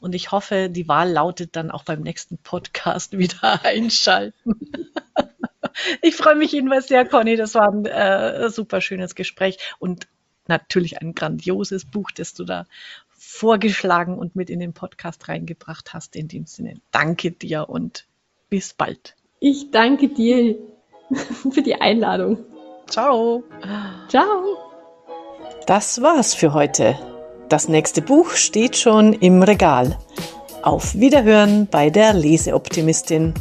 und 0.00 0.14
ich 0.14 0.32
hoffe, 0.32 0.68
die 0.68 0.88
Wahl 0.88 1.10
lautet 1.10 1.54
dann 1.56 1.70
auch 1.70 1.84
beim 1.84 2.02
nächsten 2.02 2.36
Podcast 2.36 3.16
wieder 3.18 3.64
einschalten. 3.64 4.60
ich 6.02 6.16
freue 6.16 6.34
mich 6.34 6.52
jedenfalls 6.52 6.88
sehr, 6.88 7.06
Conny. 7.06 7.36
Das 7.36 7.54
war 7.54 7.72
ein 7.72 7.86
äh, 7.86 8.50
super 8.50 8.80
schönes 8.80 9.14
Gespräch 9.14 9.58
und 9.78 10.08
natürlich 10.48 11.00
ein 11.00 11.14
grandioses 11.14 11.84
Buch, 11.84 12.10
das 12.10 12.34
du 12.34 12.44
da 12.44 12.66
vorgeschlagen 13.08 14.18
und 14.18 14.34
mit 14.34 14.50
in 14.50 14.58
den 14.58 14.72
Podcast 14.72 15.28
reingebracht 15.28 15.94
hast. 15.94 16.16
In 16.16 16.26
dem 16.26 16.46
Sinne, 16.46 16.80
danke 16.90 17.30
dir 17.30 17.68
und 17.68 18.06
bis 18.50 18.74
bald. 18.74 19.14
Ich 19.38 19.70
danke 19.70 20.08
dir 20.08 20.56
für 21.52 21.62
die 21.62 21.80
Einladung. 21.80 22.51
Ciao. 22.92 23.42
Ciao. 24.08 24.58
Das 25.66 26.02
war's 26.02 26.34
für 26.34 26.52
heute. 26.52 26.94
Das 27.48 27.66
nächste 27.66 28.02
Buch 28.02 28.32
steht 28.32 28.76
schon 28.76 29.14
im 29.14 29.42
Regal. 29.42 29.96
Auf 30.60 30.94
Wiederhören 30.94 31.68
bei 31.70 31.88
der 31.88 32.12
Leseoptimistin. 32.12 33.32